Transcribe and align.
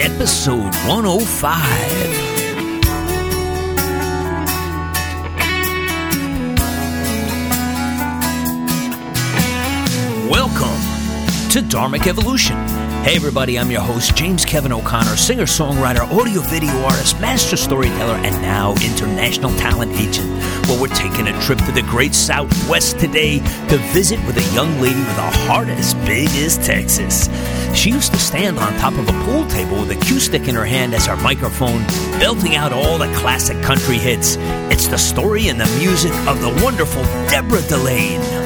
episode 0.00 0.74
105. 0.86 1.50
Welcome 10.30 10.80
to 11.50 11.60
Dharmic 11.60 12.06
Evolution. 12.06 12.69
Hey, 13.02 13.16
everybody, 13.16 13.58
I'm 13.58 13.70
your 13.70 13.80
host, 13.80 14.14
James 14.14 14.44
Kevin 14.44 14.72
O'Connor, 14.72 15.16
singer 15.16 15.46
songwriter, 15.46 16.00
audio 16.12 16.42
video 16.42 16.70
artist, 16.82 17.18
master 17.18 17.56
storyteller, 17.56 18.16
and 18.16 18.42
now 18.42 18.72
international 18.74 19.56
talent 19.56 19.98
agent. 19.98 20.28
Well, 20.68 20.78
we're 20.78 20.88
taking 20.88 21.26
a 21.26 21.40
trip 21.40 21.58
to 21.60 21.72
the 21.72 21.80
great 21.80 22.14
Southwest 22.14 22.98
today 22.98 23.38
to 23.38 23.78
visit 23.94 24.24
with 24.26 24.36
a 24.36 24.54
young 24.54 24.78
lady 24.82 25.00
with 25.00 25.16
a 25.16 25.30
heart 25.46 25.68
as 25.68 25.94
big 25.94 26.28
as 26.28 26.58
Texas. 26.58 27.30
She 27.74 27.90
used 27.90 28.12
to 28.12 28.18
stand 28.18 28.58
on 28.58 28.70
top 28.74 28.92
of 28.92 29.08
a 29.08 29.24
pool 29.24 29.46
table 29.46 29.80
with 29.80 29.92
a 29.92 29.96
cue 30.04 30.20
stick 30.20 30.46
in 30.46 30.54
her 30.54 30.66
hand 30.66 30.92
as 30.92 31.06
her 31.06 31.16
microphone, 31.16 31.82
belting 32.20 32.54
out 32.54 32.70
all 32.70 32.98
the 32.98 33.10
classic 33.14 33.60
country 33.62 33.96
hits. 33.96 34.36
It's 34.70 34.88
the 34.88 34.98
story 34.98 35.48
and 35.48 35.58
the 35.58 35.78
music 35.78 36.12
of 36.28 36.42
the 36.42 36.62
wonderful 36.62 37.02
Deborah 37.30 37.62
D'Lane. 37.62 38.39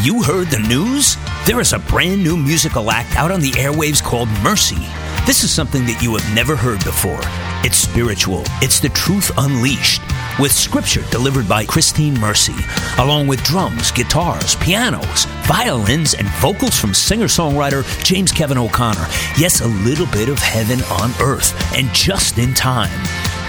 Have 0.00 0.06
you 0.06 0.22
heard 0.22 0.48
the 0.48 0.60
news? 0.60 1.18
There 1.44 1.60
is 1.60 1.74
a 1.74 1.78
brand 1.78 2.24
new 2.24 2.34
musical 2.34 2.90
act 2.90 3.16
out 3.16 3.30
on 3.30 3.42
the 3.42 3.50
airwaves 3.50 4.02
called 4.02 4.30
Mercy. 4.42 4.88
This 5.26 5.44
is 5.44 5.52
something 5.52 5.84
that 5.84 6.02
you 6.02 6.16
have 6.16 6.34
never 6.34 6.56
heard 6.56 6.82
before. 6.84 7.20
It's 7.62 7.76
spiritual, 7.76 8.44
it's 8.62 8.80
the 8.80 8.88
truth 8.88 9.30
unleashed, 9.36 10.00
with 10.38 10.52
scripture 10.52 11.02
delivered 11.10 11.46
by 11.46 11.66
Christine 11.66 12.18
Mercy, 12.18 12.54
along 12.96 13.26
with 13.26 13.44
drums, 13.44 13.90
guitars, 13.90 14.56
pianos, 14.56 15.26
violins, 15.42 16.14
and 16.14 16.26
vocals 16.40 16.80
from 16.80 16.94
singer 16.94 17.26
songwriter 17.26 17.84
James 18.02 18.32
Kevin 18.32 18.56
O'Connor. 18.56 19.06
Yes, 19.36 19.60
a 19.60 19.68
little 19.68 20.06
bit 20.06 20.30
of 20.30 20.38
heaven 20.38 20.80
on 20.84 21.10
earth, 21.20 21.52
and 21.76 21.92
just 21.92 22.38
in 22.38 22.54
time. 22.54 22.88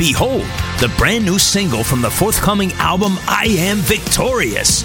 Behold, 0.02 0.42
the 0.80 0.92
brand 0.98 1.26
new 1.26 1.38
single 1.38 1.84
from 1.84 2.02
the 2.02 2.10
forthcoming 2.10 2.74
album, 2.80 3.20
I 3.28 3.46
Am 3.60 3.78
Victorious. 3.78 4.82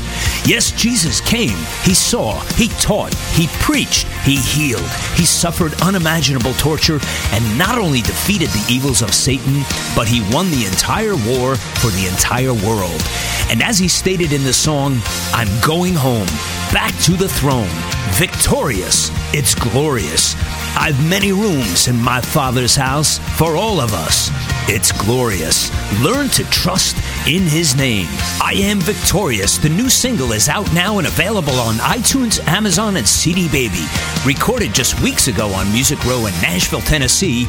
Yes, 0.46 0.72
Jesus 0.72 1.22
came, 1.22 1.56
He 1.84 1.94
saw, 1.94 2.38
He 2.56 2.68
taught, 2.80 3.14
He 3.32 3.46
preached, 3.62 4.06
He 4.26 4.36
healed, 4.36 4.90
He 5.14 5.24
suffered 5.24 5.72
unimaginable 5.80 6.52
torture, 6.58 7.00
and 7.32 7.58
not 7.58 7.78
only 7.78 8.02
defeated 8.02 8.50
the 8.50 8.66
evils 8.70 9.00
of 9.00 9.14
Satan, 9.14 9.62
but 9.96 10.06
He 10.06 10.20
won 10.34 10.50
the 10.50 10.66
entire 10.66 11.16
war 11.16 11.56
for 11.56 11.88
the 11.92 12.08
entire 12.12 12.52
world. 12.52 13.00
And 13.48 13.62
as 13.62 13.78
He 13.78 13.88
stated 13.88 14.34
in 14.34 14.44
the 14.44 14.52
song, 14.52 15.00
I'm 15.32 15.48
going 15.66 15.94
home, 15.94 16.28
back 16.74 16.94
to 17.04 17.12
the 17.12 17.30
throne, 17.30 17.72
victorious, 18.10 19.10
it's 19.32 19.54
glorious. 19.54 20.34
I've 20.76 21.08
many 21.08 21.32
rooms 21.32 21.88
in 21.88 21.96
my 21.96 22.20
Father's 22.20 22.76
house 22.76 23.18
for 23.38 23.56
all 23.56 23.80
of 23.80 23.94
us. 23.94 24.30
It's 24.68 24.90
glorious. 24.90 25.70
Learn 26.02 26.28
to 26.30 26.42
trust 26.50 26.96
in 27.28 27.42
His 27.42 27.76
name. 27.76 28.08
I 28.42 28.54
Am 28.56 28.80
Victorious. 28.80 29.58
The 29.58 29.68
new 29.68 29.88
single 29.88 30.32
is 30.32 30.48
out 30.48 30.70
now 30.74 30.98
and 30.98 31.06
available 31.06 31.54
on 31.54 31.76
iTunes, 31.76 32.44
Amazon, 32.48 32.96
and 32.96 33.06
CD 33.06 33.48
Baby. 33.48 33.84
Recorded 34.24 34.74
just 34.74 35.00
weeks 35.00 35.28
ago 35.28 35.52
on 35.52 35.72
Music 35.72 36.04
Row 36.04 36.26
in 36.26 36.32
Nashville, 36.42 36.80
Tennessee. 36.80 37.46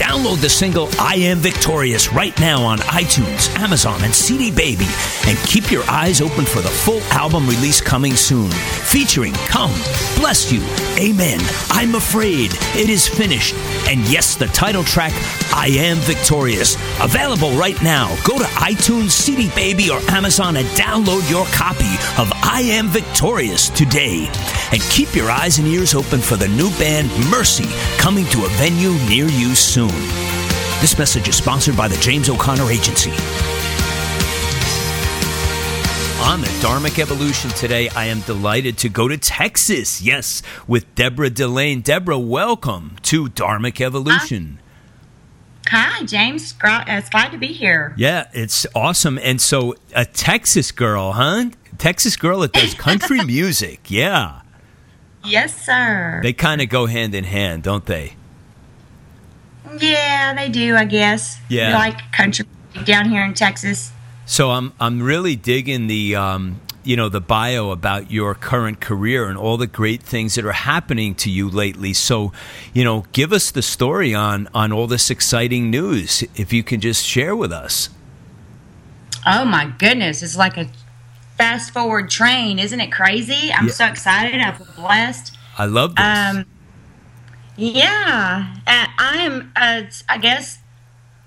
Download 0.00 0.40
the 0.40 0.48
single 0.48 0.88
I 0.98 1.16
Am 1.16 1.36
Victorious 1.40 2.10
right 2.10 2.38
now 2.40 2.62
on 2.62 2.78
iTunes, 2.78 3.54
Amazon, 3.56 4.02
and 4.02 4.14
CD 4.14 4.50
Baby. 4.50 4.86
And 5.26 5.36
keep 5.40 5.70
your 5.70 5.84
eyes 5.90 6.22
open 6.22 6.46
for 6.46 6.62
the 6.62 6.70
full 6.70 7.02
album 7.12 7.46
release 7.46 7.82
coming 7.82 8.16
soon. 8.16 8.50
Featuring 8.50 9.34
Come, 9.34 9.74
Bless 10.16 10.50
You, 10.50 10.62
Amen, 10.98 11.38
I'm 11.68 11.96
Afraid, 11.96 12.50
It 12.74 12.88
Is 12.88 13.06
Finished, 13.06 13.54
and 13.90 14.00
yes, 14.08 14.36
the 14.36 14.46
title 14.46 14.84
track, 14.84 15.12
I 15.52 15.66
Am 15.76 15.98
Victorious. 15.98 16.76
Available 17.02 17.50
right 17.50 17.80
now. 17.82 18.08
Go 18.24 18.38
to 18.38 18.44
iTunes, 18.44 19.10
CD 19.10 19.50
Baby, 19.54 19.90
or 19.90 20.00
Amazon 20.10 20.56
and 20.56 20.66
download 20.68 21.28
your 21.30 21.44
copy 21.52 21.92
of 22.18 22.32
I 22.42 22.62
Am 22.64 22.88
Victorious 22.88 23.68
today. 23.68 24.30
And 24.72 24.80
keep 24.82 25.14
your 25.14 25.30
eyes 25.30 25.58
and 25.58 25.68
ears 25.68 25.94
open 25.94 26.20
for 26.20 26.36
the 26.36 26.48
new 26.48 26.70
band 26.78 27.10
Mercy 27.30 27.68
coming 27.98 28.24
to 28.26 28.46
a 28.46 28.48
venue 28.50 28.92
near 29.08 29.26
you 29.26 29.54
soon. 29.54 29.89
This 30.80 30.98
message 30.98 31.28
is 31.28 31.36
sponsored 31.36 31.76
by 31.76 31.88
the 31.88 31.96
James 31.98 32.28
O'Connor 32.30 32.70
Agency. 32.70 33.10
On 36.22 36.40
the 36.42 36.46
Dharmic 36.60 36.98
Evolution 36.98 37.50
today, 37.50 37.88
I 37.90 38.04
am 38.04 38.20
delighted 38.20 38.76
to 38.78 38.88
go 38.88 39.08
to 39.08 39.16
Texas. 39.16 40.02
Yes, 40.02 40.42
with 40.66 40.94
Deborah 40.94 41.30
D'Lane. 41.30 41.82
Deborah, 41.82 42.18
welcome 42.18 42.96
to 43.02 43.26
Dharmic 43.28 43.80
Evolution. 43.80 44.60
Hi, 45.68 46.04
James. 46.04 46.54
Uh, 46.62 46.84
It's 46.86 47.08
glad 47.08 47.32
to 47.32 47.38
be 47.38 47.48
here. 47.48 47.94
Yeah, 47.96 48.28
it's 48.32 48.66
awesome. 48.74 49.18
And 49.18 49.40
so, 49.40 49.74
a 49.94 50.04
Texas 50.04 50.72
girl, 50.72 51.12
huh? 51.12 51.46
Texas 51.78 52.16
girl 52.16 52.40
that 52.40 52.52
does 52.52 52.74
country 52.88 53.24
music. 53.24 53.90
Yeah. 53.90 54.42
Yes, 55.24 55.64
sir. 55.64 56.20
They 56.22 56.32
kind 56.34 56.60
of 56.60 56.68
go 56.68 56.86
hand 56.86 57.14
in 57.14 57.24
hand, 57.24 57.62
don't 57.62 57.86
they? 57.86 58.14
Yeah, 59.78 60.34
they 60.34 60.48
do, 60.48 60.76
I 60.76 60.84
guess. 60.84 61.38
Yeah. 61.48 61.68
We 61.68 61.74
like 61.74 62.12
country 62.12 62.46
down 62.84 63.08
here 63.08 63.24
in 63.24 63.34
Texas. 63.34 63.92
So 64.26 64.50
I'm 64.50 64.72
I'm 64.80 65.02
really 65.02 65.36
digging 65.36 65.86
the 65.88 66.14
um, 66.16 66.60
you 66.84 66.96
know 66.96 67.08
the 67.08 67.20
bio 67.20 67.70
about 67.70 68.10
your 68.10 68.34
current 68.34 68.80
career 68.80 69.26
and 69.28 69.36
all 69.36 69.56
the 69.56 69.66
great 69.66 70.02
things 70.02 70.36
that 70.36 70.44
are 70.44 70.52
happening 70.52 71.14
to 71.16 71.30
you 71.30 71.48
lately. 71.50 71.92
So, 71.92 72.32
you 72.72 72.84
know, 72.84 73.04
give 73.12 73.32
us 73.32 73.50
the 73.50 73.62
story 73.62 74.14
on 74.14 74.48
on 74.54 74.72
all 74.72 74.86
this 74.86 75.10
exciting 75.10 75.70
news 75.70 76.22
if 76.36 76.52
you 76.52 76.62
can 76.62 76.80
just 76.80 77.04
share 77.04 77.34
with 77.34 77.52
us. 77.52 77.90
Oh, 79.26 79.44
my 79.44 79.66
goodness. 79.78 80.22
It's 80.22 80.36
like 80.36 80.56
a 80.56 80.68
fast 81.36 81.72
forward 81.72 82.08
train. 82.08 82.58
Isn't 82.58 82.80
it 82.80 82.90
crazy? 82.92 83.52
I'm 83.52 83.66
Yeah. 83.66 83.72
so 83.72 83.86
excited. 83.86 84.40
I 84.40 84.52
feel 84.52 84.66
blessed. 84.76 85.36
I 85.58 85.66
love 85.66 85.94
this. 85.96 86.04
Um, 86.04 86.44
yeah, 87.60 88.54
uh, 88.66 88.86
I 88.98 89.18
am. 89.18 89.52
Uh, 89.54 89.82
I 90.08 90.18
guess 90.18 90.58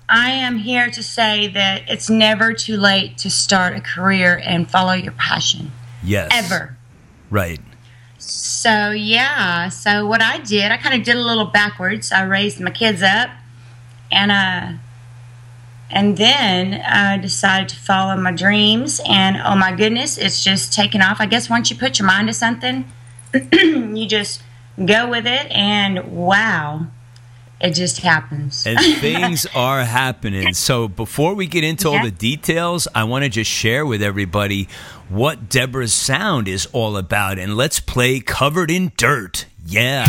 I 0.08 0.30
am 0.30 0.58
here 0.58 0.90
to 0.90 1.02
say 1.02 1.46
that 1.48 1.82
it's 1.88 2.10
never 2.10 2.52
too 2.52 2.76
late 2.76 3.16
to 3.18 3.30
start 3.30 3.76
a 3.76 3.80
career 3.80 4.40
and 4.44 4.68
follow 4.68 4.92
your 4.92 5.12
passion. 5.12 5.70
yes. 6.02 6.30
Ever. 6.32 6.76
Right. 7.30 7.60
So 8.18 8.90
yeah, 8.90 9.68
so 9.68 10.06
what 10.06 10.22
I 10.22 10.38
did, 10.38 10.72
I 10.72 10.76
kind 10.76 10.94
of 10.98 11.04
did 11.04 11.16
a 11.16 11.20
little 11.20 11.44
backwards. 11.44 12.10
I 12.10 12.24
raised 12.24 12.58
my 12.60 12.70
kids 12.70 13.02
up, 13.02 13.30
and 14.10 14.32
uh, 14.32 14.78
and 15.90 16.16
then 16.16 16.74
I 16.74 17.18
decided 17.18 17.68
to 17.70 17.76
follow 17.76 18.16
my 18.20 18.32
dreams. 18.32 19.00
And 19.06 19.36
oh 19.36 19.54
my 19.54 19.72
goodness, 19.72 20.18
it's 20.18 20.42
just 20.42 20.72
taken 20.72 21.00
off. 21.00 21.18
I 21.20 21.26
guess 21.26 21.48
once 21.48 21.70
you 21.70 21.76
put 21.76 21.98
your 21.98 22.06
mind 22.06 22.28
to 22.28 22.34
something, 22.34 22.90
you 23.52 24.06
just 24.08 24.42
go 24.82 25.08
with 25.10 25.26
it, 25.26 25.50
and 25.50 26.12
wow, 26.12 26.86
it 27.60 27.72
just 27.72 28.00
happens. 28.00 28.66
and 28.66 28.78
things 29.00 29.46
are 29.54 29.84
happening. 29.84 30.54
So 30.54 30.88
before 30.88 31.34
we 31.34 31.46
get 31.46 31.64
into 31.64 31.88
all 31.88 32.02
the 32.02 32.10
details, 32.10 32.88
I 32.94 33.04
want 33.04 33.24
to 33.24 33.30
just 33.30 33.50
share 33.50 33.86
with 33.86 34.02
everybody 34.02 34.68
what 35.08 35.48
Deborah's 35.48 35.94
sound 35.94 36.48
is 36.48 36.66
all 36.72 36.96
about. 36.96 37.38
And 37.38 37.56
let's 37.56 37.80
play 37.80 38.20
Covered 38.20 38.70
in 38.70 38.92
Dirt. 38.96 39.46
Yeah. 39.66 40.04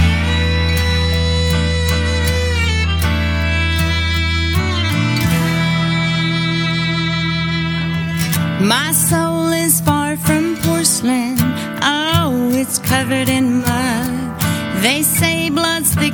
My 8.61 8.91
soul 8.93 9.49
is 9.49 9.79
far 9.81 10.17
from 10.17 10.55
porcelain. 10.63 11.35
Oh, 11.83 12.49
it's 12.53 12.79
covered 12.79 13.29
in 13.29 13.61
mud. 13.61 13.74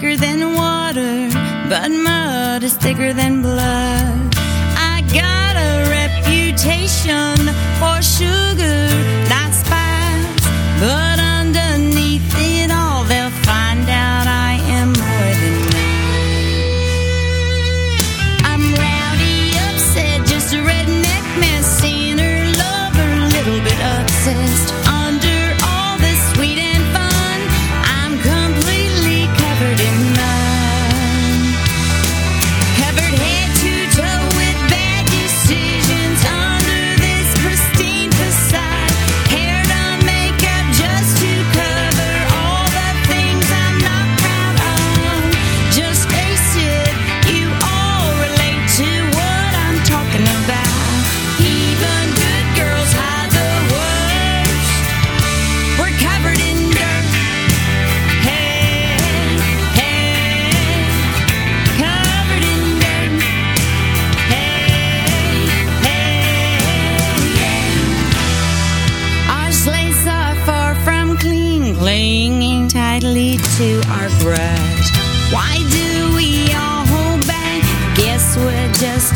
Thicker 0.02 0.18
than 0.18 0.56
water, 0.56 1.30
but 1.70 1.92
mud 1.92 2.64
is 2.64 2.74
thicker 2.74 3.14
than 3.14 3.44
blood. 3.44 4.36
I 4.76 5.04
got 5.14 5.56
a 5.56 5.86
reputation 5.94 7.38
for 7.78 8.02
sugar, 8.02 8.90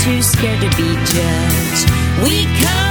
too 0.06 0.22
scared 0.22 0.62
to 0.62 0.70
be 0.78 0.94
judged. 1.04 1.90
We 2.22 2.46
cover 2.62 2.85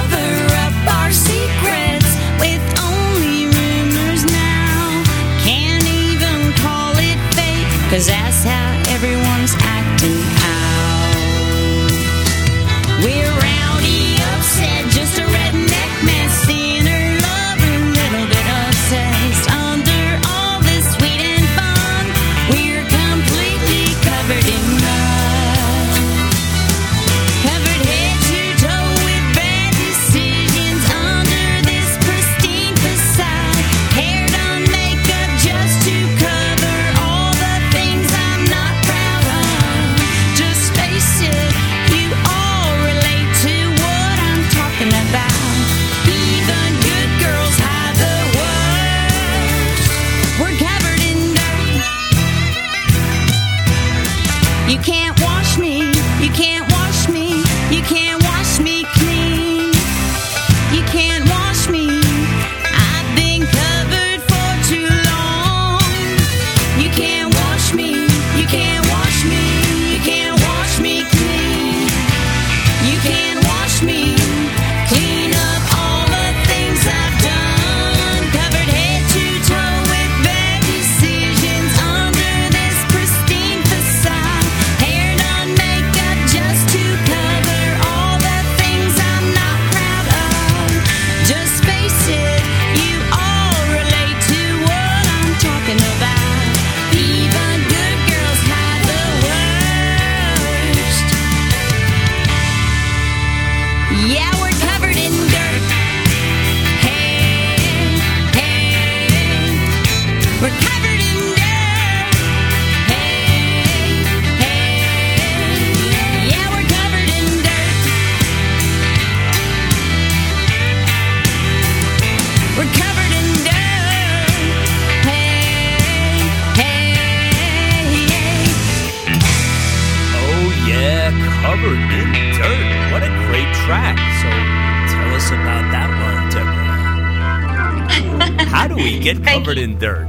How 138.55 138.69
do 138.69 138.75
we 138.75 138.99
get 138.99 139.21
covered 139.23 139.57
in 139.57 139.77
dirt? 139.77 140.07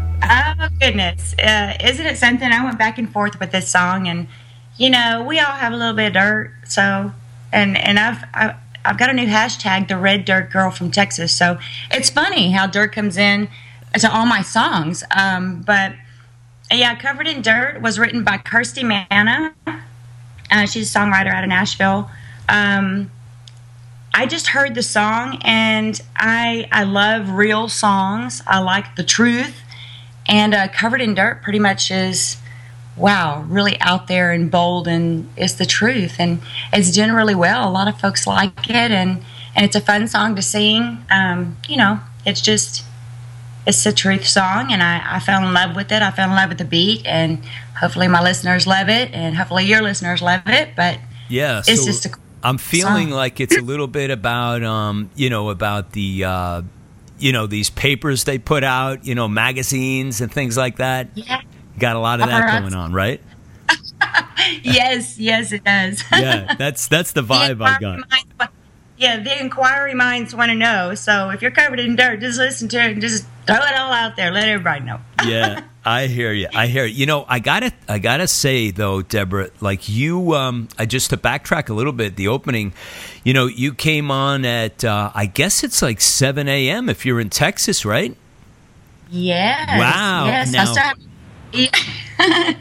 Oh 0.30 0.68
goodness, 0.78 1.34
uh, 1.38 1.74
isn't 1.82 2.04
it 2.04 2.18
something? 2.18 2.50
I 2.52 2.62
went 2.62 2.76
back 2.76 2.98
and 2.98 3.10
forth 3.10 3.40
with 3.40 3.50
this 3.50 3.70
song, 3.70 4.08
and 4.08 4.26
you 4.76 4.90
know, 4.90 5.24
we 5.26 5.38
all 5.38 5.52
have 5.52 5.72
a 5.72 5.76
little 5.76 5.94
bit 5.94 6.08
of 6.08 6.12
dirt. 6.14 6.52
So, 6.66 7.12
and 7.50 7.78
and 7.78 7.98
I've 7.98 8.24
I, 8.34 8.56
I've 8.84 8.98
got 8.98 9.08
a 9.08 9.14
new 9.14 9.26
hashtag, 9.26 9.88
the 9.88 9.96
Red 9.96 10.26
Dirt 10.26 10.50
Girl 10.50 10.70
from 10.70 10.90
Texas. 10.90 11.32
So 11.32 11.58
it's 11.90 12.10
funny 12.10 12.50
how 12.50 12.66
dirt 12.66 12.92
comes 12.92 13.16
in 13.16 13.48
to 13.98 14.12
all 14.12 14.26
my 14.26 14.42
songs. 14.42 15.02
Um, 15.16 15.62
but 15.62 15.94
yeah, 16.70 16.94
covered 16.96 17.28
in 17.28 17.40
dirt 17.40 17.80
was 17.80 17.98
written 17.98 18.24
by 18.24 18.36
Kirsti 18.36 18.82
Manna. 18.82 19.54
Uh, 20.50 20.66
she's 20.66 20.94
a 20.94 20.98
songwriter 20.98 21.32
out 21.32 21.44
of 21.44 21.48
Nashville. 21.48 22.10
Um, 22.48 23.10
I 24.14 24.26
just 24.26 24.48
heard 24.48 24.74
the 24.74 24.82
song 24.82 25.40
and 25.44 26.00
I 26.16 26.68
I 26.72 26.84
love 26.84 27.30
real 27.30 27.68
songs. 27.68 28.42
I 28.46 28.58
like 28.60 28.96
the 28.96 29.04
truth. 29.04 29.62
And 30.26 30.54
uh, 30.54 30.68
covered 30.68 31.00
in 31.00 31.14
dirt 31.14 31.42
pretty 31.42 31.58
much 31.58 31.90
is 31.90 32.36
wow, 32.96 33.44
really 33.48 33.80
out 33.80 34.08
there 34.08 34.32
and 34.32 34.50
bold 34.50 34.88
and 34.88 35.30
it's 35.36 35.54
the 35.54 35.64
truth 35.64 36.16
and 36.18 36.40
it's 36.72 36.90
doing 36.90 37.12
really 37.12 37.34
well. 37.34 37.68
A 37.68 37.70
lot 37.70 37.88
of 37.88 37.98
folks 38.00 38.26
like 38.26 38.68
it 38.68 38.90
and 38.90 39.22
and 39.54 39.64
it's 39.64 39.76
a 39.76 39.80
fun 39.80 40.06
song 40.08 40.36
to 40.36 40.42
sing. 40.42 41.04
Um, 41.10 41.56
you 41.68 41.76
know, 41.76 42.00
it's 42.26 42.40
just 42.40 42.84
it's 43.66 43.84
a 43.86 43.92
truth 43.92 44.26
song 44.26 44.72
and 44.72 44.82
I, 44.82 45.16
I 45.16 45.20
fell 45.20 45.46
in 45.46 45.52
love 45.52 45.76
with 45.76 45.92
it. 45.92 46.02
I 46.02 46.10
fell 46.10 46.28
in 46.30 46.36
love 46.36 46.48
with 46.48 46.58
the 46.58 46.64
beat 46.64 47.06
and 47.06 47.44
hopefully 47.78 48.08
my 48.08 48.22
listeners 48.22 48.66
love 48.66 48.88
it 48.88 49.12
and 49.12 49.36
hopefully 49.36 49.64
your 49.64 49.82
listeners 49.82 50.22
love 50.22 50.42
it. 50.46 50.70
But 50.74 50.98
Yeah, 51.28 51.58
It's 51.58 51.80
so 51.80 51.86
just 51.86 52.06
a 52.06 52.10
I'm 52.42 52.58
feeling 52.58 53.08
song. 53.08 53.16
like 53.16 53.40
it's 53.40 53.56
a 53.56 53.60
little 53.62 53.86
bit 53.88 54.10
about 54.10 54.62
um, 54.62 55.10
you 55.16 55.28
know, 55.30 55.50
about 55.50 55.92
the 55.92 56.24
uh, 56.24 56.62
you 57.18 57.32
know, 57.32 57.46
these 57.46 57.68
papers 57.70 58.24
they 58.24 58.38
put 58.38 58.62
out, 58.64 59.04
you 59.04 59.14
know, 59.14 59.26
magazines 59.28 60.20
and 60.20 60.30
things 60.32 60.56
like 60.56 60.76
that. 60.76 61.08
yeah. 61.14 61.40
Got 61.78 61.96
a 61.96 62.00
lot 62.00 62.20
of 62.20 62.28
that 62.28 62.44
Uh-huh. 62.44 62.60
going 62.60 62.74
on, 62.74 62.92
right? 62.92 63.20
yes, 64.62 65.18
yes, 65.18 65.52
it 65.52 65.64
does. 65.64 66.02
Yeah, 66.12 66.54
that's 66.54 66.88
that's 66.88 67.12
the 67.12 67.22
vibe 67.24 67.60
I 67.62 67.78
got. 67.78 68.50
Yeah, 68.98 69.20
the 69.20 69.40
inquiry 69.40 69.94
minds 69.94 70.34
want 70.34 70.50
to 70.50 70.54
know. 70.56 70.94
So 70.94 71.30
if 71.30 71.40
you're 71.40 71.50
covered 71.50 71.80
in 71.80 71.96
dirt, 71.96 72.20
just 72.20 72.38
listen 72.38 72.68
to 72.68 72.76
it 72.78 72.92
and 72.92 73.00
just 73.00 73.24
throw 73.46 73.56
it 73.56 73.74
all 73.74 73.92
out 73.92 74.16
there. 74.16 74.30
Let 74.30 74.48
everybody 74.48 74.84
know. 74.84 75.00
yeah, 75.26 75.62
I 75.84 76.06
hear 76.06 76.32
you. 76.32 76.48
I 76.54 76.66
hear 76.66 76.84
you. 76.84 76.94
You 76.94 77.06
know, 77.06 77.24
I 77.28 77.38
gotta, 77.38 77.72
I 77.88 77.98
gotta 77.98 78.26
say 78.28 78.70
though, 78.70 79.00
Deborah, 79.02 79.50
like 79.60 79.88
you, 79.88 80.34
um, 80.34 80.68
I 80.78 80.84
just 80.86 81.10
to 81.10 81.16
backtrack 81.16 81.68
a 81.68 81.74
little 81.74 81.92
bit. 81.92 82.16
The 82.16 82.28
opening, 82.28 82.72
you 83.24 83.32
know, 83.32 83.46
you 83.46 83.72
came 83.72 84.10
on 84.10 84.44
at, 84.44 84.84
uh, 84.84 85.10
I 85.14 85.26
guess 85.26 85.62
it's 85.64 85.80
like 85.80 86.00
seven 86.00 86.48
a.m. 86.48 86.88
if 86.88 87.06
you're 87.06 87.20
in 87.20 87.30
Texas, 87.30 87.84
right? 87.84 88.16
Yes. 89.10 89.78
Wow, 89.78 90.26
Yes. 90.26 90.52
now- 90.52 90.92
yeah. 91.52 91.70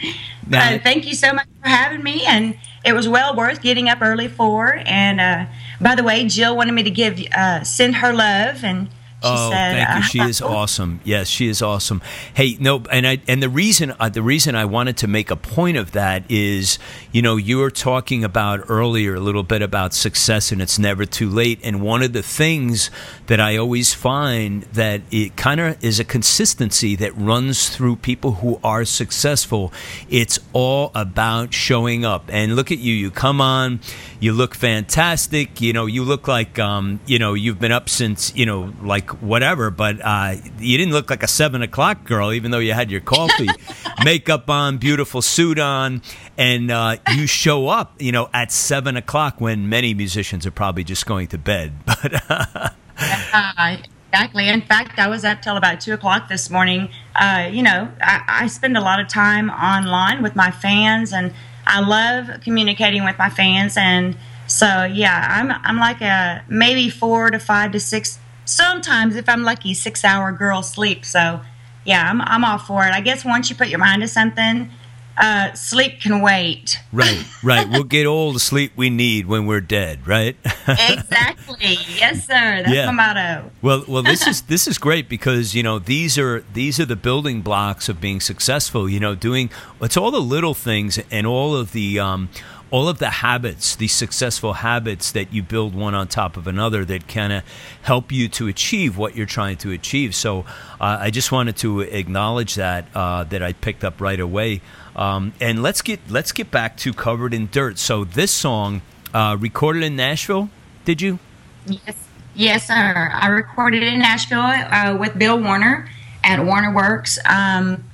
Now- 0.50 0.76
Uh, 0.76 0.80
thank 0.80 1.06
you 1.06 1.14
so 1.14 1.34
much 1.34 1.48
for 1.62 1.68
having 1.68 2.02
me, 2.02 2.24
and 2.26 2.58
it 2.86 2.94
was 2.94 3.06
well 3.10 3.36
worth 3.36 3.62
getting 3.62 3.90
up 3.90 3.98
early 4.02 4.30
for. 4.30 4.82
And 4.86 5.20
uh, 5.20 5.46
by 5.80 5.96
the 5.96 6.04
way, 6.04 6.26
Jill 6.28 6.56
wanted 6.56 6.74
me 6.74 6.84
to 6.84 6.92
give 6.92 7.22
uh, 7.36 7.64
send 7.64 7.96
her 7.98 8.14
love, 8.14 8.64
and 8.64 8.90
oh, 9.24 9.50
said, 9.52 9.72
thank 9.74 9.90
you. 9.90 9.96
uh, 9.96 10.02
She 10.02 10.20
is 10.20 10.42
awesome. 10.56 11.00
Yes, 11.04 11.28
she 11.28 11.48
is 11.48 11.62
awesome. 11.62 12.02
Hey, 12.34 12.58
no, 12.60 12.84
and 12.92 13.08
I 13.08 13.20
and 13.28 13.42
the 13.42 13.50
reason 13.50 13.94
uh, 14.00 14.10
the 14.10 14.22
reason 14.22 14.56
I 14.56 14.66
wanted 14.66 14.98
to 14.98 15.08
make 15.08 15.32
a 15.32 15.36
point 15.36 15.78
of 15.78 15.92
that 15.94 16.24
is, 16.30 16.78
you 17.12 17.22
know, 17.22 17.36
you 17.36 17.58
were 17.58 17.72
talking 17.72 18.24
about 18.24 18.62
earlier 18.70 19.16
a 19.16 19.20
little 19.20 19.44
bit 19.44 19.62
about 19.62 19.94
success 19.94 20.52
and 20.52 20.62
it's 20.62 20.78
never 20.80 21.06
too 21.06 21.30
late. 21.30 21.60
And 21.64 21.82
one 21.82 22.04
of 22.04 22.14
the 22.14 22.24
things 22.24 22.90
that 23.28 23.40
I 23.40 23.58
always 23.58 23.94
find 23.94 24.64
that 24.74 25.02
it 25.12 25.36
kind 25.36 25.60
of 25.60 25.84
is 25.84 26.00
a 26.00 26.04
consistency 26.06 26.96
that 26.98 27.16
runs 27.18 27.70
through 27.70 27.98
people 27.98 28.34
who 28.34 28.60
are 28.64 28.86
successful. 28.86 29.74
It's 30.10 30.40
all 30.54 30.92
about 30.96 31.54
showing 31.54 32.06
up. 32.06 32.26
And 32.30 32.56
look 32.56 32.72
at 32.72 32.78
you. 32.80 32.94
You 32.94 33.12
come 33.12 33.42
on. 33.42 33.80
You 34.20 34.34
look 34.34 34.56
fantastic. 34.56 35.60
You 35.62 35.74
know, 35.74 35.86
you 35.86 36.04
look 36.04 36.28
like, 36.28 36.58
um, 36.60 37.00
you 37.06 37.20
know, 37.20 37.34
you've 37.34 37.60
been 37.60 37.72
up 37.72 37.90
since, 37.90 38.36
you 38.36 38.46
know, 38.46 38.74
like 38.82 39.07
whatever, 39.12 39.70
but 39.70 40.00
uh, 40.04 40.36
you 40.60 40.78
didn't 40.78 40.94
look 40.94 41.10
like 41.10 41.24
a 41.24 41.28
seven 41.28 41.62
o'clock 41.62 42.04
girl, 42.06 42.32
even 42.34 42.52
though 42.52 42.60
you 42.60 42.74
had 42.74 42.92
your 42.92 43.02
coffee, 43.02 43.50
makeup 44.04 44.50
on, 44.50 44.78
beautiful 44.78 45.22
suit 45.22 45.60
on, 45.60 46.02
and 46.38 46.72
uh, 46.72 46.98
you 47.16 47.28
show 47.28 47.68
up, 47.68 48.02
you 48.02 48.12
know, 48.12 48.30
at 48.34 48.52
seven 48.52 48.98
o'clock 48.98 49.40
when 49.42 49.70
many 49.70 49.94
musicians 49.94 50.46
are 50.46 50.52
probably 50.52 50.84
just 50.84 51.06
going 51.06 51.28
to 51.28 51.38
bed. 51.38 51.74
But 52.02 52.14
uh, 52.30 52.68
exactly. 52.98 53.90
exactly. 54.12 54.50
In 54.50 54.62
fact, 54.62 54.98
I 54.98 55.08
was 55.08 55.24
up 55.24 55.42
till 55.42 55.56
about 55.56 55.82
two 55.82 55.94
o'clock 55.94 56.30
this 56.30 56.50
morning. 56.50 56.90
Uh, 57.16 57.50
you 57.52 57.62
know, 57.62 57.92
I, 58.02 58.24
I 58.28 58.48
spend 58.48 58.76
a 58.76 58.82
lot 58.82 59.00
of 59.00 59.08
time 59.08 59.52
online 59.52 60.24
with 60.24 60.36
my 60.36 60.50
fans, 60.50 61.14
and 61.14 61.34
I 61.68 61.82
love 61.82 62.42
communicating 62.42 63.04
with 63.04 63.18
my 63.20 63.30
fans. 63.30 63.78
And 63.78 64.18
so, 64.48 64.86
yeah, 64.86 65.28
I'm 65.30 65.52
I'm 65.64 65.78
like 65.78 66.02
a 66.02 66.44
maybe 66.48 66.90
four 66.90 67.30
to 67.30 67.40
five 67.40 67.72
to 67.74 67.80
six, 67.80 68.18
sometimes 68.48 69.16
if 69.16 69.30
I'm 69.30 69.44
lucky, 69.44 69.74
six 69.74 70.04
hour 70.04 70.32
girl 70.32 70.64
sleep. 70.64 71.06
So, 71.06 71.42
yeah, 71.86 72.10
I'm 72.10 72.22
I'm 72.22 72.44
all 72.44 72.58
for 72.58 72.86
it. 72.86 72.92
I 72.92 73.02
guess 73.02 73.24
once 73.24 73.50
you 73.50 73.56
put 73.56 73.68
your 73.68 73.80
mind 73.80 74.02
to 74.02 74.08
something, 74.08 74.70
uh, 75.18 75.52
sleep 75.54 76.00
can 76.00 76.22
wait. 76.22 76.80
Right, 76.92 77.26
right. 77.44 77.68
we'll 77.68 77.84
get 77.84 78.06
all 78.06 78.34
the 78.34 78.40
sleep 78.40 78.74
we 78.76 78.90
need 78.90 79.26
when 79.26 79.48
we're 79.48 79.62
dead, 79.62 80.06
right? 80.08 80.36
exactly. 80.68 81.78
Yes, 81.98 82.26
sir. 82.26 82.62
That's 82.64 82.70
yeah. 82.70 82.86
my 82.86 82.92
motto. 82.92 83.52
Well, 83.62 83.84
well, 83.88 84.04
this 84.04 84.28
is 84.28 84.44
this 84.44 84.68
is 84.68 84.78
great 84.78 85.10
because 85.10 85.56
you 85.56 85.64
know 85.64 85.80
these 85.80 86.18
are 86.18 86.44
these 86.54 86.80
are 86.80 86.86
the 86.86 86.96
building 86.96 87.42
blocks 87.42 87.90
of 87.90 88.00
being 88.00 88.20
successful. 88.20 88.88
You 88.88 89.00
know, 89.00 89.16
doing 89.16 89.50
it's 89.82 89.98
all 89.98 90.12
the 90.12 90.22
little 90.22 90.54
things 90.54 91.00
and 91.12 91.26
all 91.28 91.56
of 91.56 91.72
the. 91.72 92.00
Um, 92.00 92.30
all 92.70 92.90
of 92.90 93.00
the 93.00 93.10
habits, 93.10 93.76
these 93.76 93.94
successful 93.94 94.54
habits 94.54 95.12
that 95.12 95.32
you 95.32 95.42
build 95.42 95.74
one 95.74 95.96
on 95.96 96.08
top 96.08 96.36
of 96.36 96.48
another 96.48 96.84
that 96.86 97.08
kind 97.08 97.32
of 97.32 97.44
help 97.84 98.12
you 98.12 98.28
to 98.28 98.48
achieve 98.48 98.98
what 98.98 99.16
you're 99.16 99.26
trying 99.26 99.58
to 99.58 99.72
achieve. 99.72 100.14
So 100.14 100.42
uh, 100.82 100.98
I 101.00 101.10
just 101.10 101.32
wanted 101.32 101.56
to 101.58 101.82
acknowledge 101.82 102.56
that 102.56 102.86
uh, 102.94 103.24
that 103.26 103.42
I 103.42 103.54
picked 103.54 103.84
up 103.84 104.02
right 104.02 104.20
away. 104.20 104.62
Um, 104.96 105.34
and 105.40 105.64
let's 105.64 105.82
get 105.82 106.00
let's 106.10 106.32
get 106.32 106.52
back 106.52 106.76
to 106.78 106.94
covered 106.94 107.34
in 107.34 107.48
dirt. 107.52 107.78
So 107.78 108.04
this 108.04 108.32
song 108.32 108.82
uh, 109.14 109.38
recorded 109.40 109.84
in 109.84 109.96
Nashville, 109.96 110.50
did 110.84 111.02
you? 111.02 111.20
Yes, 111.66 111.96
yes, 112.36 112.68
sir. 112.68 113.12
I 113.14 113.28
recorded 113.28 113.84
in 113.84 114.00
Nashville 114.00 114.40
uh, 114.40 114.98
with 115.00 115.18
Bill 115.18 115.40
Warner 115.40 115.90
at 116.24 116.44
Warner 116.44 116.74
Works. 116.74 117.18
Um, 117.26 117.86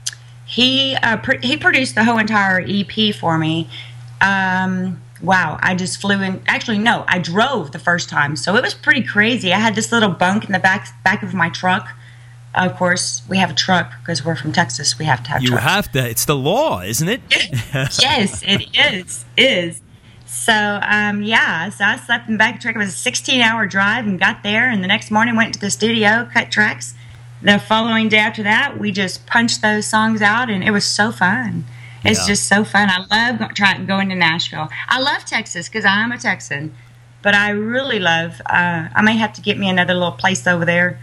he 0.46 0.96
uh, 0.96 1.18
pr- 1.18 1.40
he 1.42 1.58
produced 1.58 1.96
the 1.96 2.04
whole 2.04 2.18
entire 2.18 2.64
EP 2.68 3.14
for 3.16 3.38
me. 3.38 3.70
Um, 4.24 5.02
wow, 5.22 5.60
I 5.62 5.76
just 5.76 6.00
flew 6.00 6.22
in. 6.22 6.42
Actually, 6.48 6.80
no, 6.80 7.04
I 7.08 7.20
drove 7.20 7.72
the 7.72 7.80
first 7.80 8.10
time, 8.10 8.36
so 8.36 8.56
it 8.56 8.64
was 8.64 8.74
pretty 8.74 9.04
crazy. 9.04 9.54
I 9.54 9.60
had 9.60 9.76
this 9.76 9.92
little 9.92 10.10
bunk 10.10 10.46
in 10.46 10.52
the 10.52 10.60
back 10.60 10.88
back 11.04 11.22
of 11.22 11.34
my 11.34 11.50
truck 11.50 11.90
of 12.56 12.76
course, 12.76 13.24
we 13.28 13.38
have 13.38 13.50
a 13.50 13.54
truck 13.54 13.92
because 14.00 14.24
we're 14.24 14.36
from 14.36 14.52
Texas. 14.52 15.00
We 15.00 15.06
have 15.06 15.24
to 15.24 15.30
have. 15.32 15.42
You 15.42 15.50
trucks. 15.50 15.64
have 15.64 15.92
to. 15.94 16.08
It's 16.08 16.26
the 16.26 16.36
law, 16.36 16.82
isn't 16.82 17.08
it? 17.08 17.22
yes, 17.74 18.44
it 18.46 18.68
is. 18.78 19.26
Is 19.36 19.82
so. 20.26 20.80
Um, 20.84 21.24
yeah. 21.24 21.70
So 21.70 21.84
I 21.84 21.98
slept 21.98 22.28
in 22.28 22.36
the 22.36 22.38
back 22.38 22.56
of 22.56 22.60
the 22.60 22.64
truck. 22.64 22.76
It 22.76 22.80
was 22.80 23.06
a 23.06 23.10
16-hour 23.12 23.66
drive, 23.68 24.06
and 24.06 24.20
got 24.20 24.44
there. 24.44 24.70
And 24.70 24.84
the 24.84 24.88
next 24.88 25.10
morning, 25.10 25.36
went 25.36 25.56
to 25.56 25.60
the 25.60 25.72
studio, 25.72 26.30
cut 26.32 26.52
tracks. 26.52 26.94
The 27.42 27.60
following 27.60 28.08
day 28.08 28.20
after 28.20 28.44
that, 28.44 28.80
we 28.80 28.92
just 28.92 29.26
punched 29.26 29.62
those 29.62 29.88
songs 29.88 30.22
out, 30.22 30.50
and 30.50 30.64
it 30.64 30.72
was 30.72 30.86
so 30.86 31.12
fun. 31.12 31.66
It's 32.04 32.22
yeah. 32.22 32.28
just 32.28 32.48
so 32.48 32.64
fun. 32.64 32.90
I 32.90 33.06
love 33.10 33.54
trying 33.54 33.86
going 33.86 34.10
to 34.10 34.16
Nashville. 34.16 34.70
I 34.88 35.00
love 35.00 35.26
Texas 35.26 35.70
because 35.70 35.86
I'm 35.86 36.12
a 36.12 36.18
Texan, 36.18 36.74
but 37.22 37.34
I 37.34 37.52
really 37.52 38.00
love. 38.00 38.42
Uh, 38.46 38.90
I 38.94 39.02
may 39.02 39.18
have 39.18 39.34
to 39.34 39.42
get 39.42 39.58
me 39.58 39.70
another 39.70 39.94
little 39.94 40.12
place 40.12 40.46
over 40.46 40.66
there 40.66 41.00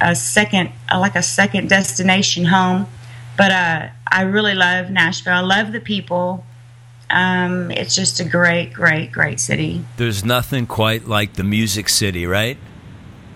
a 0.00 0.14
second, 0.14 0.70
like 0.92 1.16
a 1.16 1.22
second 1.22 1.68
destination 1.68 2.46
home. 2.46 2.86
But 3.36 3.52
uh, 3.52 3.88
I 4.06 4.22
really 4.22 4.54
love 4.54 4.90
Nashville. 4.90 5.32
I 5.32 5.40
love 5.40 5.72
the 5.72 5.80
people. 5.80 6.44
Um, 7.10 7.70
it's 7.70 7.94
just 7.94 8.20
a 8.20 8.24
great, 8.24 8.72
great, 8.72 9.12
great 9.12 9.40
city. 9.40 9.84
There's 9.96 10.24
nothing 10.24 10.66
quite 10.66 11.06
like 11.06 11.34
the 11.34 11.44
music 11.44 11.88
city, 11.88 12.26
right? 12.26 12.58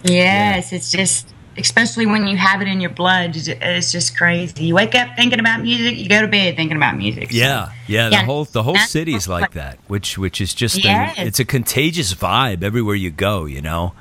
Yes, 0.03 0.73
yeah. 0.73 0.77
it's 0.77 0.91
just, 0.91 1.33
especially 1.57 2.07
when 2.07 2.27
you 2.27 2.37
have 2.37 2.63
it 2.63 2.69
in 2.69 2.81
your 2.81 2.91
blood, 2.91 3.33
it's 3.35 3.93
just 3.93 4.17
crazy. 4.17 4.65
You 4.65 4.75
wake 4.75 4.95
up 4.95 5.17
thinking 5.17 5.41
about 5.41 5.63
music, 5.63 5.99
you 5.99 6.09
go 6.09 6.21
to 6.21 6.29
bed 6.29 6.57
thinking 6.57 6.77
about 6.77 6.97
music. 6.97 7.31
So. 7.31 7.37
Yeah, 7.37 7.73
yeah, 7.87 8.11
the 8.11 8.19
whole 8.19 8.45
the 8.45 8.63
whole 8.63 8.77
city's 8.77 9.29
like 9.29 9.53
that, 9.53 9.79
which 9.87 10.19
which 10.19 10.41
is 10.41 10.55
just 10.55 10.83
yes. 10.83 11.19
a, 11.19 11.27
it's 11.27 11.41
a 11.41 11.45
contagious 11.45 12.15
vibe 12.15 12.63
everywhere 12.63 12.95
you 12.95 13.11
go. 13.11 13.45
You 13.45 13.63
know. 13.63 13.95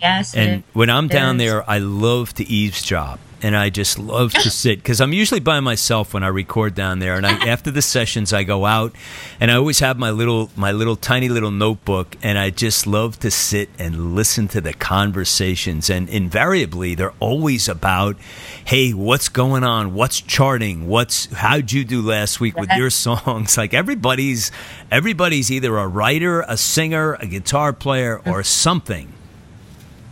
Yes. 0.00 0.34
And 0.36 0.62
when 0.74 0.90
I'm 0.90 1.08
down 1.08 1.38
there, 1.38 1.68
I 1.68 1.78
love 1.78 2.32
to 2.34 2.44
eavesdrop 2.44 3.18
and 3.42 3.56
I 3.56 3.70
just 3.70 3.98
love 3.98 4.32
to 4.34 4.50
sit 4.50 4.78
because 4.78 5.00
I'm 5.00 5.12
usually 5.12 5.40
by 5.40 5.60
myself 5.60 6.14
when 6.14 6.22
I 6.22 6.28
record 6.28 6.74
down 6.74 6.98
there. 6.98 7.14
And 7.16 7.26
I, 7.26 7.32
after 7.48 7.70
the 7.70 7.82
sessions, 7.82 8.32
I 8.32 8.44
go 8.44 8.66
out, 8.66 8.94
and 9.40 9.50
I 9.50 9.54
always 9.54 9.78
have 9.80 9.98
my 9.98 10.10
little 10.10 10.50
my 10.56 10.72
little 10.72 10.96
tiny 10.96 11.28
little 11.28 11.50
notebook, 11.50 12.16
and 12.22 12.38
I 12.38 12.50
just 12.50 12.86
love 12.86 13.18
to 13.20 13.30
sit 13.30 13.68
and 13.78 14.14
listen 14.14 14.48
to 14.48 14.60
the 14.60 14.72
conversations. 14.72 15.90
And 15.90 16.08
invariably, 16.08 16.94
they're 16.94 17.14
always 17.20 17.68
about, 17.68 18.16
"Hey, 18.64 18.92
what's 18.92 19.28
going 19.28 19.64
on? 19.64 19.94
What's 19.94 20.20
charting? 20.20 20.88
What's 20.88 21.26
how'd 21.32 21.72
you 21.72 21.84
do 21.84 22.02
last 22.02 22.40
week 22.40 22.56
with 22.56 22.70
your 22.72 22.90
songs?" 22.90 23.56
Like 23.58 23.74
everybody's 23.74 24.52
everybody's 24.88 25.50
either 25.50 25.76
a 25.78 25.88
writer, 25.88 26.42
a 26.42 26.56
singer, 26.56 27.14
a 27.14 27.26
guitar 27.26 27.72
player, 27.72 28.18
mm-hmm. 28.18 28.30
or 28.30 28.44
something 28.44 29.12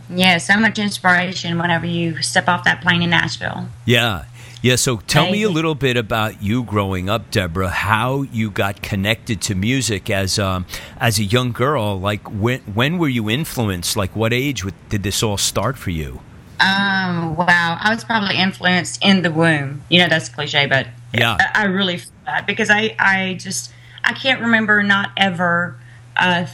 yeah, 0.09 0.39
so 0.39 0.57
much 0.59 0.79
inspiration 0.79 1.59
whenever 1.59 1.87
you 1.87 2.23
step 2.23 2.49
off 2.49 2.65
that 2.65 2.81
plane 2.83 3.03
in 3.03 3.11
Nashville. 3.11 3.69
Yeah. 3.85 4.25
Yeah, 4.63 4.77
so 4.77 4.97
tell 4.97 5.31
me 5.31 5.45
a 5.45 5.49
little 5.51 5.77
bit 5.77 5.97
about 5.97 6.43
you 6.43 6.65
growing 6.65 7.09
up, 7.09 7.31
Deborah. 7.31 7.69
How 7.69 8.23
you 8.23 8.51
got 8.51 8.83
connected 8.83 9.41
to 9.43 9.55
music 9.55 10.11
as 10.11 10.41
um, 10.41 10.67
as 10.99 11.21
a 11.21 11.23
young 11.23 11.53
girl. 11.53 12.01
Like 12.01 12.27
when 12.29 12.61
when 12.63 12.99
were 12.99 13.09
you 13.09 13.31
influenced? 13.31 13.97
Like 13.97 14.17
what 14.17 14.33
age 14.33 14.65
did 14.89 15.05
this 15.05 15.23
all 15.23 15.37
start 15.37 15.79
for 15.79 15.91
you? 15.91 16.21
Um, 16.59 17.37
wow, 17.37 17.79
I 17.81 17.91
was 17.95 18.03
probably 18.03 18.39
influenced 18.39 19.05
in 19.05 19.23
the 19.23 19.31
womb. 19.31 19.83
You 19.89 20.01
know 20.01 20.09
that's 20.09 20.29
cliche, 20.29 20.67
but 20.67 20.89
yeah, 21.13 21.37
I, 21.39 21.63
I 21.63 21.65
really 21.67 21.99
feel 21.99 22.13
that 22.25 22.47
because 22.47 22.71
I 22.71 22.97
I 22.99 23.37
just 23.39 23.73
I 24.03 24.15
can't 24.15 24.41
remember 24.41 24.83
not 24.83 25.11
ever 25.17 25.79
uh, 26.17 26.47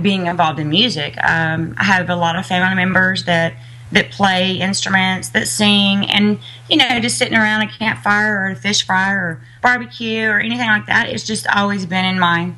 being 0.00 0.26
involved 0.26 0.58
in 0.58 0.68
music. 0.68 1.16
Um, 1.22 1.74
I 1.78 1.84
have 1.84 2.10
a 2.10 2.16
lot 2.16 2.36
of 2.36 2.46
family 2.46 2.74
members 2.74 3.24
that 3.24 3.54
that 3.92 4.10
play 4.10 4.52
instruments, 4.52 5.28
that 5.30 5.46
sing, 5.46 6.10
and 6.10 6.38
you 6.68 6.78
know, 6.78 6.98
just 7.00 7.18
sitting 7.18 7.36
around 7.36 7.62
a 7.62 7.68
campfire 7.68 8.38
or 8.38 8.50
a 8.50 8.56
fish 8.56 8.84
fry 8.84 9.12
or 9.12 9.40
barbecue 9.60 10.26
or 10.28 10.40
anything 10.40 10.66
like 10.66 10.86
that. 10.86 11.10
It's 11.10 11.24
just 11.24 11.46
always 11.46 11.86
been 11.86 12.04
in 12.04 12.18
my 12.18 12.52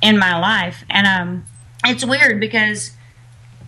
in 0.00 0.18
my 0.18 0.38
life, 0.38 0.84
and 0.90 1.06
um, 1.06 1.44
it's 1.84 2.04
weird 2.04 2.40
because 2.40 2.92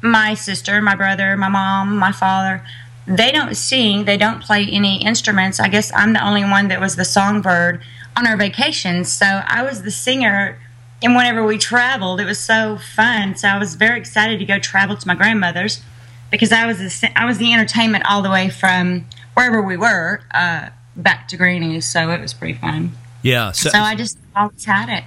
my 0.02 0.34
sister, 0.34 0.80
my 0.80 0.94
brother, 0.94 1.36
my 1.36 1.48
mom, 1.48 1.96
my 1.96 2.12
father, 2.12 2.64
they 3.06 3.30
don't 3.30 3.54
sing, 3.54 4.06
they 4.06 4.16
don't 4.16 4.42
play 4.42 4.64
any 4.64 5.04
instruments. 5.04 5.60
I 5.60 5.68
guess 5.68 5.92
I'm 5.94 6.14
the 6.14 6.26
only 6.26 6.44
one 6.44 6.68
that 6.68 6.80
was 6.80 6.96
the 6.96 7.04
songbird 7.04 7.82
on 8.16 8.26
our 8.26 8.36
vacations, 8.36 9.12
so 9.12 9.42
I 9.46 9.62
was 9.62 9.82
the 9.82 9.90
singer 9.90 10.58
and 11.02 11.16
whenever 11.16 11.44
we 11.44 11.58
traveled, 11.58 12.20
it 12.20 12.26
was 12.26 12.38
so 12.38 12.78
fun. 12.78 13.36
So 13.36 13.48
I 13.48 13.58
was 13.58 13.74
very 13.74 13.98
excited 13.98 14.38
to 14.38 14.44
go 14.44 14.58
travel 14.58 14.96
to 14.96 15.06
my 15.06 15.14
grandmother's 15.14 15.82
because 16.30 16.52
I 16.52 16.66
was 16.66 16.78
the, 16.78 17.10
I 17.16 17.24
was 17.24 17.38
the 17.38 17.52
entertainment 17.52 18.04
all 18.08 18.22
the 18.22 18.30
way 18.30 18.50
from 18.50 19.06
wherever 19.34 19.62
we 19.62 19.76
were 19.76 20.20
uh, 20.32 20.68
back 20.96 21.28
to 21.28 21.36
Granny's. 21.36 21.86
So 21.86 22.10
it 22.10 22.20
was 22.20 22.34
pretty 22.34 22.58
fun. 22.58 22.92
Yeah. 23.22 23.52
So, 23.52 23.70
so 23.70 23.78
I 23.78 23.94
just 23.94 24.18
always 24.36 24.64
had 24.64 24.88
it. 24.88 25.04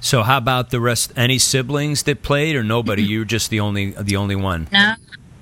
So 0.00 0.22
how 0.22 0.38
about 0.38 0.70
the 0.70 0.80
rest? 0.80 1.12
Any 1.16 1.38
siblings 1.38 2.02
that 2.04 2.22
played, 2.22 2.56
or 2.56 2.62
nobody? 2.62 3.02
You're 3.02 3.26
just 3.26 3.50
the 3.50 3.60
only 3.60 3.90
the 3.90 4.16
only 4.16 4.36
one. 4.36 4.66
No, 4.72 4.94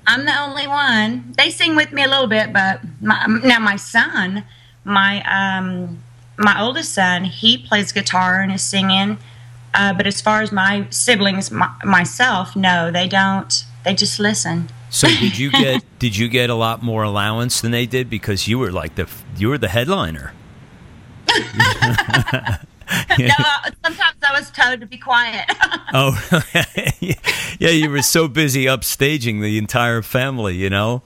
I'm 0.05 0.25
the 0.25 0.37
only 0.37 0.67
one. 0.67 1.33
They 1.37 1.49
sing 1.49 1.77
with 1.77 1.93
me 1.93 2.03
a 2.03 2.09
little 2.09 2.27
bit, 2.27 2.51
but 2.51 2.81
my, 2.99 3.25
now 3.41 3.59
my 3.59 3.77
son, 3.77 4.43
my 4.83 5.23
um, 5.23 6.03
my 6.37 6.59
oldest 6.59 6.93
son, 6.93 7.23
he 7.23 7.57
plays 7.57 7.93
guitar 7.93 8.41
and 8.41 8.51
is 8.51 8.61
singing 8.61 9.17
uh, 9.73 9.93
but 9.93 10.07
as 10.07 10.21
far 10.21 10.41
as 10.41 10.51
my 10.51 10.87
siblings, 10.89 11.51
my, 11.51 11.69
myself, 11.83 12.55
no, 12.55 12.91
they 12.91 13.07
don't. 13.07 13.65
They 13.85 13.93
just 13.93 14.19
listen. 14.19 14.69
So 14.89 15.07
did 15.07 15.37
you 15.37 15.51
get 15.51 15.83
did 15.99 16.17
you 16.17 16.27
get 16.27 16.49
a 16.49 16.55
lot 16.55 16.81
more 16.81 17.03
allowance 17.03 17.61
than 17.61 17.71
they 17.71 17.85
did 17.85 18.09
because 18.09 18.47
you 18.47 18.57
were 18.59 18.71
like 18.71 18.95
the 18.95 19.07
you 19.37 19.49
were 19.49 19.57
the 19.57 19.67
headliner? 19.67 20.33
no, 23.19 23.35
sometimes 23.83 24.17
I 24.27 24.33
was 24.33 24.49
told 24.49 24.79
to 24.79 24.87
be 24.87 24.97
quiet. 24.97 25.45
oh, 25.93 26.41
yeah, 27.59 27.69
you 27.69 27.89
were 27.89 28.01
so 28.01 28.27
busy 28.27 28.65
upstaging 28.65 29.41
the 29.41 29.59
entire 29.59 30.01
family, 30.01 30.55
you 30.55 30.71
know. 30.71 31.03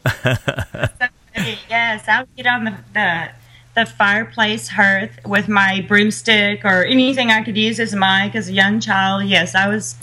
yes, 1.69 2.07
I 2.07 2.21
would 2.21 2.35
get 2.37 2.47
on 2.47 2.63
the, 2.63 2.77
the 2.93 3.29
the 3.75 3.85
fireplace 3.85 4.69
hearth 4.69 5.19
with 5.25 5.47
my 5.47 5.83
broomstick 5.87 6.63
or 6.63 6.85
anything 6.85 7.31
I 7.31 7.43
could 7.43 7.57
use 7.57 7.79
as 7.79 7.93
a 7.93 7.97
mic 7.97 8.35
as 8.35 8.49
a 8.49 8.53
young 8.53 8.79
child. 8.79 9.25
Yes, 9.25 9.55
I 9.55 9.67
was 9.67 9.95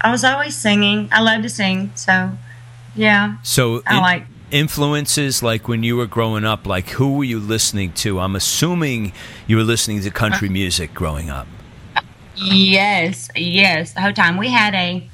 I 0.00 0.10
was 0.10 0.22
always 0.22 0.56
singing. 0.56 1.08
I 1.10 1.20
love 1.20 1.42
to 1.42 1.48
sing, 1.48 1.90
so 1.94 2.30
yeah. 2.94 3.38
So 3.42 3.82
I 3.86 4.00
like 4.00 4.26
influences 4.50 5.42
like 5.42 5.66
when 5.66 5.82
you 5.82 5.96
were 5.96 6.06
growing 6.06 6.44
up. 6.44 6.66
Like 6.66 6.90
who 6.90 7.16
were 7.16 7.24
you 7.24 7.40
listening 7.40 7.92
to? 7.94 8.20
I'm 8.20 8.36
assuming 8.36 9.12
you 9.46 9.56
were 9.56 9.64
listening 9.64 10.00
to 10.02 10.10
country 10.10 10.48
uh, 10.48 10.52
music 10.52 10.94
growing 10.94 11.30
up. 11.30 11.48
Yes, 12.36 13.28
yes, 13.34 13.92
the 13.92 14.00
whole 14.00 14.12
time. 14.12 14.36
We 14.36 14.48
had 14.48 14.74
a. 14.74 15.08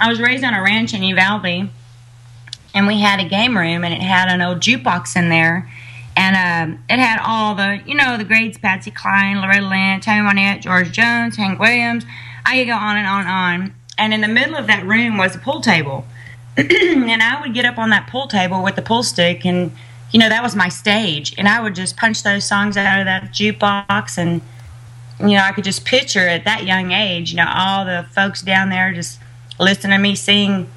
I 0.00 0.08
was 0.08 0.20
raised 0.20 0.44
on 0.44 0.54
a 0.54 0.62
ranch 0.62 0.92
in 0.92 1.02
Uvalde, 1.02 1.70
and 2.74 2.86
we 2.86 3.00
had 3.00 3.20
a 3.20 3.28
game 3.28 3.56
room, 3.56 3.84
and 3.84 3.94
it 3.94 4.02
had 4.02 4.28
an 4.28 4.42
old 4.42 4.58
jukebox 4.58 5.16
in 5.16 5.28
there, 5.28 5.70
and 6.16 6.36
um, 6.36 6.84
it 6.88 6.98
had 6.98 7.20
all 7.24 7.54
the 7.54 7.80
you 7.86 7.94
know 7.94 8.16
the 8.16 8.24
greats: 8.24 8.58
Patsy 8.58 8.90
Cline, 8.90 9.40
Loretta 9.40 9.66
Lynn, 9.66 10.00
Tammy 10.00 10.28
Wynette, 10.28 10.60
George 10.60 10.92
Jones, 10.92 11.36
Hank 11.36 11.58
Williams. 11.58 12.04
I 12.46 12.58
could 12.58 12.68
go 12.68 12.76
on 12.76 12.96
and 12.96 13.06
on 13.06 13.20
and 13.20 13.28
on. 13.28 13.74
And 13.96 14.12
in 14.12 14.20
the 14.20 14.28
middle 14.28 14.56
of 14.56 14.66
that 14.66 14.84
room 14.84 15.16
was 15.16 15.36
a 15.36 15.38
pool 15.38 15.60
table, 15.60 16.04
and 16.56 17.22
I 17.22 17.40
would 17.40 17.54
get 17.54 17.64
up 17.64 17.78
on 17.78 17.90
that 17.90 18.08
pool 18.08 18.26
table 18.26 18.62
with 18.62 18.76
the 18.76 18.82
pool 18.82 19.02
stick, 19.02 19.44
and 19.44 19.72
you 20.12 20.18
know 20.18 20.28
that 20.28 20.42
was 20.42 20.54
my 20.56 20.68
stage, 20.68 21.34
and 21.38 21.48
I 21.48 21.60
would 21.60 21.74
just 21.74 21.96
punch 21.96 22.22
those 22.22 22.44
songs 22.44 22.76
out 22.76 23.00
of 23.00 23.06
that 23.06 23.32
jukebox 23.32 24.18
and 24.18 24.40
you 25.20 25.28
know, 25.28 25.42
I 25.42 25.52
could 25.52 25.64
just 25.64 25.84
picture 25.84 26.26
at 26.26 26.44
that 26.44 26.64
young 26.64 26.92
age, 26.92 27.30
you 27.30 27.36
know, 27.36 27.48
all 27.48 27.84
the 27.84 28.06
folks 28.10 28.42
down 28.42 28.68
there 28.68 28.92
just 28.92 29.20
listening 29.58 29.96
to 29.96 30.02
me 30.02 30.14
sing 30.14 30.68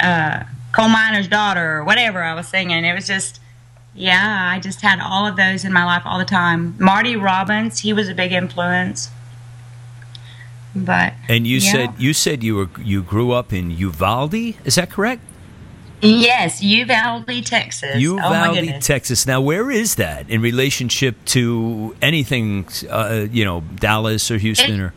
uh, 0.00 0.44
Coal 0.72 0.88
Miner's 0.88 1.28
Daughter 1.28 1.78
or 1.78 1.84
whatever 1.84 2.22
I 2.22 2.34
was 2.34 2.48
singing. 2.48 2.84
It 2.84 2.94
was 2.94 3.06
just, 3.06 3.40
yeah, 3.94 4.50
I 4.52 4.60
just 4.60 4.80
had 4.80 5.00
all 5.00 5.26
of 5.26 5.36
those 5.36 5.64
in 5.64 5.72
my 5.72 5.84
life 5.84 6.02
all 6.04 6.18
the 6.18 6.24
time. 6.24 6.74
Marty 6.78 7.16
Robbins, 7.16 7.80
he 7.80 7.92
was 7.92 8.08
a 8.08 8.14
big 8.14 8.32
influence. 8.32 9.10
But 10.74 11.14
and 11.28 11.46
you 11.46 11.58
yeah. 11.58 11.72
said 11.72 11.94
you 11.98 12.12
said 12.12 12.42
you 12.42 12.56
were 12.56 12.68
you 12.82 13.02
grew 13.02 13.30
up 13.30 13.52
in 13.52 13.70
Uvalde, 13.70 14.56
is 14.64 14.74
that 14.74 14.90
correct? 14.90 15.22
Yes, 16.00 16.62
Uvalde, 16.62 17.46
Texas. 17.46 17.96
Uvalde, 17.96 18.58
oh 18.58 18.78
Texas. 18.80 19.26
Now, 19.26 19.40
where 19.40 19.70
is 19.70 19.94
that 19.94 20.28
in 20.28 20.42
relationship 20.42 21.16
to 21.26 21.96
anything? 22.02 22.66
Uh, 22.90 23.26
you 23.30 23.44
know, 23.44 23.62
Dallas 23.76 24.30
or 24.30 24.36
Houston 24.36 24.80
it, 24.80 24.80
or? 24.80 24.94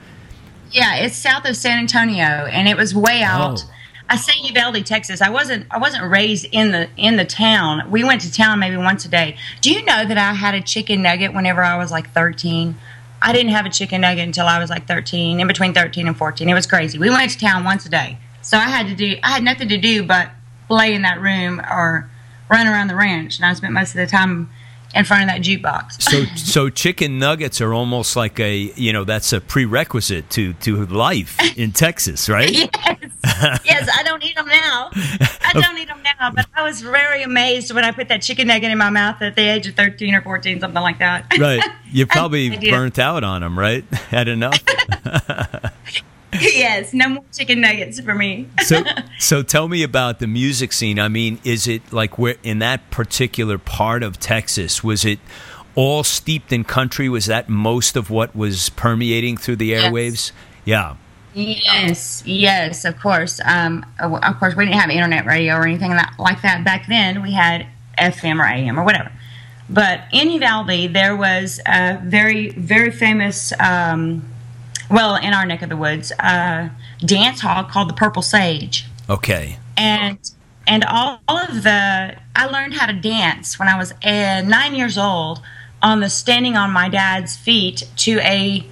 Yeah, 0.71 0.95
it's 0.95 1.15
south 1.15 1.45
of 1.45 1.55
San 1.55 1.79
Antonio, 1.79 2.25
and 2.25 2.67
it 2.67 2.75
was 2.75 2.93
way 2.93 3.21
out. 3.21 3.63
Oh. 3.65 3.73
I 4.09 4.15
say 4.15 4.33
Uvalde, 4.41 4.85
Texas. 4.85 5.21
I 5.21 5.29
wasn't. 5.29 5.65
I 5.69 5.79
wasn't 5.79 6.09
raised 6.09 6.47
in 6.51 6.71
the 6.71 6.89
in 6.95 7.17
the 7.17 7.25
town. 7.25 7.91
We 7.91 8.03
went 8.03 8.21
to 8.21 8.31
town 8.31 8.59
maybe 8.59 8.77
once 8.77 9.05
a 9.05 9.09
day. 9.09 9.37
Do 9.61 9.71
you 9.71 9.83
know 9.83 10.05
that 10.05 10.17
I 10.17 10.33
had 10.33 10.55
a 10.55 10.61
chicken 10.61 11.01
nugget 11.01 11.33
whenever 11.33 11.61
I 11.61 11.77
was 11.77 11.91
like 11.91 12.11
thirteen? 12.11 12.77
I 13.21 13.33
didn't 13.33 13.51
have 13.51 13.65
a 13.65 13.69
chicken 13.69 14.01
nugget 14.01 14.25
until 14.25 14.45
I 14.45 14.59
was 14.59 14.69
like 14.69 14.87
thirteen, 14.87 15.39
in 15.39 15.47
between 15.47 15.73
thirteen 15.73 16.07
and 16.07 16.15
fourteen. 16.15 16.47
It 16.47 16.53
was 16.53 16.65
crazy. 16.65 16.97
We 16.97 17.09
went 17.09 17.31
to 17.31 17.37
town 17.37 17.63
once 17.65 17.85
a 17.85 17.89
day, 17.89 18.17
so 18.41 18.57
I 18.57 18.69
had 18.69 18.87
to 18.87 18.95
do. 18.95 19.17
I 19.23 19.31
had 19.31 19.43
nothing 19.43 19.69
to 19.69 19.77
do 19.77 20.03
but 20.03 20.29
play 20.67 20.93
in 20.93 21.01
that 21.01 21.19
room 21.19 21.59
or 21.59 22.09
run 22.49 22.67
around 22.67 22.87
the 22.87 22.95
ranch, 22.95 23.37
and 23.37 23.45
I 23.45 23.53
spent 23.53 23.73
most 23.73 23.89
of 23.89 23.97
the 23.97 24.07
time 24.07 24.49
in 24.97 25.05
front 25.05 25.23
of 25.23 25.29
that 25.29 25.41
jukebox. 25.41 26.01
so, 26.01 26.25
so 26.35 26.69
chicken 26.69 27.19
nuggets 27.19 27.61
are 27.61 27.73
almost 27.73 28.15
like 28.15 28.39
a 28.39 28.57
you 28.75 28.91
know 28.91 29.03
that's 29.03 29.31
a 29.33 29.39
prerequisite 29.39 30.29
to 30.31 30.53
to 30.53 30.85
life 30.87 31.37
in 31.57 31.71
Texas, 31.71 32.29
right? 32.29 32.51
yes, 32.83 33.61
yes. 33.65 33.89
I 33.93 34.03
don't 34.03 34.23
eat 34.23 34.35
them 34.35 34.47
now. 34.47 34.89
I 34.93 35.51
don't 35.53 35.77
eat 35.77 35.87
them 35.87 36.01
now, 36.03 36.31
but 36.31 36.47
I 36.55 36.63
was 36.63 36.81
very 36.81 37.23
amazed 37.23 37.73
when 37.73 37.83
I 37.85 37.91
put 37.91 38.07
that 38.09 38.21
chicken 38.21 38.47
nugget 38.47 38.71
in 38.71 38.77
my 38.77 38.89
mouth 38.89 39.21
at 39.21 39.35
the 39.35 39.43
age 39.49 39.67
of 39.67 39.75
thirteen 39.75 40.15
or 40.15 40.21
fourteen, 40.21 40.59
something 40.59 40.81
like 40.81 40.99
that. 40.99 41.25
Right. 41.39 41.63
You 41.91 42.05
probably 42.07 42.57
burnt 42.69 42.99
out 42.99 43.23
on 43.23 43.41
them, 43.41 43.57
right? 43.57 43.83
Had 44.09 44.27
enough. 44.27 44.59
yes, 46.55 46.93
no 46.93 47.09
more 47.09 47.23
chicken 47.33 47.61
nuggets 47.61 47.99
for 47.99 48.15
me. 48.15 48.47
so, 48.65 48.83
so 49.19 49.43
tell 49.43 49.67
me 49.67 49.83
about 49.83 50.19
the 50.19 50.27
music 50.27 50.73
scene. 50.73 50.99
I 50.99 51.07
mean, 51.07 51.39
is 51.43 51.67
it 51.67 51.91
like 51.91 52.17
where 52.17 52.35
in 52.43 52.59
that 52.59 52.89
particular 52.91 53.57
part 53.57 54.03
of 54.03 54.19
Texas? 54.19 54.83
Was 54.83 55.05
it 55.05 55.19
all 55.75 56.03
steeped 56.03 56.51
in 56.51 56.63
country? 56.63 57.07
Was 57.07 57.27
that 57.27 57.49
most 57.49 57.95
of 57.95 58.09
what 58.09 58.35
was 58.35 58.69
permeating 58.69 59.37
through 59.37 59.57
the 59.57 59.71
airwaves? 59.71 60.31
Yes. 60.31 60.33
Yeah. 60.65 60.95
Yes, 61.33 62.23
yes, 62.25 62.83
of 62.83 62.99
course. 62.99 63.39
Um, 63.45 63.85
of 63.99 64.39
course, 64.39 64.55
we 64.55 64.65
didn't 64.65 64.79
have 64.79 64.89
internet 64.89 65.27
radio 65.27 65.55
or 65.55 65.67
anything 65.67 65.91
like 66.17 66.41
that 66.41 66.63
back 66.65 66.87
then. 66.87 67.21
We 67.21 67.31
had 67.31 67.67
FM 67.97 68.39
or 68.39 68.47
AM 68.47 68.79
or 68.79 68.83
whatever. 68.83 69.11
But 69.69 70.01
in 70.11 70.31
Uvalde, 70.31 70.93
there 70.93 71.15
was 71.15 71.59
a 71.67 72.01
very, 72.03 72.49
very 72.49 72.89
famous. 72.89 73.53
Um, 73.59 74.25
well, 74.89 75.15
in 75.15 75.33
our 75.33 75.45
neck 75.45 75.61
of 75.61 75.69
the 75.69 75.77
woods, 75.77 76.11
uh, 76.19 76.69
dance 76.99 77.41
hall 77.41 77.63
called 77.63 77.89
the 77.89 77.93
Purple 77.93 78.21
Sage. 78.21 78.85
Okay. 79.09 79.57
And 79.75 80.17
and 80.65 80.83
all, 80.83 81.21
all 81.27 81.37
of 81.37 81.63
the 81.63 82.17
I 82.35 82.45
learned 82.45 82.73
how 82.73 82.87
to 82.87 82.93
dance 82.93 83.57
when 83.57 83.67
I 83.67 83.77
was 83.77 83.93
uh, 84.03 84.41
nine 84.45 84.75
years 84.75 84.97
old 84.97 85.41
on 85.81 85.99
the 85.99 86.09
standing 86.09 86.57
on 86.57 86.71
my 86.71 86.89
dad's 86.89 87.37
feet 87.37 87.83
to 87.97 88.19
a 88.19 88.65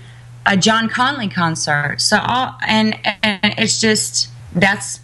a 0.45 0.57
John 0.57 0.89
Conlee 0.89 1.31
concert. 1.31 1.97
So 1.99 2.19
all 2.19 2.57
and 2.67 2.97
and 3.23 3.39
it's 3.57 3.79
just 3.79 4.29
that's 4.53 4.99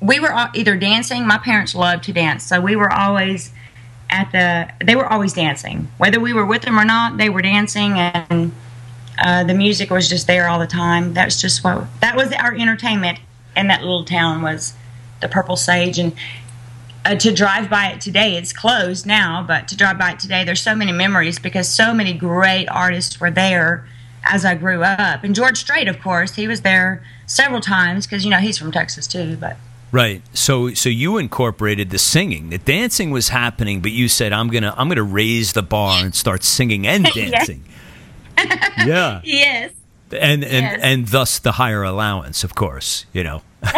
we 0.00 0.18
were 0.18 0.32
all 0.32 0.48
either 0.54 0.76
dancing. 0.76 1.26
My 1.26 1.38
parents 1.38 1.74
loved 1.74 2.04
to 2.04 2.12
dance, 2.12 2.44
so 2.44 2.60
we 2.60 2.76
were 2.76 2.92
always 2.92 3.52
at 4.10 4.32
the. 4.32 4.84
They 4.84 4.96
were 4.96 5.06
always 5.06 5.32
dancing, 5.32 5.88
whether 5.98 6.20
we 6.20 6.32
were 6.32 6.46
with 6.46 6.62
them 6.62 6.78
or 6.78 6.84
not. 6.84 7.18
They 7.18 7.28
were 7.28 7.42
dancing 7.42 7.98
and 7.98 8.52
uh, 9.22 9.44
the 9.44 9.54
music 9.54 9.90
was 9.90 10.08
just 10.08 10.26
there 10.26 10.48
all 10.48 10.58
the 10.58 10.66
time. 10.66 11.14
That's 11.14 11.40
just 11.40 11.62
what 11.62 11.86
that 12.00 12.16
was 12.16 12.32
our 12.32 12.54
entertainment 12.54 13.20
in 13.56 13.68
that 13.68 13.80
little 13.82 14.04
town 14.04 14.42
was 14.42 14.74
the 15.20 15.28
Purple 15.28 15.56
Sage. 15.56 15.98
And 15.98 16.12
uh, 17.04 17.14
to 17.16 17.32
drive 17.32 17.70
by 17.70 17.86
it 17.88 18.00
today, 18.00 18.36
it's 18.36 18.52
closed 18.52 19.06
now, 19.06 19.44
but 19.46 19.68
to 19.68 19.76
drive 19.76 19.98
by 19.98 20.12
it 20.12 20.18
today, 20.18 20.44
there's 20.44 20.60
so 20.60 20.74
many 20.74 20.90
memories 20.90 21.38
because 21.38 21.68
so 21.68 21.94
many 21.94 22.12
great 22.12 22.66
artists 22.66 23.20
were 23.20 23.30
there 23.30 23.86
as 24.24 24.44
I 24.44 24.56
grew 24.56 24.82
up. 24.82 25.22
And 25.22 25.34
George 25.34 25.58
Strait, 25.58 25.86
of 25.86 26.00
course, 26.00 26.34
he 26.34 26.48
was 26.48 26.62
there 26.62 27.04
several 27.26 27.60
times 27.60 28.06
because 28.06 28.24
you 28.24 28.30
know 28.30 28.38
he's 28.38 28.58
from 28.58 28.72
Texas 28.72 29.06
too, 29.06 29.36
but. 29.36 29.56
Right. 29.92 30.22
So 30.32 30.72
so 30.72 30.88
you 30.88 31.18
incorporated 31.18 31.90
the 31.90 31.98
singing. 31.98 32.48
The 32.48 32.58
dancing 32.58 33.10
was 33.10 33.28
happening, 33.28 33.80
but 33.80 33.92
you 33.92 34.08
said 34.08 34.32
I'm 34.32 34.48
going 34.48 34.62
to 34.62 34.72
I'm 34.76 34.88
going 34.88 34.96
to 34.96 35.02
raise 35.02 35.52
the 35.52 35.62
bar 35.62 36.02
and 36.02 36.14
start 36.14 36.42
singing 36.42 36.86
and 36.86 37.04
dancing 37.14 37.64
yeah. 37.66 37.72
Yes. 39.24 39.72
And 40.10 40.44
and 40.44 40.64
yes. 40.64 40.80
and 40.82 41.08
thus 41.08 41.38
the 41.38 41.52
higher 41.52 41.82
allowance, 41.82 42.44
of 42.44 42.54
course. 42.54 43.06
You 43.12 43.24
know. 43.24 43.42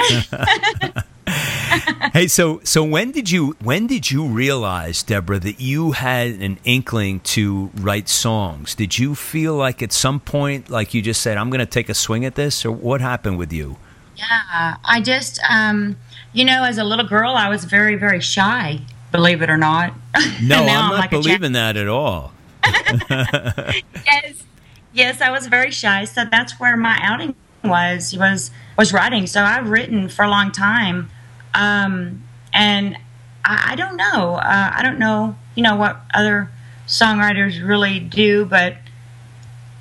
hey, 2.12 2.26
so 2.26 2.60
so 2.64 2.82
when 2.82 3.12
did 3.12 3.30
you 3.30 3.56
when 3.62 3.86
did 3.86 4.10
you 4.10 4.26
realize, 4.26 5.02
Deborah, 5.02 5.38
that 5.38 5.60
you 5.60 5.92
had 5.92 6.32
an 6.32 6.58
inkling 6.64 7.20
to 7.20 7.70
write 7.76 8.08
songs? 8.08 8.74
Did 8.74 8.98
you 8.98 9.14
feel 9.14 9.54
like 9.54 9.82
at 9.82 9.92
some 9.92 10.20
point, 10.20 10.70
like 10.70 10.92
you 10.94 11.02
just 11.02 11.22
said, 11.22 11.36
"I'm 11.36 11.50
going 11.50 11.60
to 11.60 11.66
take 11.66 11.88
a 11.88 11.94
swing 11.94 12.24
at 12.24 12.34
this," 12.34 12.64
or 12.64 12.72
what 12.72 13.00
happened 13.00 13.38
with 13.38 13.52
you? 13.52 13.76
Yeah, 14.16 14.76
I 14.84 15.00
just, 15.00 15.40
um, 15.48 15.96
you 16.32 16.44
know, 16.44 16.62
as 16.64 16.78
a 16.78 16.84
little 16.84 17.06
girl, 17.06 17.32
I 17.32 17.48
was 17.48 17.64
very 17.64 17.96
very 17.96 18.20
shy. 18.20 18.80
Believe 19.12 19.42
it 19.42 19.50
or 19.50 19.56
not. 19.56 19.94
No, 20.42 20.56
I'm 20.60 20.66
not 20.66 20.92
like 20.94 21.10
believing 21.10 21.52
that 21.52 21.76
at 21.76 21.88
all. 21.88 22.33
yes, 24.06 24.44
yes, 24.92 25.20
I 25.20 25.30
was 25.30 25.46
very 25.46 25.70
shy, 25.70 26.04
so 26.04 26.24
that's 26.30 26.58
where 26.58 26.76
my 26.76 26.98
outing 27.02 27.34
was 27.62 28.16
was 28.16 28.50
was 28.76 28.92
writing. 28.92 29.26
So 29.26 29.42
I've 29.42 29.68
written 29.68 30.08
for 30.08 30.24
a 30.24 30.28
long 30.28 30.52
time, 30.52 31.10
um, 31.54 32.22
and 32.52 32.96
I, 33.44 33.72
I, 33.72 33.76
don't 33.76 33.96
know. 33.96 34.34
Uh, 34.34 34.72
I 34.74 34.82
don't 34.82 34.98
know, 34.98 35.36
you 35.54 35.62
know, 35.62 35.76
what 35.76 36.00
other 36.12 36.50
songwriters 36.86 37.66
really 37.66 38.00
do, 38.00 38.44
but 38.44 38.76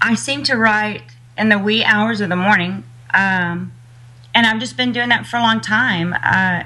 I 0.02 0.15
seem 0.15 0.43
to 0.43 0.56
write 0.56 1.04
in 1.38 1.50
the 1.50 1.60
wee 1.60 1.84
hours 1.84 2.22
of 2.22 2.30
the 2.30 2.36
morning, 2.36 2.84
um, 3.13 3.74
and 4.36 4.48
I've 4.48 4.60
just 4.60 4.78
been 4.78 4.91
doing 4.91 5.10
that 5.10 5.26
for 5.26 5.38
a 5.38 5.41
long 5.41 5.62
time. 5.62 6.13
Uh, 6.13 6.63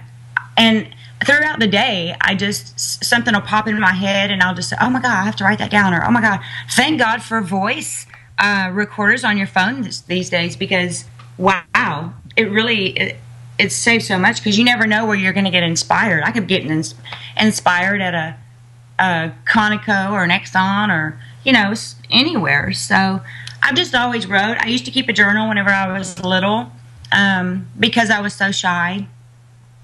and 0.56 0.88
throughout 1.25 1.60
the 1.60 1.67
day, 1.67 2.15
I 2.21 2.36
just 2.36 3.03
something 3.03 3.34
will 3.34 3.41
pop 3.41 3.67
into 3.67 3.82
my 3.82 3.93
head, 3.93 4.32
and 4.32 4.41
I'll 4.41 4.56
just 4.56 4.69
say, 4.69 4.77
"Oh 4.80 4.89
my 4.89 5.01
god, 5.01 5.12
I 5.12 5.23
have 5.23 5.36
to 5.38 5.43
write 5.43 5.60
that 5.60 5.71
down," 5.71 5.93
or 5.93 6.03
"Oh 6.06 6.12
my 6.12 6.21
god, 6.21 6.39
thank 6.71 6.99
God 6.99 7.21
for 7.21 7.41
voice 7.41 8.06
uh, 8.39 8.69
recorders 8.73 9.23
on 9.23 9.38
your 9.38 9.47
phone 9.47 9.82
this, 9.82 10.01
these 10.01 10.30
days 10.30 10.56
because 10.56 11.06
wow, 11.38 12.13
it 12.36 12.49
really 12.51 12.89
it, 12.97 13.17
it 13.58 13.71
saves 13.71 14.08
so 14.08 14.17
much 14.19 14.38
because 14.38 14.58
you 14.58 14.65
never 14.65 14.86
know 14.86 15.06
where 15.06 15.17
you're 15.17 15.34
going 15.34 15.45
to 15.45 15.51
get 15.51 15.63
inspired. 15.63 16.23
I 16.23 16.32
could 16.32 16.47
get 16.47 16.63
ins- 16.63 16.95
inspired 17.36 18.01
at 18.01 18.13
a, 18.13 18.38
a 18.99 19.34
Conoco 19.45 20.12
or 20.12 20.23
an 20.23 20.30
Exxon 20.30 20.89
or 20.89 21.19
you 21.43 21.53
know 21.53 21.73
anywhere. 22.12 22.73
So 22.73 23.21
I've 23.63 23.75
just 23.75 23.95
always 23.95 24.27
wrote. 24.27 24.58
I 24.60 24.67
used 24.67 24.86
to 24.86 24.91
keep 24.91 25.10
a 25.10 25.13
journal 25.13 25.47
whenever 25.49 25.69
I 25.69 25.97
was 25.97 26.23
little 26.23 26.71
um, 27.12 27.67
because 27.80 28.10
I 28.10 28.21
was 28.21 28.34
so 28.34 28.51
shy 28.51 29.08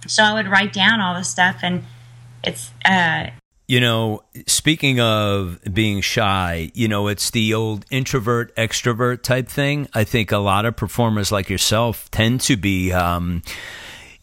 so 0.08 0.24
I 0.24 0.34
would 0.34 0.48
write 0.48 0.74
down 0.74 1.02
all 1.02 1.14
the 1.16 1.24
stuff, 1.24 1.58
and 1.64 1.84
it's. 2.44 2.72
Uh, 2.86 3.28
you 3.66 3.80
know, 3.80 4.22
speaking 4.46 5.00
of 5.00 5.60
being 5.74 6.02
shy, 6.02 6.70
you 6.74 6.88
know, 6.88 7.08
it's 7.08 7.32
the 7.32 7.54
old 7.54 7.86
introvert 7.90 8.54
extrovert 8.56 9.24
type 9.24 9.48
thing. 9.48 9.88
I 9.94 10.04
think 10.04 10.32
a 10.32 10.38
lot 10.38 10.66
of 10.66 10.76
performers 10.76 11.32
like 11.32 11.50
yourself 11.50 12.12
tend 12.12 12.42
to 12.42 12.58
be, 12.58 12.92
um, 12.92 13.42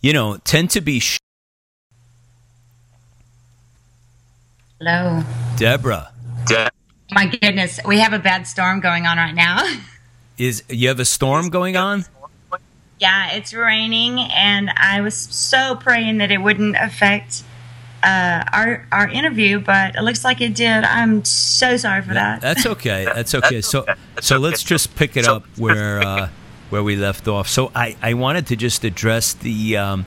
you 0.00 0.12
know, 0.12 0.36
tend 0.44 0.70
to 0.70 0.80
be. 0.80 1.00
Sh- 1.00 1.18
Hello, 4.78 5.22
Deborah. 5.56 6.12
De- 6.46 6.70
My 7.10 7.26
goodness, 7.26 7.80
we 7.86 7.98
have 7.98 8.12
a 8.12 8.18
bad 8.18 8.46
storm 8.46 8.80
going 8.80 9.06
on 9.06 9.16
right 9.16 9.34
now. 9.34 9.62
Is 10.38 10.62
you 10.68 10.88
have 10.88 11.00
a 11.00 11.04
storm 11.04 11.48
going 11.48 11.76
on? 11.76 12.04
Yeah, 13.00 13.32
it's 13.32 13.54
raining, 13.54 14.20
and 14.20 14.70
I 14.76 15.00
was 15.00 15.16
so 15.16 15.74
praying 15.74 16.18
that 16.18 16.30
it 16.30 16.36
wouldn't 16.38 16.76
affect 16.76 17.42
uh, 18.02 18.44
our 18.52 18.86
our 18.92 19.08
interview, 19.08 19.58
but 19.58 19.96
it 19.96 20.02
looks 20.02 20.22
like 20.22 20.42
it 20.42 20.54
did. 20.54 20.84
I'm 20.84 21.24
so 21.24 21.78
sorry 21.78 22.02
for 22.02 22.12
that. 22.12 22.42
That's 22.42 22.66
okay. 22.66 23.04
That's 23.14 23.34
okay. 23.34 23.62
So 23.62 23.86
so 24.20 24.36
let's 24.36 24.62
just 24.62 24.94
pick 24.96 25.16
it 25.16 25.26
up 25.26 25.44
where 25.56 26.00
uh, 26.00 26.28
where 26.68 26.82
we 26.82 26.94
left 26.96 27.26
off. 27.26 27.48
So 27.48 27.72
I 27.74 27.96
I 28.02 28.12
wanted 28.12 28.46
to 28.48 28.56
just 28.56 28.84
address 28.84 29.32
the. 29.32 29.76
Um, 29.76 30.06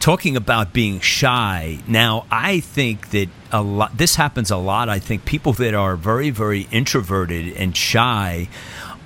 talking 0.00 0.36
about 0.36 0.74
being 0.74 1.00
shy 1.00 1.78
now 1.86 2.26
i 2.30 2.60
think 2.60 3.08
that 3.10 3.26
a 3.52 3.62
lot 3.62 3.96
this 3.96 4.16
happens 4.16 4.50
a 4.50 4.56
lot 4.56 4.86
i 4.86 4.98
think 4.98 5.24
people 5.24 5.54
that 5.54 5.72
are 5.72 5.96
very 5.96 6.28
very 6.28 6.68
introverted 6.70 7.50
and 7.54 7.74
shy 7.74 8.46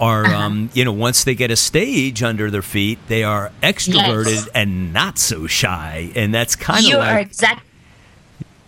are 0.01 0.25
uh-huh. 0.25 0.37
um, 0.37 0.71
you 0.75 0.85
know 0.85 0.93
once 0.93 1.25
they 1.25 1.35
get 1.35 1.51
a 1.51 1.57
stage 1.57 2.23
under 2.23 2.51
their 2.51 2.63
feet 2.63 2.99
they 3.09 3.23
are 3.23 3.53
extroverted 3.63 4.27
yes. 4.27 4.49
and 4.55 4.93
not 4.93 5.19
so 5.19 5.47
shy 5.47 6.11
and 6.15 6.35
that's 6.35 6.57
kind 6.57 6.85
of 6.85 6.91
you 6.91 6.97
like, 6.97 7.15
are 7.15 7.19
exactly 7.19 7.69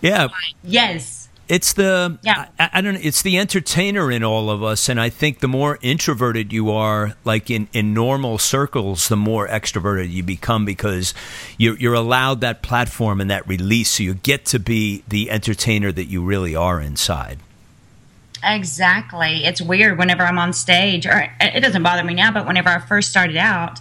yeah 0.01 0.29
yes 0.63 1.29
it's 1.49 1.73
the 1.73 2.17
yeah. 2.23 2.47
I, 2.59 2.71
I, 2.75 2.81
don't 2.81 2.95
know 2.95 3.01
it's 3.03 3.23
the 3.23 3.37
entertainer 3.37 4.11
in 4.11 4.23
all 4.23 4.51
of 4.51 4.63
us 4.63 4.89
and 4.89 5.01
i 5.01 5.09
think 5.09 5.41
the 5.41 5.49
more 5.49 5.79
introverted 5.83 6.53
you 6.53 6.71
are 6.71 7.15
like 7.25 7.51
in, 7.51 7.69
in 7.73 7.93
normal 7.93 8.39
circles 8.39 9.09
the 9.09 9.17
more 9.17 9.49
extroverted 9.49 10.11
you 10.11 10.23
become 10.23 10.65
because 10.65 11.13
you're, 11.59 11.77
you're 11.77 11.95
allowed 11.95 12.41
that 12.41 12.63
platform 12.63 13.21
and 13.21 13.31
that 13.31 13.47
release 13.49 13.91
so 13.91 14.03
you 14.03 14.15
get 14.15 14.45
to 14.47 14.59
be 14.59 15.03
the 15.09 15.31
entertainer 15.31 15.93
that 15.93 16.07
you 16.07 16.23
really 16.23 16.55
are 16.55 16.81
inside 16.81 17.39
exactly 18.43 19.45
it's 19.45 19.61
weird 19.61 19.99
whenever 19.99 20.23
i'm 20.23 20.39
on 20.39 20.53
stage 20.53 21.07
or 21.07 21.31
it 21.41 21.61
doesn't 21.61 21.83
bother 21.83 22.05
me 22.05 22.15
now 22.15 22.33
but 22.33 22.47
whenever 22.47 22.69
i 22.69 22.79
first 22.79 23.11
started 23.11 23.37
out 23.37 23.79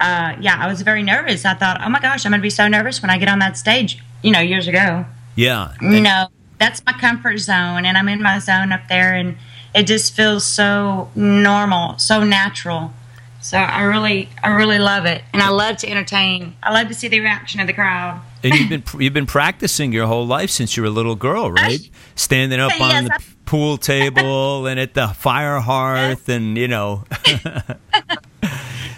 uh, 0.00 0.34
yeah 0.40 0.58
i 0.58 0.66
was 0.66 0.82
very 0.82 1.02
nervous 1.02 1.44
i 1.44 1.54
thought 1.54 1.80
oh 1.82 1.88
my 1.88 2.00
gosh 2.00 2.24
i'm 2.24 2.32
going 2.32 2.40
to 2.40 2.42
be 2.42 2.50
so 2.50 2.66
nervous 2.66 3.02
when 3.02 3.10
i 3.10 3.18
get 3.18 3.28
on 3.28 3.38
that 3.38 3.56
stage 3.56 4.02
you 4.22 4.32
know 4.32 4.40
years 4.40 4.66
ago 4.66 5.04
yeah 5.36 5.72
you 5.80 6.00
know 6.00 6.26
that's 6.60 6.84
my 6.84 6.92
comfort 6.92 7.38
zone 7.38 7.84
and 7.84 7.96
I'm 7.96 8.08
in 8.08 8.22
my 8.22 8.38
zone 8.38 8.70
up 8.70 8.82
there 8.88 9.14
and 9.14 9.36
it 9.74 9.84
just 9.84 10.14
feels 10.14 10.44
so 10.44 11.10
normal, 11.14 11.98
so 11.98 12.22
natural. 12.22 12.92
So 13.40 13.56
I 13.56 13.82
really, 13.82 14.28
I 14.42 14.50
really 14.50 14.78
love 14.78 15.06
it, 15.06 15.24
and 15.32 15.42
I 15.42 15.48
love 15.48 15.78
to 15.78 15.88
entertain. 15.88 16.54
I 16.62 16.74
love 16.74 16.88
to 16.88 16.94
see 16.94 17.08
the 17.08 17.20
reaction 17.20 17.60
of 17.60 17.66
the 17.66 17.72
crowd. 17.72 18.20
and 18.42 18.52
you've 18.52 18.68
been 18.68 19.00
you've 19.00 19.14
been 19.14 19.26
practicing 19.26 19.92
your 19.92 20.06
whole 20.06 20.26
life 20.26 20.50
since 20.50 20.76
you 20.76 20.82
were 20.82 20.88
a 20.88 20.92
little 20.92 21.14
girl, 21.14 21.50
right? 21.50 21.80
Standing 22.16 22.60
up 22.60 22.70
yes, 22.78 22.94
on 22.94 23.04
the 23.04 23.18
pool 23.50 23.76
table 23.78 24.68
and 24.68 24.78
at 24.78 24.94
the 24.94 25.08
fire 25.08 25.58
hearth, 25.58 26.28
and 26.28 26.56
you 26.56 26.68
know. 26.68 27.02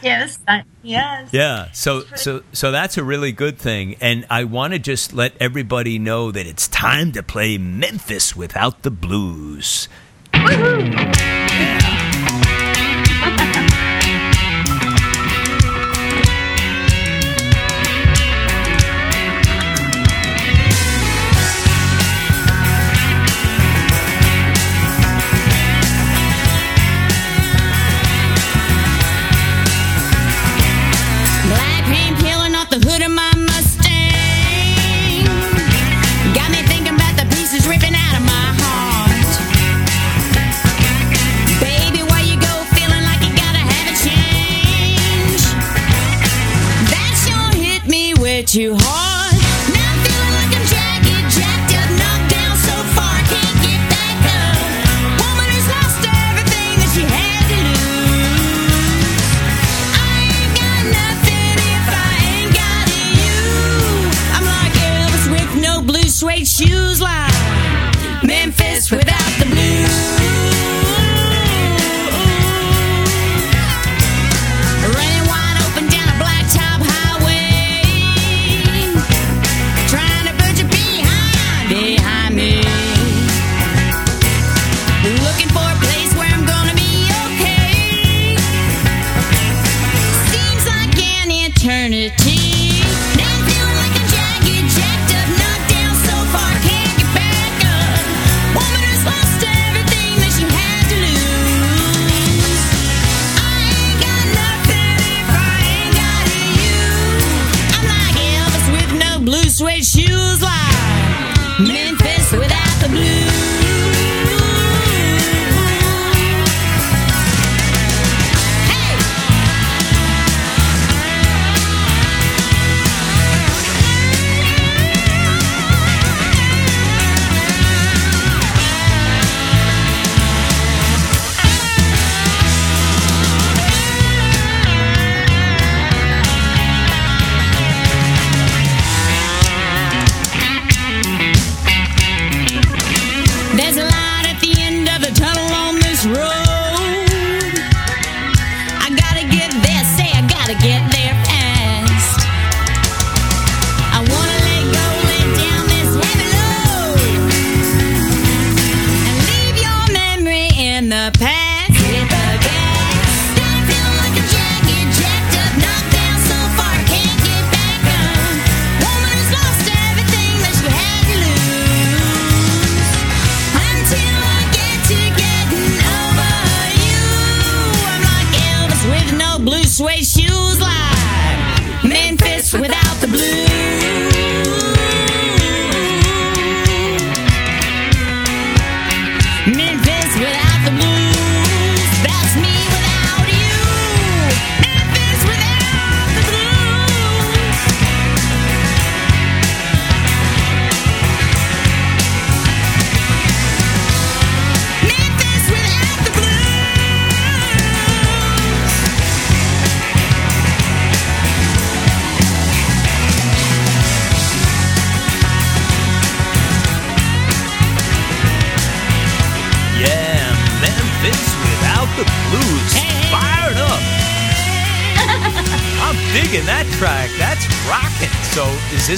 yes, 0.02 0.38
yes. 0.82 1.30
Yeah. 1.32 1.72
So 1.72 2.02
so 2.16 2.42
so 2.52 2.70
that's 2.70 2.98
a 2.98 3.02
really 3.02 3.32
good 3.32 3.56
thing, 3.56 3.96
and 3.98 4.26
I 4.28 4.44
want 4.44 4.74
to 4.74 4.78
just 4.78 5.14
let 5.14 5.32
everybody 5.40 5.98
know 5.98 6.30
that 6.30 6.46
it's 6.46 6.68
time 6.68 7.12
to 7.12 7.22
play 7.22 7.56
Memphis 7.56 8.36
without 8.36 8.82
the 8.82 8.90
blues. 8.90 9.88
Yeah. 10.34 11.41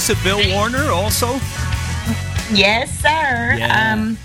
A 0.09 0.15
Bill 0.23 0.53
Warner 0.53 0.91
also? 0.91 1.39
Yes, 2.53 2.99
sir. 2.99 3.55
Yeah. 3.57 3.93
Um, 3.93 4.19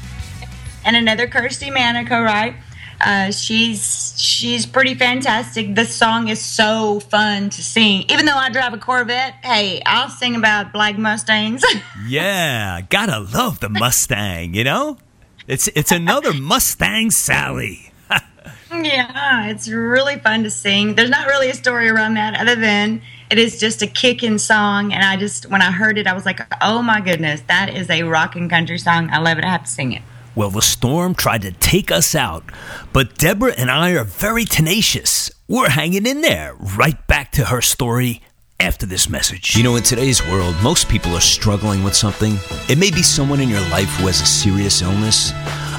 and 0.85 0.95
another 0.95 1.27
Kirsti 1.27 1.73
Manico, 1.75 2.23
right? 2.23 2.55
Uh, 3.01 3.31
she's 3.31 4.14
she's 4.21 4.66
pretty 4.66 4.95
fantastic. 4.95 5.75
This 5.75 5.95
song 5.95 6.29
is 6.29 6.38
so 6.38 7.01
fun 7.01 7.49
to 7.49 7.62
sing. 7.62 8.05
Even 8.11 8.27
though 8.27 8.37
I 8.37 8.51
drive 8.51 8.75
a 8.75 8.79
Corvette, 8.79 9.37
hey, 9.43 9.81
I'll 9.87 10.11
sing 10.11 10.37
about 10.37 10.71
black 10.73 10.99
Mustangs. 10.99 11.64
Yeah, 12.07 12.83
gotta 12.83 13.21
love 13.21 13.61
the 13.61 13.71
Mustang. 13.71 14.53
You 14.53 14.64
know, 14.64 14.99
it's 15.47 15.69
it's 15.69 15.93
another 15.93 16.35
Mustang 16.35 17.11
Sally. 17.11 17.93
yeah, 18.71 19.49
it's 19.49 19.66
really 19.69 20.19
fun 20.19 20.43
to 20.43 20.51
sing. 20.51 20.95
There's 20.95 21.11
not 21.11 21.27
really 21.27 21.49
a 21.49 21.55
story 21.55 21.88
around 21.88 22.14
that 22.14 22.38
other 22.38 22.57
than 22.57 23.01
it 23.31 23.38
is 23.38 23.59
just 23.59 23.81
a 23.81 23.87
kicking 23.87 24.38
song. 24.38 24.93
And 24.93 25.05
I 25.05 25.16
just 25.16 25.49
when 25.51 25.62
I 25.62 25.71
heard 25.71 25.99
it, 25.99 26.07
I 26.07 26.12
was 26.12 26.27
like, 26.27 26.40
oh 26.61 26.83
my 26.83 27.01
goodness, 27.01 27.40
that 27.49 27.75
is 27.75 27.88
a 27.88 28.03
rocking 28.03 28.49
country 28.49 28.79
song. 28.79 29.09
I 29.11 29.19
love 29.19 29.38
it. 29.38 29.45
I 29.45 29.49
have 29.49 29.64
to 29.64 29.71
sing 29.71 29.93
it. 29.93 30.03
Well, 30.35 30.51
the 30.51 30.62
storm 30.62 31.14
tried 31.14 31.43
to 31.43 31.53
take 31.53 31.90
us 31.90 32.14
out, 32.14 32.45
but 32.93 33.16
Deborah 33.19 33.55
and 33.57 33.71
I 33.71 33.93
are 33.93 34.05
very 34.05 34.45
tenacious. 34.45 35.31
We're 35.49 35.71
hanging 35.71 36.07
in 36.07 36.21
there. 36.21 36.55
Right 36.77 37.05
back 37.09 37.33
to 37.33 37.47
her 37.47 37.61
story 37.61 38.23
after 38.61 38.87
this 38.87 39.09
message. 39.09 39.57
You 39.57 39.64
know, 39.64 39.75
in 39.75 39.83
today's 39.83 40.25
world, 40.29 40.55
most 40.62 40.88
people 40.88 41.14
are 41.16 41.21
struggling 41.21 41.83
with 41.83 41.97
something. 41.97 42.35
It 42.69 42.79
may 42.79 42.90
be 42.90 43.03
someone 43.03 43.40
in 43.40 43.49
your 43.49 43.61
life 43.71 43.88
who 43.97 44.07
has 44.07 44.21
a 44.21 44.27
serious 44.27 44.83
illness, 44.83 45.33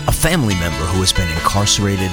a 0.08 0.12
family 0.12 0.56
member 0.56 0.86
who 0.88 1.00
has 1.00 1.14
been 1.14 1.30
incarcerated, 1.30 2.12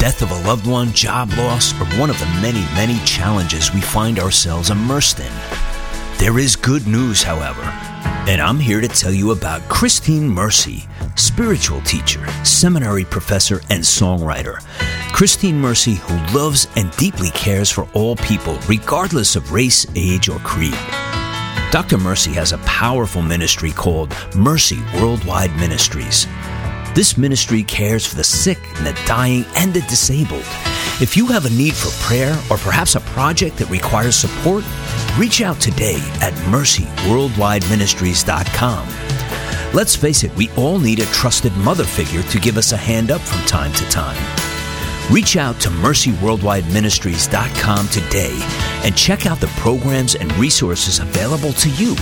death 0.00 0.22
of 0.22 0.30
a 0.30 0.48
loved 0.48 0.66
one, 0.66 0.90
job 0.94 1.30
loss, 1.36 1.74
or 1.74 1.84
one 2.00 2.08
of 2.08 2.18
the 2.18 2.38
many, 2.40 2.62
many 2.72 2.98
challenges 3.04 3.74
we 3.74 3.82
find 3.82 4.18
ourselves 4.18 4.70
immersed 4.70 5.20
in. 5.20 5.30
There 6.16 6.38
is 6.38 6.56
good 6.56 6.86
news, 6.86 7.22
however, 7.22 7.60
and 8.26 8.40
I'm 8.40 8.58
here 8.58 8.80
to 8.80 8.88
tell 8.88 9.12
you 9.12 9.32
about 9.32 9.60
Christine 9.68 10.26
Mercy, 10.26 10.86
spiritual 11.16 11.82
teacher, 11.82 12.26
seminary 12.44 13.04
professor, 13.04 13.60
and 13.68 13.82
songwriter. 13.82 14.62
Christine 15.12 15.60
Mercy, 15.60 15.96
who 15.96 16.38
loves 16.38 16.66
and 16.76 16.90
deeply 16.92 17.28
cares 17.32 17.70
for 17.70 17.86
all 17.92 18.16
people, 18.16 18.58
regardless 18.66 19.36
of 19.36 19.52
race, 19.52 19.86
age, 19.94 20.30
or 20.30 20.38
creed. 20.38 20.78
Dr. 21.70 21.98
Mercy 21.98 22.32
has 22.32 22.52
a 22.52 22.58
powerful 22.58 23.20
ministry 23.20 23.70
called 23.70 24.16
Mercy 24.34 24.78
Worldwide 24.94 25.54
Ministries. 25.56 26.26
This 27.00 27.16
ministry 27.16 27.62
cares 27.62 28.04
for 28.04 28.14
the 28.14 28.22
sick 28.22 28.58
and 28.76 28.86
the 28.86 28.92
dying 29.06 29.46
and 29.56 29.72
the 29.72 29.80
disabled. 29.88 30.44
If 31.00 31.16
you 31.16 31.26
have 31.28 31.46
a 31.46 31.48
need 31.48 31.72
for 31.72 31.88
prayer 32.04 32.38
or 32.50 32.58
perhaps 32.58 32.94
a 32.94 33.00
project 33.00 33.56
that 33.56 33.70
requires 33.70 34.14
support, 34.14 34.66
reach 35.16 35.40
out 35.40 35.58
today 35.58 35.96
at 36.20 36.34
mercyworldwideministries.com. 36.52 38.86
Let's 39.72 39.96
face 39.96 40.24
it, 40.24 40.36
we 40.36 40.50
all 40.58 40.78
need 40.78 40.98
a 40.98 41.06
trusted 41.06 41.56
mother 41.56 41.84
figure 41.84 42.22
to 42.22 42.38
give 42.38 42.58
us 42.58 42.72
a 42.72 42.76
hand 42.76 43.10
up 43.10 43.22
from 43.22 43.40
time 43.46 43.72
to 43.72 43.88
time. 43.88 44.22
Reach 45.10 45.38
out 45.38 45.58
to 45.60 45.70
mercyworldwideministries.com 45.70 47.88
today 47.88 48.38
and 48.84 48.94
check 48.94 49.24
out 49.24 49.40
the 49.40 49.46
programs 49.56 50.16
and 50.16 50.30
resources 50.36 50.98
available 50.98 51.54
to 51.54 51.70
you. 51.70 51.96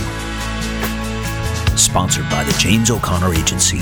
Sponsored 1.77 2.29
by 2.29 2.43
the 2.43 2.53
James 2.59 2.91
O'Connor 2.91 3.33
Agency. 3.33 3.79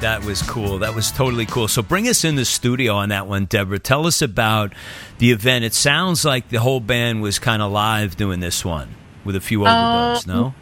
That 0.00 0.24
was 0.24 0.40
cool. 0.40 0.78
That 0.78 0.94
was 0.94 1.12
totally 1.12 1.44
cool. 1.44 1.68
So 1.68 1.82
bring 1.82 2.08
us 2.08 2.24
in 2.24 2.36
the 2.36 2.46
studio 2.46 2.94
on 2.94 3.10
that 3.10 3.26
one, 3.26 3.44
Deborah. 3.44 3.78
Tell 3.78 4.06
us 4.06 4.22
about 4.22 4.72
the 5.18 5.30
event. 5.30 5.64
It 5.64 5.74
sounds 5.74 6.24
like 6.24 6.48
the 6.48 6.60
whole 6.60 6.80
band 6.80 7.20
was 7.20 7.38
kind 7.38 7.60
of 7.60 7.70
live 7.70 8.16
doing 8.16 8.40
this 8.40 8.64
one 8.64 8.94
with 9.24 9.36
a 9.36 9.42
few 9.42 9.60
overdubs, 9.60 10.26
no? 10.26 10.54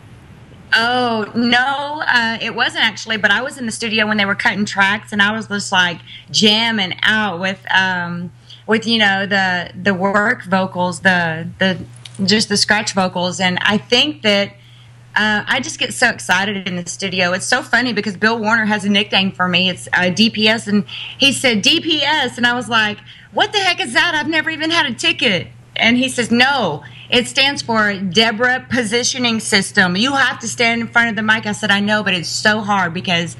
Oh 0.75 1.31
no, 1.37 2.03
uh, 2.05 2.39
it 2.43 2.55
wasn't 2.55 2.85
actually. 2.85 3.17
But 3.17 3.31
I 3.31 3.41
was 3.43 3.59
in 3.59 3.67
the 3.67 3.73
studio 3.73 4.09
when 4.09 4.17
they 4.17 4.25
were 4.25 4.35
cutting 4.35 4.65
tracks, 4.65 5.13
and 5.13 5.23
I 5.23 5.33
was 5.33 5.47
just 5.47 5.71
like 5.71 6.01
jamming 6.33 6.95
out 7.03 7.39
with, 7.39 7.65
um, 7.73 8.33
with 8.67 8.87
you 8.89 8.99
know 8.99 9.25
the 9.25 9.71
the 9.81 9.95
work 9.95 10.45
vocals, 10.45 11.01
the 11.01 11.49
the 11.59 11.79
just 12.25 12.49
the 12.49 12.57
scratch 12.57 12.93
vocals, 12.93 13.39
and 13.41 13.59
I 13.63 13.79
think 13.79 14.23
that. 14.23 14.53
Uh, 15.19 15.45
I 15.49 15.59
just 15.59 15.81
get 15.81 15.93
so 15.93 16.11
excited 16.11 16.69
in 16.69 16.77
the 16.77 16.89
studio. 16.89 17.33
It's 17.33 17.45
so 17.45 17.61
funny 17.61 17.93
because 17.93 18.17
Bill 18.17 18.39
Warner 18.39 18.67
has 18.67 18.85
a 18.85 18.89
nickname 18.89 19.33
for 19.33 19.49
me. 19.49 19.69
It's 19.69 19.89
uh, 19.89 20.13
DPS, 20.13 20.69
and 20.69 20.85
he 21.19 21.33
said 21.33 21.65
DPS, 21.65 22.37
and 22.37 22.47
I 22.47 22.55
was 22.55 22.69
like, 22.69 22.99
"What 23.33 23.53
the 23.53 23.59
heck 23.59 23.81
is 23.81 23.95
that? 23.95 24.15
I've 24.15 24.29
never 24.29 24.49
even 24.49 24.71
had 24.71 24.87
a 24.87 24.95
ticket." 24.95 25.49
And 25.75 25.97
he 25.97 26.09
says, 26.09 26.31
"No, 26.31 26.85
it 27.11 27.27
stands 27.27 27.63
for 27.63 27.95
Deborah 27.95 28.65
Positioning 28.71 29.41
System. 29.41 29.97
You 29.97 30.13
have 30.13 30.39
to 30.39 30.47
stand 30.47 30.83
in 30.83 30.87
front 30.87 31.11
of 31.11 31.17
the 31.17 31.23
mic." 31.23 31.47
I 31.47 31.53
said, 31.53 31.73
"I 31.73 31.81
know, 31.81 32.05
but 32.05 32.15
it's 32.15 32.29
so 32.29 32.61
hard 32.61 32.95
because, 32.95 33.37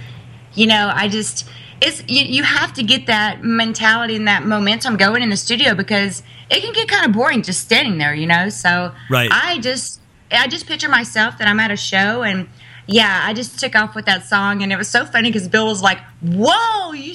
you 0.55 0.67
know, 0.67 0.91
I 0.93 1.07
just 1.07 1.49
it's 1.81 2.03
you, 2.09 2.25
you 2.25 2.43
have 2.43 2.73
to 2.73 2.83
get 2.83 3.07
that 3.07 3.45
mentality 3.45 4.17
and 4.17 4.27
that 4.27 4.45
momentum 4.45 4.97
going 4.97 5.23
in 5.23 5.31
the 5.31 5.37
studio 5.37 5.77
because 5.77 6.25
it 6.51 6.61
can 6.61 6.73
get 6.73 6.89
kind 6.89 7.07
of 7.07 7.13
boring 7.13 7.43
just 7.43 7.61
standing 7.61 7.99
there, 7.99 8.17
you 8.17 8.27
know. 8.27 8.49
So 8.49 8.93
Right. 9.09 9.31
I 9.33 9.61
just 9.61 10.01
I 10.31 10.47
just 10.49 10.67
picture 10.67 10.89
myself 10.89 11.39
that 11.39 11.49
I'm 11.49 11.61
at 11.61 11.71
a 11.71 11.77
show 11.77 12.23
and 12.23 12.49
yeah, 12.87 13.23
I 13.25 13.35
just 13.35 13.59
took 13.61 13.77
off 13.77 13.95
with 13.95 14.07
that 14.07 14.25
song 14.25 14.63
and 14.63 14.73
it 14.73 14.77
was 14.79 14.89
so 14.89 15.05
funny 15.05 15.31
because 15.31 15.47
Bill 15.49 15.67
was 15.67 15.83
like, 15.83 15.99
"Whoa, 16.23 16.93
you." 16.93 17.15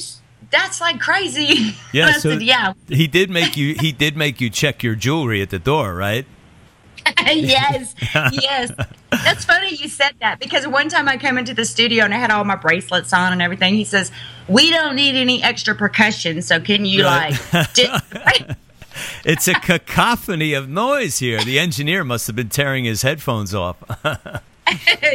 That's 0.52 0.80
like 0.80 1.00
crazy. 1.00 1.76
Yeah, 1.94 2.14
so 2.14 2.32
said, 2.32 2.42
yeah, 2.42 2.74
he 2.88 3.08
did 3.08 3.30
make 3.30 3.56
you 3.56 3.76
he 3.80 3.92
did 3.92 4.18
make 4.18 4.42
you 4.42 4.50
check 4.50 4.82
your 4.84 4.96
jewelry 4.96 5.42
at 5.42 5.50
the 5.52 5.60
door, 5.60 5.94
right? 5.94 6.26
yes, 7.28 7.94
yes. 8.32 8.72
That's 9.12 9.46
funny 9.46 9.76
you 9.76 9.90
said 9.90 10.14
that 10.22 10.40
because 10.40 10.68
one 10.68 10.90
time 10.90 11.08
I 11.08 11.18
came 11.18 11.38
into 11.38 11.54
the 11.54 11.66
studio 11.66 12.04
and 12.06 12.14
I 12.14 12.18
had 12.18 12.32
all 12.32 12.44
my 12.46 12.56
bracelets 12.56 13.14
on 13.14 13.32
and 13.34 13.42
everything. 13.42 13.76
He 13.76 13.84
says, 13.84 14.12
"We 14.48 14.72
don't 14.72 14.96
need 14.96 15.16
any 15.16 15.44
extra 15.44 15.76
percussion, 15.76 16.42
so 16.42 16.60
can 16.60 16.86
you 16.86 17.04
Right. 17.04 17.38
like?" 17.54 18.58
It's 19.26 19.48
a 19.48 19.54
cacophony 19.54 20.54
of 20.54 20.70
noise 20.70 21.20
here. 21.20 21.44
The 21.44 21.60
engineer 21.60 22.04
must 22.04 22.28
have 22.28 22.36
been 22.36 22.50
tearing 22.50 22.86
his 22.86 23.02
headphones 23.02 23.54
off. 23.56 23.78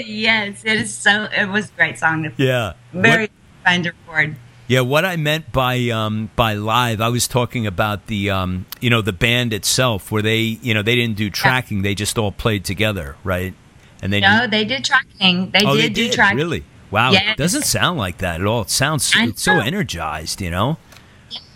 yes, 0.04 0.62
it 0.64 0.80
is 0.80 0.94
so. 0.94 1.28
It 1.36 1.48
was 1.48 1.68
a 1.70 1.72
great 1.72 1.98
song. 1.98 2.24
To, 2.24 2.32
yeah. 2.36 2.74
very 2.92 3.22
What- 3.24 3.30
fun 3.64 3.82
to 3.84 3.92
record. 4.06 4.36
Yeah, 4.66 4.82
what 4.82 5.06
I 5.06 5.16
meant 5.16 5.50
by 5.50 5.88
um, 5.88 6.30
by 6.36 6.52
live, 6.52 7.00
I 7.00 7.08
was 7.08 7.26
talking 7.26 7.66
about 7.66 8.06
the 8.06 8.28
um, 8.28 8.66
you 8.80 8.90
know 8.90 9.00
the 9.00 9.14
band 9.14 9.54
itself, 9.54 10.12
where 10.12 10.20
they 10.20 10.40
you 10.40 10.74
know 10.74 10.82
they 10.82 10.94
didn't 10.94 11.16
do 11.16 11.30
tracking, 11.30 11.80
they 11.80 11.94
just 11.94 12.18
all 12.18 12.32
played 12.32 12.66
together, 12.66 13.16
right? 13.24 13.54
And 14.02 14.12
then 14.12 14.20
No, 14.20 14.46
they 14.46 14.66
did 14.66 14.84
tracking. 14.84 15.50
They 15.52 15.60
oh, 15.64 15.74
did 15.74 15.84
they 15.84 15.88
do 15.88 16.10
tracking. 16.10 16.36
really. 16.36 16.64
Wow, 16.90 17.12
it 17.12 17.36
doesn't 17.38 17.64
sound 17.64 17.98
like 17.98 18.18
that 18.18 18.40
at 18.40 18.46
all. 18.46 18.62
It 18.62 18.70
sounds 18.70 19.12
so 19.36 19.58
energized, 19.58 20.40
you 20.42 20.50
know. 20.50 20.76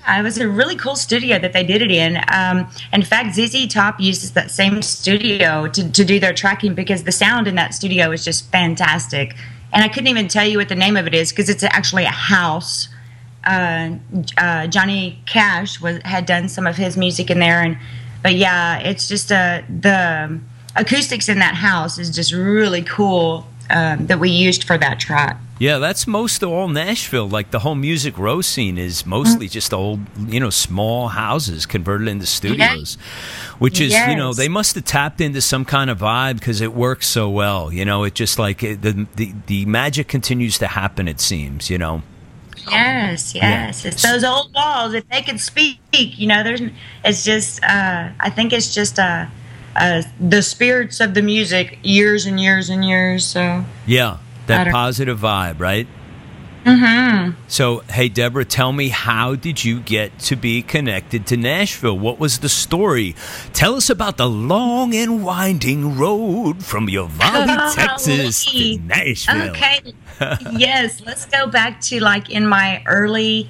It 0.09 0.23
was 0.23 0.39
a 0.39 0.49
really 0.49 0.77
cool 0.77 0.97
studio 0.97 1.39
that 1.39 1.53
they 1.53 1.65
did 1.65 1.81
it 1.81 1.91
in. 1.91 2.21
Um, 2.33 2.69
in 2.93 3.03
fact, 3.03 3.35
ZZ 3.35 3.67
Top 3.69 4.01
uses 4.01 4.33
that 4.33 4.51
same 4.51 4.83
studio 4.83 5.69
to, 5.69 5.93
to 5.93 6.05
do 6.05 6.19
their 6.19 6.35
tracking 6.35 6.75
because 6.75 7.05
the 7.05 7.13
sound 7.13 7.47
in 7.47 7.55
that 7.55 7.73
studio 7.75 8.11
is 8.11 8.25
just 8.25 8.51
fantastic. 8.51 9.35
And 9.73 9.85
I 9.85 9.89
couldn't 9.89 10.09
even 10.09 10.29
tell 10.29 10.47
you 10.47 10.59
what 10.59 10.69
the 10.69 10.75
name 10.75 10.97
of 10.97 11.07
it 11.07 11.15
is 11.15 11.31
because 11.31 11.49
it's 11.49 11.63
actually 11.63 12.05
a 12.05 12.11
house. 12.11 12.89
Uh, 13.45 13.97
uh, 14.37 14.67
Johnny 14.67 15.21
Cash 15.27 15.81
was 15.81 16.01
had 16.05 16.27
done 16.27 16.49
some 16.49 16.67
of 16.67 16.77
his 16.77 16.97
music 16.97 17.31
in 17.31 17.39
there, 17.39 17.61
and 17.63 17.77
but 18.23 18.35
yeah, 18.35 18.79
it's 18.79 19.09
just 19.09 19.33
uh, 19.33 19.63
the 19.69 20.41
acoustics 20.77 21.29
in 21.29 21.39
that 21.39 21.55
house 21.55 21.99
is 21.99 22.11
just 22.11 22.33
really 22.33 22.83
cool 22.83 23.47
um, 23.71 24.07
that 24.07 24.19
we 24.19 24.31
used 24.31 24.65
for 24.65 24.77
that 24.79 24.99
track. 25.01 25.39
Yeah, 25.59 25.79
that's 25.79 26.07
most 26.09 26.43
of 26.43 26.49
all 26.51 26.67
Nashville. 26.69 27.29
Like 27.29 27.53
the 27.53 27.61
whole 27.61 27.77
music 27.77 28.19
row 28.19 28.41
scene 28.41 28.79
is 28.79 29.07
mostly 29.07 29.47
Mm-hmm. 29.47 29.53
just 29.53 29.73
old, 29.73 30.01
you 30.27 30.41
know, 30.41 30.51
small 30.51 31.09
houses 31.09 31.67
converted 31.67 32.09
into 32.09 32.27
studios, 32.27 32.97
which 33.61 33.81
is, 33.81 33.93
you 33.93 34.17
know, 34.17 34.33
they 34.33 34.49
must 34.49 34.75
have 34.75 34.85
tapped 34.85 35.21
into 35.21 35.41
some 35.41 35.65
kind 35.65 35.89
of 35.89 35.99
vibe 36.01 36.35
because 36.41 36.61
it 36.61 36.73
works 36.73 37.07
so 37.07 37.31
well. 37.31 37.73
You 37.73 37.85
know, 37.85 38.03
it 38.03 38.15
just 38.15 38.41
like 38.41 38.63
it, 38.65 38.83
the, 38.83 39.07
the 39.15 39.33
the 39.47 39.67
magic 39.67 40.09
continues 40.09 40.59
to 40.59 40.67
happen. 40.67 41.07
It 41.07 41.21
seems, 41.21 41.71
you 41.71 41.79
know. 41.79 42.03
Yes, 42.69 43.35
yes. 43.35 43.85
It's 43.85 44.03
those 44.03 44.25
old 44.25 44.53
walls. 44.55 44.95
If 44.95 45.09
they 45.09 45.23
could 45.23 45.41
speak, 45.41 45.79
you 45.93 46.27
know, 46.27 46.43
there's. 46.43 46.61
It's 47.05 47.25
just. 47.25 47.63
Uh, 47.63 48.11
I 48.21 48.31
think 48.31 48.53
it's 48.53 48.75
just 48.75 48.99
uh, 48.99 49.27
uh, 49.77 50.03
the 50.21 50.43
spirits 50.43 51.01
of 51.01 51.15
the 51.15 51.23
music, 51.23 51.79
years 51.83 52.27
and 52.27 52.41
years 52.41 52.69
and 52.69 52.85
years. 52.85 53.25
So. 53.25 53.65
Yeah, 53.87 54.19
that 54.47 54.71
positive 54.73 55.19
vibe, 55.19 55.61
right? 55.61 55.87
Mm-hmm. 56.65 57.33
So, 57.49 57.81
hey, 57.91 58.09
Deborah, 58.09 58.45
tell 58.45 58.73
me 58.73 58.89
how 58.89 59.35
did 59.35 59.65
you 59.65 59.81
get 59.81 60.19
to 60.21 60.37
be 60.37 60.63
connected 60.63 61.27
to 61.29 61.37
Nashville? 61.37 61.99
What 61.99 62.21
was 62.21 62.39
the 62.39 62.49
story? 62.49 63.17
Tell 63.53 63.75
us 63.75 63.91
about 63.91 64.17
the 64.17 64.29
long 64.29 64.95
and 64.95 65.25
winding 65.25 65.99
road 65.99 66.65
from 66.65 66.89
Uvalde, 66.89 67.49
Texas 67.75 68.45
to 68.45 68.79
Nashville. 68.79 69.51
Okay. 69.51 69.93
yes, 70.53 71.03
let's 71.05 71.27
go 71.27 71.49
back 71.49 71.81
to 71.81 72.01
like 72.01 72.31
in 72.31 72.47
my 72.47 72.83
early 72.87 73.49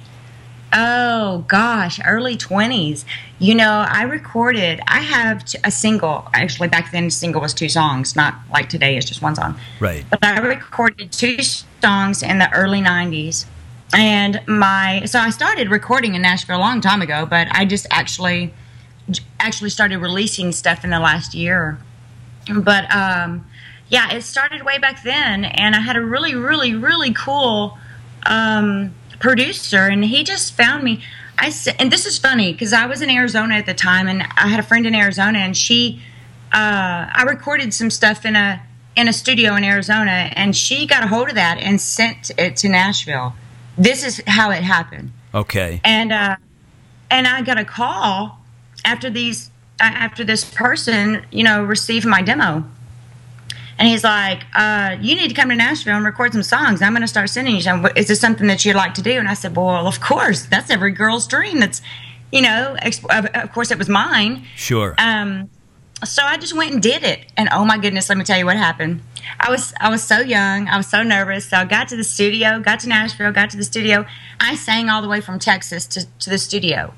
Oh 0.75 1.45
gosh, 1.47 1.99
early 2.03 2.35
20s. 2.35 3.05
You 3.37 3.53
know, 3.53 3.85
I 3.87 4.03
recorded, 4.03 4.81
I 4.87 5.01
have 5.01 5.45
t- 5.45 5.59
a 5.63 5.69
single. 5.69 6.27
Actually, 6.33 6.69
back 6.69 6.91
then, 6.91 7.11
single 7.11 7.41
was 7.41 7.53
two 7.53 7.69
songs, 7.69 8.15
not 8.15 8.35
like 8.51 8.69
today, 8.69 8.97
it's 8.97 9.05
just 9.05 9.21
one 9.21 9.35
song. 9.35 9.55
Right. 9.79 10.03
But 10.09 10.25
I 10.25 10.39
recorded 10.39 11.11
two 11.11 11.37
songs 11.43 12.23
in 12.23 12.39
the 12.39 12.51
early 12.53 12.81
90s. 12.81 13.45
And 13.95 14.41
my, 14.47 15.03
so 15.05 15.19
I 15.19 15.29
started 15.29 15.69
recording 15.69 16.15
in 16.15 16.23
Nashville 16.23 16.57
a 16.57 16.59
long 16.59 16.81
time 16.81 17.03
ago, 17.03 17.27
but 17.27 17.47
I 17.51 17.65
just 17.65 17.85
actually, 17.91 18.51
actually 19.39 19.69
started 19.69 19.99
releasing 19.99 20.51
stuff 20.51 20.83
in 20.83 20.89
the 20.89 20.99
last 20.99 21.35
year. 21.35 21.77
But, 22.51 22.91
um, 22.91 23.45
yeah, 23.89 24.11
it 24.11 24.23
started 24.23 24.63
way 24.63 24.79
back 24.79 25.03
then. 25.03 25.45
And 25.45 25.75
I 25.75 25.81
had 25.81 25.95
a 25.95 26.01
really, 26.01 26.33
really, 26.33 26.73
really 26.73 27.13
cool, 27.13 27.77
um, 28.25 28.95
producer, 29.19 29.87
and 29.87 30.03
he 30.03 30.23
just 30.23 30.53
found 30.53 30.83
me. 30.83 31.03
I 31.37 31.49
said, 31.49 31.75
and 31.79 31.91
this 31.91 32.05
is 32.05 32.17
funny 32.17 32.51
because 32.51 32.73
I 32.73 32.85
was 32.85 33.01
in 33.01 33.09
Arizona 33.09 33.55
at 33.55 33.65
the 33.65 33.73
time, 33.73 34.07
and 34.07 34.21
I 34.21 34.47
had 34.47 34.59
a 34.59 34.63
friend 34.63 34.85
in 34.85 34.95
Arizona, 34.95 35.39
and 35.39 35.57
she, 35.57 36.01
uh, 36.51 37.09
I 37.13 37.25
recorded 37.27 37.73
some 37.73 37.89
stuff 37.89 38.25
in 38.25 38.35
a 38.35 38.61
in 38.95 39.07
a 39.07 39.13
studio 39.13 39.55
in 39.55 39.63
Arizona, 39.63 40.31
and 40.35 40.55
she 40.55 40.85
got 40.85 41.03
a 41.03 41.07
hold 41.07 41.29
of 41.29 41.35
that 41.35 41.57
and 41.57 41.81
sent 41.81 42.31
it 42.37 42.55
to 42.57 42.69
Nashville. 42.69 43.33
This 43.77 44.05
is 44.05 44.21
how 44.27 44.51
it 44.51 44.63
happened. 44.63 45.11
Okay. 45.33 45.81
And 45.83 46.11
uh, 46.11 46.35
and 47.09 47.27
I 47.27 47.41
got 47.41 47.57
a 47.57 47.65
call 47.65 48.39
after 48.85 49.09
these 49.09 49.49
after 49.79 50.23
this 50.23 50.45
person, 50.45 51.25
you 51.31 51.43
know, 51.43 51.63
received 51.63 52.05
my 52.05 52.21
demo. 52.21 52.63
And 53.83 53.89
he's 53.89 54.05
like, 54.05 54.45
uh, 54.55 54.95
"You 55.01 55.13
need 55.13 55.27
to 55.27 55.33
come 55.33 55.49
to 55.49 55.57
Nashville 55.57 55.97
and 55.97 56.05
record 56.05 56.31
some 56.31 56.41
songs. 56.41 56.81
I'm 56.81 56.93
going 56.93 57.01
to 57.01 57.07
start 57.07 57.29
sending 57.29 57.53
you 57.53 57.61
some. 57.61 57.85
Is 57.97 58.07
this 58.07 58.17
something 58.17 58.47
that 58.47 58.63
you'd 58.63 58.77
like 58.77 58.93
to 58.93 59.01
do?" 59.01 59.11
And 59.19 59.27
I 59.27 59.33
said, 59.33 59.57
"Well, 59.57 59.87
of 59.87 59.99
course. 59.99 60.45
That's 60.45 60.69
every 60.69 60.93
girl's 60.93 61.27
dream. 61.27 61.59
That's, 61.59 61.81
you 62.31 62.41
know, 62.41 62.77
of, 63.09 63.25
of 63.25 63.51
course 63.51 63.71
it 63.71 63.77
was 63.77 63.89
mine." 63.89 64.45
Sure. 64.55 64.95
Um, 64.97 65.49
so 66.05 66.23
I 66.23 66.37
just 66.37 66.55
went 66.55 66.71
and 66.71 66.81
did 66.81 67.03
it, 67.03 67.25
and 67.35 67.49
oh 67.51 67.65
my 67.65 67.77
goodness, 67.77 68.07
let 68.07 68.17
me 68.17 68.23
tell 68.23 68.37
you 68.37 68.45
what 68.45 68.55
happened. 68.55 69.01
I 69.37 69.49
was 69.49 69.73
I 69.81 69.89
was 69.89 70.01
so 70.01 70.19
young, 70.19 70.69
I 70.69 70.77
was 70.77 70.87
so 70.87 71.03
nervous. 71.03 71.49
So 71.49 71.57
I 71.57 71.65
got 71.65 71.89
to 71.89 71.97
the 71.97 72.05
studio, 72.05 72.61
got 72.61 72.79
to 72.81 72.87
Nashville, 72.87 73.33
got 73.33 73.49
to 73.49 73.57
the 73.57 73.65
studio. 73.65 74.05
I 74.39 74.55
sang 74.55 74.87
all 74.87 75.01
the 75.01 75.09
way 75.09 75.19
from 75.19 75.39
Texas 75.39 75.85
to, 75.87 76.07
to 76.19 76.29
the 76.29 76.37
studio. 76.37 76.93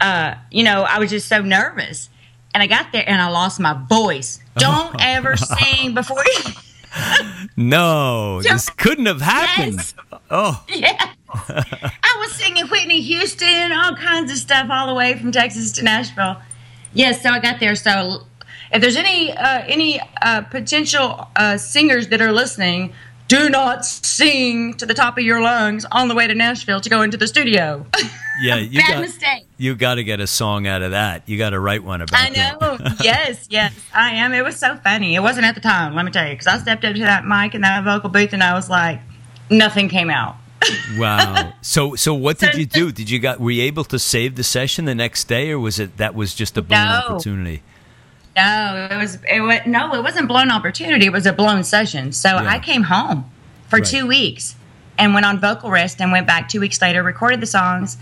Uh, 0.00 0.36
you 0.52 0.62
know, 0.62 0.82
I 0.82 1.00
was 1.00 1.10
just 1.10 1.26
so 1.26 1.42
nervous, 1.42 2.08
and 2.54 2.62
I 2.62 2.66
got 2.66 2.92
there 2.92 3.04
and 3.06 3.20
I 3.20 3.28
lost 3.28 3.60
my 3.60 3.74
voice. 3.88 4.40
Don't 4.56 4.96
ever 5.00 5.36
sing 5.36 5.92
before 5.94 6.24
you. 6.24 6.52
no, 7.56 8.40
this 8.40 8.70
couldn't 8.70 9.06
have 9.06 9.20
happened. 9.20 9.74
Yes. 9.74 9.94
Oh, 10.30 10.64
Yeah. 10.68 11.10
I 11.36 12.16
was 12.20 12.32
singing 12.34 12.68
Whitney 12.68 13.00
Houston, 13.00 13.72
all 13.72 13.96
kinds 13.96 14.30
of 14.30 14.38
stuff, 14.38 14.68
all 14.70 14.86
the 14.86 14.94
way 14.94 15.18
from 15.18 15.32
Texas 15.32 15.72
to 15.72 15.82
Nashville. 15.82 16.36
Yes, 16.92 17.22
so 17.22 17.30
I 17.30 17.40
got 17.40 17.58
there. 17.58 17.74
So 17.74 18.22
if 18.72 18.80
there's 18.80 18.94
any 18.96 19.32
uh, 19.32 19.64
any 19.66 20.00
uh, 20.22 20.42
potential 20.42 21.26
uh, 21.34 21.56
singers 21.58 22.08
that 22.08 22.20
are 22.22 22.30
listening, 22.30 22.92
do 23.38 23.50
not 23.50 23.84
sing 23.84 24.74
to 24.74 24.86
the 24.86 24.94
top 24.94 25.18
of 25.18 25.24
your 25.24 25.40
lungs 25.40 25.84
on 25.92 26.08
the 26.08 26.14
way 26.14 26.26
to 26.26 26.34
Nashville 26.34 26.80
to 26.80 26.88
go 26.88 27.02
into 27.02 27.16
the 27.16 27.26
studio. 27.26 27.84
yeah. 28.40 28.56
You 28.56 28.80
Bad 28.80 28.88
got 28.94 29.00
mistake. 29.00 29.46
you 29.56 29.74
got 29.74 29.96
to 29.96 30.04
get 30.04 30.20
a 30.20 30.26
song 30.26 30.66
out 30.66 30.82
of 30.82 30.92
that. 30.92 31.28
You 31.28 31.38
got 31.38 31.50
to 31.50 31.60
write 31.60 31.82
one 31.84 32.00
about 32.02 32.20
it. 32.30 32.30
I 32.30 32.34
that. 32.34 32.60
know. 32.60 32.78
yes, 33.02 33.46
yes, 33.50 33.72
I 33.94 34.10
am. 34.12 34.32
It 34.32 34.44
was 34.44 34.56
so 34.56 34.76
funny. 34.76 35.14
It 35.14 35.20
wasn't 35.20 35.46
at 35.46 35.54
the 35.54 35.60
time, 35.60 35.94
let 35.94 36.04
me 36.04 36.10
tell 36.10 36.26
you, 36.26 36.32
because 36.34 36.46
I 36.46 36.58
stepped 36.58 36.84
up 36.84 36.94
to 36.94 37.00
that 37.00 37.24
mic 37.26 37.54
and 37.54 37.64
that 37.64 37.82
vocal 37.84 38.10
booth, 38.10 38.32
and 38.32 38.42
I 38.42 38.54
was 38.54 38.68
like, 38.70 39.00
nothing 39.50 39.88
came 39.88 40.10
out. 40.10 40.36
Wow. 40.96 41.52
So 41.60 41.94
so 41.94 42.14
what 42.14 42.38
did 42.38 42.54
you 42.54 42.64
do? 42.64 42.90
Did 42.90 43.10
you 43.10 43.18
got 43.18 43.38
were 43.38 43.50
you 43.50 43.64
able 43.64 43.84
to 43.84 43.98
save 43.98 44.36
the 44.36 44.42
session 44.44 44.86
the 44.86 44.94
next 44.94 45.24
day, 45.24 45.50
or 45.50 45.58
was 45.58 45.78
it 45.78 45.98
that 45.98 46.14
was 46.14 46.34
just 46.34 46.56
a 46.56 46.62
blown 46.62 46.86
No. 46.86 46.94
opportunity? 46.94 47.62
No, 48.36 48.88
it 48.90 48.96
was 48.96 49.18
it 49.30 49.40
was 49.40 49.60
no, 49.66 49.94
it 49.94 50.02
wasn't 50.02 50.28
blown 50.28 50.50
opportunity. 50.50 51.06
It 51.06 51.12
was 51.12 51.26
a 51.26 51.32
blown 51.32 51.62
session. 51.64 52.12
So 52.12 52.28
Yeah. 52.30 52.48
I 52.48 52.58
came 52.58 52.84
home 52.84 53.30
for 53.68 53.76
Right. 53.78 53.84
two 53.86 54.06
weeks 54.06 54.56
and 54.98 55.14
went 55.14 55.26
on 55.26 55.40
vocal 55.40 55.70
rest 55.70 56.00
and 56.00 56.10
went 56.12 56.26
back 56.26 56.48
two 56.48 56.60
weeks 56.60 56.80
later, 56.82 57.02
recorded 57.02 57.40
the 57.40 57.46
songs. 57.46 57.96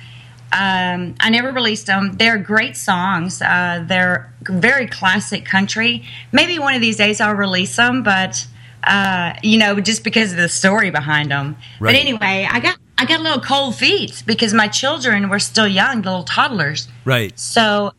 Um, 0.53 1.14
I 1.21 1.31
never 1.31 1.51
released 1.51 1.87
them. 1.87 2.12
They're 2.12 2.37
great 2.37 2.77
songs. 2.77 3.40
Uh, 3.40 3.85
they're 3.87 4.31
very 4.42 4.87
classic 4.87 5.47
country. 5.47 6.03
Maybe 6.31 6.59
one 6.59 6.75
of 6.75 6.83
these 6.83 6.97
days 6.99 7.23
I'll 7.23 7.35
release 7.35 7.75
them, 7.77 8.03
but 8.03 8.47
uh, 8.85 9.33
you 9.42 9.59
know, 9.59 9.81
just 9.81 10.03
because 10.05 10.33
of 10.33 10.38
the 10.38 10.49
story 10.49 10.90
behind 10.90 11.31
them. 11.31 11.57
Right. 11.81 11.92
But 11.92 12.01
anyway, 12.01 12.49
I 12.51 12.59
got 12.61 12.77
I 12.99 13.05
got 13.07 13.21
a 13.21 13.23
little 13.23 13.40
cold 13.40 13.75
feet 13.77 14.23
because 14.27 14.53
my 14.55 14.68
children 14.68 15.29
were 15.29 15.38
still 15.38 15.66
young, 15.68 16.03
little 16.03 16.23
toddlers. 16.25 16.87
Right. 17.05 17.37
So, 17.38 17.95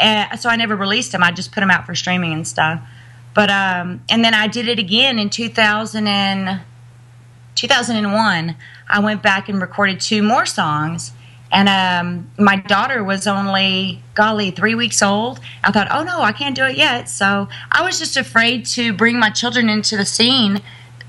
uh, 0.00 0.36
so 0.36 0.48
I 0.48 0.56
never 0.56 0.76
released 0.76 1.12
them. 1.12 1.22
I 1.22 1.30
just 1.32 1.52
put 1.52 1.60
them 1.60 1.70
out 1.70 1.86
for 1.86 1.94
streaming 1.94 2.32
and 2.32 2.46
stuff. 2.46 2.80
But 3.34 3.50
um, 3.50 4.02
and 4.08 4.24
then 4.24 4.34
I 4.34 4.46
did 4.46 4.68
it 4.68 4.78
again 4.78 5.18
in 5.18 5.28
2000 5.30 6.06
and 6.06 6.60
2001. 7.54 8.56
I 8.88 9.00
went 9.00 9.22
back 9.22 9.48
and 9.48 9.60
recorded 9.60 10.00
two 10.00 10.22
more 10.22 10.46
songs. 10.46 11.12
And 11.52 11.68
um, 11.68 12.30
my 12.36 12.56
daughter 12.56 13.04
was 13.04 13.28
only, 13.28 14.02
golly, 14.14 14.50
three 14.50 14.74
weeks 14.74 15.02
old. 15.02 15.38
I 15.62 15.70
thought, 15.70 15.86
oh 15.90 16.02
no, 16.02 16.20
I 16.20 16.32
can't 16.32 16.56
do 16.56 16.64
it 16.64 16.76
yet. 16.76 17.08
So 17.08 17.48
I 17.70 17.82
was 17.82 17.98
just 17.98 18.16
afraid 18.16 18.66
to 18.66 18.92
bring 18.92 19.20
my 19.20 19.30
children 19.30 19.68
into 19.68 19.96
the 19.96 20.04
scene 20.04 20.60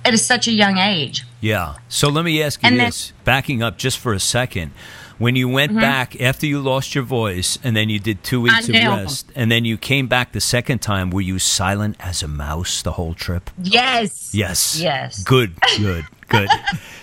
at 0.03 0.17
such 0.19 0.47
a 0.47 0.51
young 0.51 0.77
age. 0.77 1.25
Yeah. 1.41 1.75
So 1.89 2.09
let 2.09 2.25
me 2.25 2.43
ask 2.43 2.61
you 2.61 2.67
And 2.67 2.79
then- 2.79 2.87
this, 2.87 3.11
backing 3.23 3.63
up 3.63 3.77
just 3.79 3.97
for 3.97 4.13
a 4.13 4.19
second. 4.19 4.71
When 5.17 5.35
you 5.35 5.47
went 5.47 5.73
back 5.73 6.19
after 6.19 6.45
you 6.45 6.59
lost 6.59 6.93
your 6.93 7.03
voice 7.03 7.57
and 7.63 7.75
then 7.75 7.89
you 7.89 7.99
did 7.99 8.23
two 8.23 8.41
weeks 8.41 8.67
of 8.67 8.75
rest 8.75 9.31
and 9.33 9.49
then 9.49 9.63
you 9.63 9.77
came 9.77 10.07
back 10.07 10.33
the 10.33 10.41
second 10.41 10.79
time, 10.79 11.09
were 11.09 11.21
you 11.21 11.39
silent 11.39 11.95
as 11.99 12.21
a 12.21 12.27
mouse 12.27 12.81
the 12.81 12.93
whole 12.93 13.13
trip? 13.13 13.49
Yes. 13.57 14.33
Yes. 14.33 14.79
Yes. 14.79 15.23
Good, 15.23 15.53
good, 15.77 16.05
good. 16.27 16.49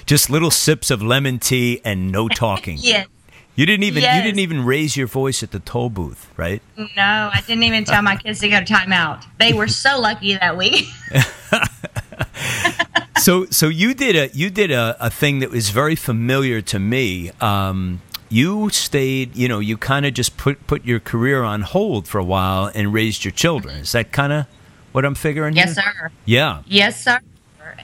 just 0.04 0.28
little 0.28 0.50
sips 0.50 0.90
of 0.90 1.02
lemon 1.02 1.38
tea 1.38 1.80
and 1.84 2.12
no 2.12 2.28
talking. 2.28 2.76
Yes. 2.78 3.06
You 3.54 3.66
didn't 3.66 3.84
even 3.84 4.02
yes. 4.02 4.16
you 4.16 4.22
didn't 4.22 4.40
even 4.40 4.64
raise 4.64 4.96
your 4.96 5.06
voice 5.06 5.42
at 5.42 5.50
the 5.50 5.58
toll 5.58 5.90
booth, 5.90 6.30
right? 6.38 6.62
No, 6.76 6.86
I 6.96 7.42
didn't 7.46 7.64
even 7.64 7.84
tell 7.84 8.00
my 8.00 8.16
kids 8.16 8.40
to 8.40 8.48
go 8.48 8.60
to 8.60 8.64
timeout. 8.64 9.26
They 9.38 9.52
were 9.52 9.68
so 9.68 10.00
lucky 10.00 10.36
that 10.36 10.56
week. 10.56 10.86
so 13.18 13.44
so 13.46 13.68
you 13.68 13.92
did 13.92 14.16
a 14.16 14.34
you 14.34 14.48
did 14.48 14.70
a, 14.70 14.96
a 14.98 15.10
thing 15.10 15.40
that 15.40 15.50
was 15.50 15.68
very 15.68 15.96
familiar 15.96 16.62
to 16.62 16.78
me. 16.78 17.30
Um, 17.42 18.00
you 18.32 18.70
stayed, 18.70 19.36
you 19.36 19.48
know, 19.48 19.58
you 19.58 19.76
kind 19.76 20.06
of 20.06 20.14
just 20.14 20.36
put 20.36 20.66
put 20.66 20.84
your 20.84 21.00
career 21.00 21.42
on 21.42 21.62
hold 21.62 22.08
for 22.08 22.18
a 22.18 22.24
while 22.24 22.70
and 22.74 22.92
raised 22.92 23.24
your 23.24 23.32
children. 23.32 23.76
Is 23.78 23.92
that 23.92 24.10
kind 24.12 24.32
of 24.32 24.46
what 24.92 25.04
I'm 25.04 25.14
figuring? 25.14 25.54
yes, 25.54 25.74
here? 25.76 25.84
sir. 25.84 26.10
Yeah. 26.24 26.62
Yes, 26.66 27.02
sir. 27.02 27.20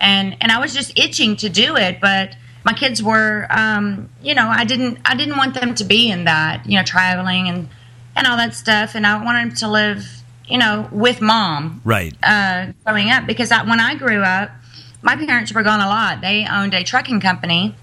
And 0.00 0.36
and 0.40 0.50
I 0.52 0.60
was 0.60 0.74
just 0.74 0.98
itching 0.98 1.36
to 1.36 1.48
do 1.48 1.76
it, 1.76 2.00
but 2.00 2.34
my 2.64 2.72
kids 2.72 3.02
were, 3.02 3.46
um, 3.50 4.08
you 4.22 4.34
know, 4.34 4.46
I 4.48 4.64
didn't 4.64 4.98
I 5.04 5.14
didn't 5.14 5.36
want 5.36 5.54
them 5.54 5.74
to 5.76 5.84
be 5.84 6.10
in 6.10 6.24
that, 6.24 6.66
you 6.66 6.76
know, 6.78 6.84
traveling 6.84 7.48
and 7.48 7.68
and 8.16 8.26
all 8.26 8.36
that 8.36 8.54
stuff, 8.54 8.94
and 8.94 9.06
I 9.06 9.22
wanted 9.24 9.50
them 9.50 9.56
to 9.58 9.68
live, 9.68 10.04
you 10.48 10.58
know, 10.58 10.88
with 10.90 11.20
mom 11.20 11.80
Right. 11.84 12.14
uh, 12.22 12.72
growing 12.84 13.10
up 13.10 13.26
because 13.26 13.52
I, 13.52 13.62
when 13.62 13.78
I 13.80 13.94
grew 13.94 14.22
up, 14.22 14.50
my 15.02 15.14
parents 15.14 15.52
were 15.54 15.62
gone 15.62 15.80
a 15.80 15.86
lot. 15.86 16.20
They 16.20 16.44
owned 16.50 16.74
a 16.74 16.82
trucking 16.82 17.20
company, 17.20 17.76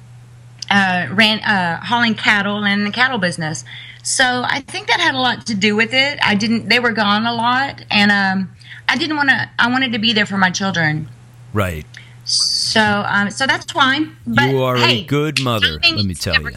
uh, 0.69 1.07
ran 1.11 1.39
uh, 1.39 1.79
hauling 1.83 2.15
cattle 2.15 2.65
and 2.65 2.85
the 2.85 2.91
cattle 2.91 3.17
business. 3.17 3.63
So 4.03 4.43
I 4.45 4.61
think 4.61 4.87
that 4.87 4.99
had 4.99 5.15
a 5.15 5.19
lot 5.19 5.47
to 5.47 5.55
do 5.55 5.75
with 5.75 5.93
it. 5.93 6.19
I 6.21 6.35
didn't. 6.35 6.69
They 6.69 6.79
were 6.79 6.91
gone 6.91 7.25
a 7.25 7.33
lot, 7.33 7.83
and 7.89 8.11
um, 8.11 8.51
I 8.87 8.97
didn't 8.97 9.17
want 9.17 9.29
to. 9.29 9.49
I 9.57 9.69
wanted 9.69 9.93
to 9.93 9.99
be 9.99 10.13
there 10.13 10.25
for 10.25 10.37
my 10.37 10.51
children. 10.51 11.07
Right. 11.53 11.85
So, 12.25 12.81
um, 12.81 13.29
so 13.31 13.45
that's 13.47 13.73
why. 13.73 14.07
But, 14.25 14.49
You 14.49 14.63
are 14.63 14.77
a 14.77 15.03
good 15.03 15.41
mother, 15.41 15.79
let 15.83 16.05
me 16.05 16.15
tell 16.15 16.41
you. 16.41 16.51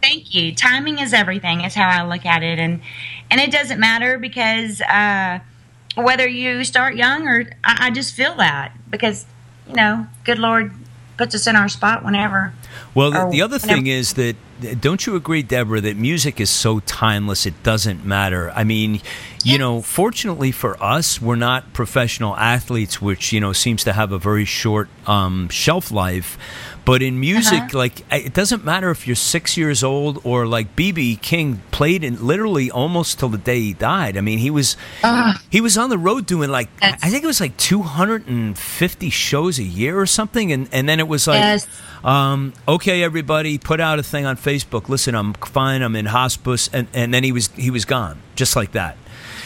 Thank 0.00 0.34
you. 0.34 0.52
Timing 0.52 0.98
is 0.98 1.12
everything. 1.12 1.60
Is 1.60 1.74
how 1.74 1.88
I 1.88 2.04
look 2.04 2.26
at 2.26 2.42
it, 2.42 2.58
and 2.58 2.80
and 3.30 3.40
it 3.40 3.52
doesn't 3.52 3.78
matter 3.78 4.18
because 4.18 4.80
uh, 4.80 5.38
whether 5.94 6.26
you 6.26 6.64
start 6.64 6.96
young 6.96 7.28
or 7.28 7.50
I, 7.64 7.86
I 7.86 7.90
just 7.90 8.14
feel 8.14 8.34
that 8.36 8.72
because 8.90 9.26
you 9.68 9.74
know, 9.74 10.06
good 10.24 10.38
Lord 10.38 10.72
puts 11.16 11.34
us 11.34 11.46
in 11.46 11.56
our 11.56 11.68
spot 11.68 12.04
whenever. 12.04 12.52
Well, 12.94 13.10
the, 13.10 13.28
the 13.30 13.42
other 13.42 13.58
thing 13.58 13.86
is 13.86 14.14
that 14.14 14.36
don't 14.80 15.04
you 15.06 15.16
agree, 15.16 15.42
Deborah, 15.42 15.80
that 15.80 15.96
music 15.96 16.40
is 16.40 16.50
so 16.50 16.80
timeless 16.80 17.46
it 17.46 17.62
doesn't 17.62 18.04
matter. 18.04 18.50
I 18.52 18.64
mean, 18.64 19.00
you 19.44 19.58
know, 19.58 19.82
fortunately 19.82 20.52
for 20.52 20.80
us, 20.82 21.20
we're 21.20 21.36
not 21.36 21.72
professional 21.72 22.36
athletes, 22.36 23.00
which 23.02 23.32
you 23.32 23.40
know 23.40 23.52
seems 23.52 23.84
to 23.84 23.92
have 23.92 24.12
a 24.12 24.18
very 24.18 24.44
short 24.44 24.88
um, 25.06 25.48
shelf 25.48 25.90
life. 25.90 26.38
But 26.84 27.00
in 27.00 27.20
music, 27.20 27.60
Uh-huh. 27.62 27.78
like 27.78 28.02
it 28.10 28.34
doesn't 28.34 28.64
matter 28.64 28.90
if 28.90 29.06
you're 29.06 29.14
six 29.14 29.56
years 29.56 29.84
old 29.84 30.20
or 30.24 30.46
like 30.46 30.74
BB 30.74 31.20
King 31.22 31.62
played 31.70 32.02
in 32.02 32.26
literally 32.26 32.70
almost 32.72 33.20
till 33.20 33.28
the 33.28 33.38
day 33.38 33.60
he 33.60 33.72
died. 33.72 34.16
I 34.16 34.20
mean, 34.20 34.38
he 34.40 34.50
was 34.50 34.76
he 35.48 35.60
was 35.60 35.78
on 35.78 35.90
the 35.90 35.98
road 35.98 36.26
doing 36.26 36.50
like 36.50 36.68
I 36.80 36.86
That's- 36.90 37.04
I 37.04 37.10
think 37.10 37.22
it 37.22 37.26
was 37.28 37.40
like 37.40 37.56
250 37.56 39.10
shows 39.10 39.58
a 39.58 39.62
year 39.62 39.98
or 39.98 40.06
something, 40.06 40.52
and 40.52 40.68
and 40.72 40.88
then 40.88 40.98
it 41.00 41.08
was 41.08 41.26
like. 41.26 41.40
Yes. 41.40 41.66
Um, 42.04 42.52
okay, 42.66 43.04
everybody, 43.04 43.58
put 43.58 43.78
out 43.78 44.00
a 44.00 44.02
thing 44.02 44.26
on 44.26 44.36
Facebook 44.36 44.62
Facebook, 44.62 44.88
"Listen, 44.88 45.14
I'm 45.14 45.34
fine. 45.34 45.82
I'm 45.82 45.94
in 45.94 46.06
hospice," 46.06 46.68
and 46.72 46.88
and 46.92 47.14
then 47.14 47.22
he 47.22 47.30
was 47.30 47.48
he 47.56 47.70
was 47.70 47.84
gone, 47.84 48.18
just 48.34 48.56
like 48.56 48.72
that. 48.72 48.96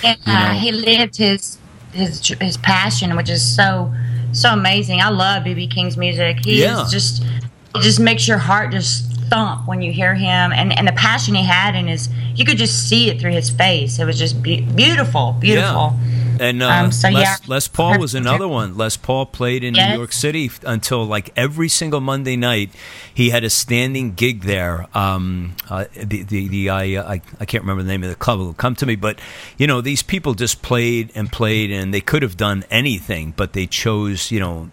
Yeah, 0.03 0.15
you 0.25 0.33
know? 0.33 0.59
he 0.59 0.73
lived 0.73 1.17
his 1.19 1.59
his 1.93 2.27
his 2.41 2.57
passion, 2.57 3.15
which 3.15 3.29
is 3.29 3.43
so 3.45 3.93
so 4.41 4.53
amazing. 4.53 5.01
I 5.01 5.09
love 5.09 5.45
BB 5.45 5.71
King's 5.71 5.97
music. 5.97 6.45
He 6.45 6.63
yeah. 6.63 6.83
is 6.83 6.91
just 6.91 7.23
it 7.23 7.83
just 7.83 8.01
makes 8.01 8.27
your 8.27 8.39
heart 8.39 8.73
just 8.73 9.11
thump 9.29 9.67
when 9.67 9.83
you 9.83 9.93
hear 9.93 10.15
him, 10.15 10.53
and 10.53 10.77
and 10.77 10.87
the 10.87 10.93
passion 10.93 11.35
he 11.35 11.45
had 11.45 11.75
in 11.75 11.87
his 11.87 12.09
you 12.35 12.45
could 12.45 12.59
just 12.59 12.89
see 12.89 13.11
it 13.11 13.21
through 13.21 13.33
his 13.33 13.51
face. 13.51 13.99
It 13.99 14.05
was 14.05 14.19
just 14.19 14.43
be- 14.43 14.63
beautiful, 14.63 15.37
beautiful. 15.41 15.95
Yeah. 15.95 16.16
And 16.41 16.63
uh, 16.63 16.69
um, 16.69 16.93
so 16.93 17.09
Les, 17.09 17.21
yeah. 17.21 17.37
Les 17.47 17.69
Paul 17.69 17.99
was 17.99 18.15
another 18.15 18.47
one. 18.47 18.77
Les 18.77 18.97
Paul 18.97 19.27
played 19.27 19.65
in 19.65 19.75
yes. 19.75 19.91
New 19.91 19.99
York 19.99 20.13
City 20.13 20.51
until 20.65 21.05
like 21.05 21.33
every 21.37 21.69
single 21.69 22.01
Monday 22.01 22.37
night. 22.37 22.71
He 23.13 23.31
had 23.31 23.45
a 23.45 23.51
standing 23.51 24.15
gig 24.15 24.43
there. 24.43 24.87
Um, 24.97 25.57
uh, 25.71 25.87
the 25.95 26.23
the, 26.23 26.49
the 26.49 26.71
I, 26.71 26.95
uh, 26.95 27.13
I, 27.15 27.23
I 27.41 27.45
can't 27.47 27.65
remember 27.65 27.83
the 27.83 27.89
name 27.89 28.03
of 28.03 28.11
the 28.11 28.17
club. 28.17 28.41
It'll 28.41 28.53
come 28.53 28.75
to 28.77 28.87
me. 28.87 28.97
But 28.97 29.19
you 29.57 29.67
know, 29.67 29.81
these 29.81 30.03
people 30.03 30.35
just 30.35 30.63
played 30.63 31.11
and 31.15 31.33
played, 31.33 31.71
and 31.71 31.95
they 31.95 32.01
could 32.01 32.23
have 32.23 32.37
done 32.37 32.65
anything, 32.71 33.33
but 33.37 33.53
they 33.55 33.67
chose 33.67 34.31
you 34.31 34.41
know, 34.41 34.71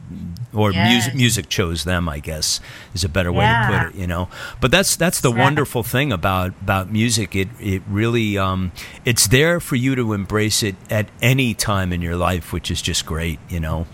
or 0.54 0.72
yes. 0.72 0.90
music 0.90 1.16
music 1.16 1.50
chose 1.50 1.84
them. 1.84 2.08
I 2.08 2.20
guess 2.20 2.60
is 2.94 3.04
a 3.04 3.10
better 3.10 3.32
way 3.32 3.46
yeah. 3.46 3.70
to 3.70 3.78
put 3.78 3.96
it. 3.96 4.00
You 4.00 4.08
know, 4.08 4.30
but 4.62 4.72
that's 4.72 4.96
that's 4.96 5.22
the 5.22 5.32
wonderful 5.32 5.84
thing 5.84 6.12
about 6.12 6.54
about 6.62 6.92
music. 6.92 7.36
It 7.36 7.50
it 7.60 7.82
really 7.88 8.38
um, 8.38 8.72
it's 9.06 9.28
there 9.28 9.60
for 9.60 9.76
you 9.76 9.96
to 9.96 10.14
embrace 10.14 10.64
it 10.64 10.76
at 10.90 11.10
any 11.22 11.54
time 11.54 11.92
in 11.92 12.02
your 12.02 12.16
life, 12.16 12.54
which 12.54 12.70
is 12.72 12.82
just 12.82 13.06
great, 13.06 13.40
you 13.50 13.60
know. 13.60 13.88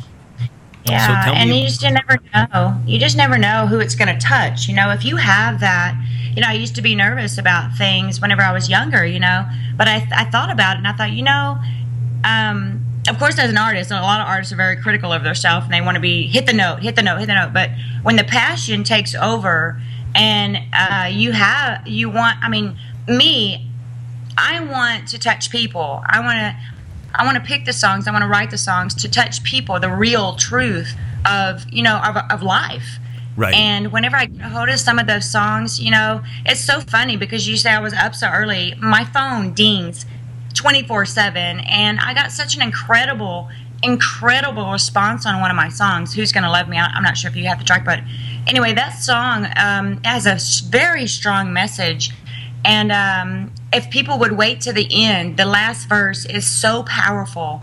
Yeah, 0.85 1.25
so 1.25 1.31
and 1.33 1.53
you 1.53 1.63
just 1.63 1.83
never 1.83 2.17
know. 2.33 2.81
You 2.85 2.99
just 2.99 3.17
never 3.17 3.37
know 3.37 3.67
who 3.67 3.79
it's 3.79 3.95
going 3.95 4.07
to 4.07 4.17
touch. 4.17 4.67
You 4.67 4.75
know, 4.75 4.91
if 4.91 5.03
you 5.03 5.17
have 5.17 5.59
that, 5.59 5.95
you 6.35 6.41
know, 6.41 6.47
I 6.47 6.53
used 6.53 6.75
to 6.75 6.81
be 6.81 6.95
nervous 6.95 7.37
about 7.37 7.77
things 7.77 8.21
whenever 8.21 8.41
I 8.41 8.53
was 8.53 8.69
younger. 8.69 9.05
You 9.05 9.19
know, 9.19 9.47
but 9.75 9.87
I 9.87 10.07
I 10.15 10.25
thought 10.25 10.51
about 10.51 10.75
it 10.75 10.79
and 10.79 10.87
I 10.87 10.93
thought, 10.93 11.11
you 11.11 11.23
know, 11.23 11.59
um, 12.23 12.83
of 13.07 13.17
course, 13.17 13.39
as 13.39 13.49
an 13.49 13.57
artist, 13.57 13.91
and 13.91 13.99
a 13.99 14.03
lot 14.03 14.19
of 14.19 14.27
artists 14.27 14.51
are 14.51 14.57
very 14.57 14.75
critical 14.75 15.13
of 15.13 15.23
themselves 15.23 15.65
and 15.65 15.73
they 15.73 15.81
want 15.81 15.95
to 15.95 16.01
be 16.01 16.27
hit 16.27 16.45
the 16.45 16.53
note, 16.53 16.81
hit 16.81 16.95
the 16.95 17.01
note, 17.01 17.17
hit 17.17 17.27
the 17.27 17.35
note. 17.35 17.53
But 17.53 17.71
when 18.03 18.17
the 18.17 18.23
passion 18.23 18.83
takes 18.83 19.15
over 19.15 19.81
and 20.15 20.57
uh, 20.73 21.09
you 21.11 21.31
have, 21.31 21.87
you 21.87 22.09
want, 22.09 22.37
I 22.41 22.49
mean, 22.49 22.77
me, 23.07 23.69
I 24.37 24.59
want 24.63 25.07
to 25.09 25.19
touch 25.19 25.49
people. 25.49 26.03
I 26.05 26.19
want 26.19 26.37
to 26.37 26.57
I 27.15 27.25
want 27.25 27.37
to 27.37 27.43
pick 27.43 27.65
the 27.65 27.73
songs, 27.73 28.07
I 28.07 28.11
want 28.11 28.21
to 28.21 28.27
write 28.27 28.51
the 28.51 28.57
songs 28.57 28.93
to 28.95 29.09
touch 29.09 29.43
people, 29.43 29.79
the 29.79 29.91
real 29.91 30.35
truth 30.35 30.95
of, 31.25 31.65
you 31.71 31.81
know, 31.81 31.97
of, 31.97 32.17
of 32.29 32.43
life. 32.43 32.99
Right. 33.35 33.53
And 33.53 33.91
whenever 33.91 34.15
I 34.15 34.25
get 34.25 34.45
a 34.45 34.49
hold 34.49 34.69
of 34.69 34.79
some 34.79 34.99
of 34.99 35.07
those 35.07 35.29
songs, 35.29 35.79
you 35.79 35.91
know, 35.91 36.21
it's 36.45 36.59
so 36.59 36.81
funny 36.81 37.17
because 37.17 37.47
you 37.47 37.57
say 37.57 37.71
I 37.71 37.79
was 37.79 37.93
up 37.93 38.13
so 38.13 38.29
early. 38.29 38.75
My 38.79 39.05
phone 39.05 39.53
dings 39.53 40.05
24 40.59 41.05
7. 41.05 41.61
And 41.61 42.01
I 42.01 42.13
got 42.13 42.33
such 42.33 42.57
an 42.57 42.61
incredible, 42.61 43.47
incredible 43.81 44.69
response 44.71 45.25
on 45.25 45.39
one 45.39 45.49
of 45.49 45.55
my 45.55 45.69
songs, 45.69 46.13
Who's 46.13 46.33
Gonna 46.33 46.51
Love 46.51 46.67
Me? 46.67 46.77
I'm 46.77 47.01
not 47.01 47.15
sure 47.15 47.31
if 47.31 47.37
you 47.37 47.45
have 47.45 47.59
the 47.59 47.63
track, 47.63 47.85
but 47.85 48.01
anyway, 48.45 48.73
that 48.73 48.89
song 48.89 49.47
um, 49.55 50.03
has 50.03 50.25
a 50.25 50.37
very 50.69 51.07
strong 51.07 51.53
message. 51.53 52.11
And 52.65 52.91
um, 52.91 53.53
if 53.71 53.89
people 53.89 54.19
would 54.19 54.33
wait 54.33 54.59
to 54.61 54.73
the 54.73 54.85
end, 54.91 55.37
the 55.37 55.45
last 55.45 55.87
verse 55.87 56.25
is 56.25 56.45
so 56.45 56.83
powerful. 56.83 57.61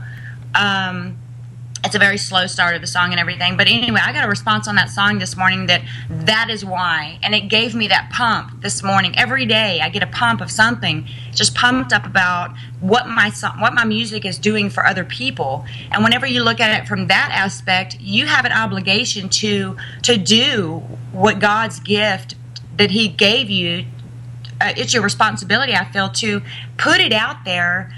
Um, 0.54 1.18
it's 1.86 1.94
a 1.94 2.00
very 2.00 2.18
slow 2.18 2.48
start 2.48 2.74
of 2.74 2.80
the 2.80 2.86
song 2.86 3.12
and 3.12 3.20
everything. 3.20 3.56
But 3.56 3.68
anyway, 3.68 4.00
I 4.04 4.12
got 4.12 4.24
a 4.24 4.28
response 4.28 4.66
on 4.66 4.74
that 4.74 4.90
song 4.90 5.20
this 5.20 5.36
morning 5.36 5.66
that 5.66 5.82
that 6.10 6.50
is 6.50 6.64
why. 6.64 7.20
And 7.22 7.32
it 7.32 7.48
gave 7.48 7.76
me 7.76 7.86
that 7.88 8.10
pump 8.12 8.60
this 8.60 8.82
morning. 8.82 9.16
Every 9.16 9.46
day 9.46 9.78
I 9.80 9.88
get 9.88 10.02
a 10.02 10.08
pump 10.08 10.40
of 10.40 10.50
something, 10.50 11.06
just 11.32 11.54
pumped 11.54 11.92
up 11.92 12.04
about 12.04 12.56
what 12.80 13.06
my 13.08 13.30
song, 13.30 13.60
what 13.60 13.72
my 13.72 13.84
music 13.84 14.24
is 14.24 14.36
doing 14.36 14.68
for 14.68 14.84
other 14.84 15.04
people. 15.04 15.64
And 15.92 16.02
whenever 16.02 16.26
you 16.26 16.42
look 16.42 16.58
at 16.58 16.82
it 16.82 16.88
from 16.88 17.06
that 17.06 17.30
aspect, 17.32 17.98
you 18.00 18.26
have 18.26 18.44
an 18.44 18.52
obligation 18.52 19.28
to 19.28 19.76
to 20.02 20.16
do 20.16 20.82
what 21.12 21.38
God's 21.38 21.78
gift 21.78 22.34
that 22.76 22.90
he 22.90 23.06
gave 23.08 23.48
you 23.48 23.86
uh, 24.60 24.72
it's 24.76 24.94
your 24.94 25.02
responsibility 25.02 25.74
i 25.74 25.84
feel 25.92 26.08
to 26.08 26.40
put 26.78 27.00
it 27.00 27.12
out 27.12 27.44
there 27.44 27.92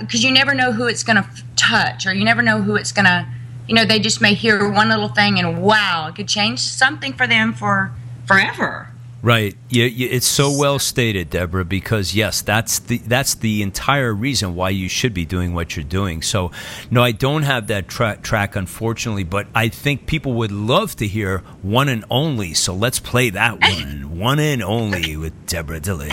because 0.00 0.24
uh, 0.24 0.28
you 0.28 0.32
never 0.32 0.54
know 0.54 0.72
who 0.72 0.86
it's 0.86 1.02
going 1.02 1.16
to 1.16 1.28
f- 1.28 1.42
touch 1.56 2.06
or 2.06 2.14
you 2.14 2.24
never 2.24 2.42
know 2.42 2.60
who 2.62 2.76
it's 2.76 2.92
going 2.92 3.04
to 3.04 3.26
you 3.68 3.74
know 3.74 3.84
they 3.84 3.98
just 3.98 4.20
may 4.20 4.34
hear 4.34 4.70
one 4.70 4.88
little 4.88 5.08
thing 5.08 5.38
and 5.38 5.62
wow 5.62 6.06
it 6.08 6.14
could 6.14 6.28
change 6.28 6.60
something 6.60 7.12
for 7.12 7.26
them 7.26 7.52
for 7.52 7.92
forever 8.26 8.88
Right. 9.24 9.56
Yeah, 9.70 9.86
it's 9.86 10.26
so 10.26 10.54
well 10.54 10.78
stated, 10.78 11.30
Deborah. 11.30 11.64
Because 11.64 12.14
yes, 12.14 12.42
that's 12.42 12.78
the 12.78 12.98
that's 12.98 13.34
the 13.34 13.62
entire 13.62 14.12
reason 14.12 14.54
why 14.54 14.68
you 14.68 14.86
should 14.86 15.14
be 15.14 15.24
doing 15.24 15.54
what 15.54 15.74
you're 15.74 15.82
doing. 15.82 16.20
So, 16.20 16.50
no, 16.90 17.02
I 17.02 17.12
don't 17.12 17.44
have 17.44 17.68
that 17.68 17.88
tra- 17.88 18.18
track, 18.18 18.54
unfortunately, 18.54 19.24
but 19.24 19.46
I 19.54 19.68
think 19.70 20.04
people 20.04 20.34
would 20.34 20.52
love 20.52 20.94
to 20.96 21.06
hear 21.06 21.38
"One 21.62 21.88
and 21.88 22.04
Only." 22.10 22.52
So 22.52 22.74
let's 22.74 23.00
play 23.00 23.30
that 23.30 23.62
one, 23.62 24.18
"One 24.18 24.38
and 24.38 24.62
Only" 24.62 25.16
with 25.16 25.46
Deborah 25.46 25.80
Dilly. 25.80 26.10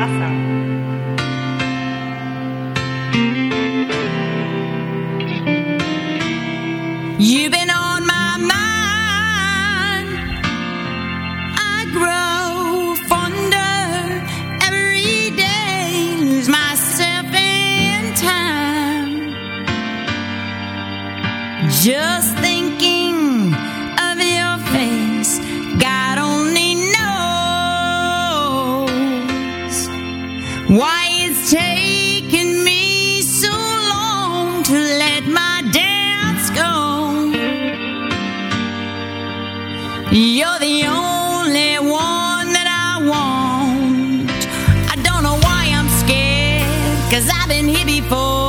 Awesome. 0.00 0.75
You've 7.18 7.50
been 7.50 7.70
on 7.70 8.06
my 8.06 8.36
mind. 8.36 10.08
I 11.56 11.86
grow 11.96 12.94
fonder 13.08 14.22
every 14.66 15.30
day, 15.34 16.18
lose 16.20 16.48
myself 16.50 17.26
in 17.32 18.14
time. 18.16 19.32
Just 21.70 22.36
thinking 22.36 23.54
of 23.98 24.18
your 24.20 24.58
face, 24.74 25.38
God 25.80 26.18
only 26.18 26.74
knows 26.74 27.08
why 30.68 31.05
before. 48.00 48.45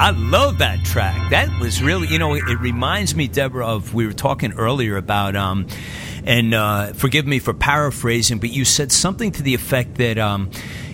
I 0.00 0.12
love 0.12 0.56
that 0.58 0.82
track. 0.82 1.28
That 1.28 1.60
was 1.60 1.82
really, 1.82 2.08
you 2.08 2.18
know, 2.18 2.32
it 2.32 2.58
reminds 2.58 3.14
me, 3.14 3.28
Deborah, 3.28 3.66
of 3.66 3.92
we 3.92 4.06
were 4.06 4.14
talking 4.14 4.54
earlier 4.54 4.96
about, 4.96 5.36
um, 5.36 5.66
and 6.24 6.54
uh, 6.54 6.94
forgive 6.94 7.26
me 7.26 7.38
for 7.38 7.52
paraphrasing, 7.52 8.38
but 8.38 8.48
you 8.48 8.64
said 8.64 8.92
something 8.92 9.30
to 9.32 9.42
the 9.42 9.52
effect 9.52 9.96
that, 9.96 10.16
um, 10.16 10.50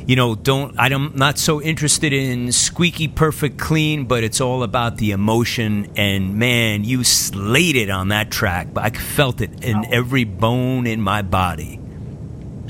you 0.08 0.16
know, 0.16 0.34
don't 0.34 0.74
I'm 0.76 1.14
not 1.14 1.38
so 1.38 1.62
interested 1.62 2.12
in 2.12 2.50
squeaky 2.50 3.06
perfect 3.06 3.58
clean, 3.58 4.06
but 4.06 4.24
it's 4.24 4.40
all 4.40 4.64
about 4.64 4.96
the 4.96 5.12
emotion. 5.12 5.92
And 5.96 6.34
man, 6.34 6.82
you 6.82 7.04
slayed 7.04 7.76
it 7.76 7.90
on 7.90 8.08
that 8.08 8.32
track. 8.32 8.74
But 8.74 8.86
I 8.86 8.90
felt 8.90 9.40
it 9.40 9.64
in 9.64 9.84
every 9.84 10.24
bone 10.24 10.88
in 10.88 11.00
my 11.00 11.22
body. 11.22 11.78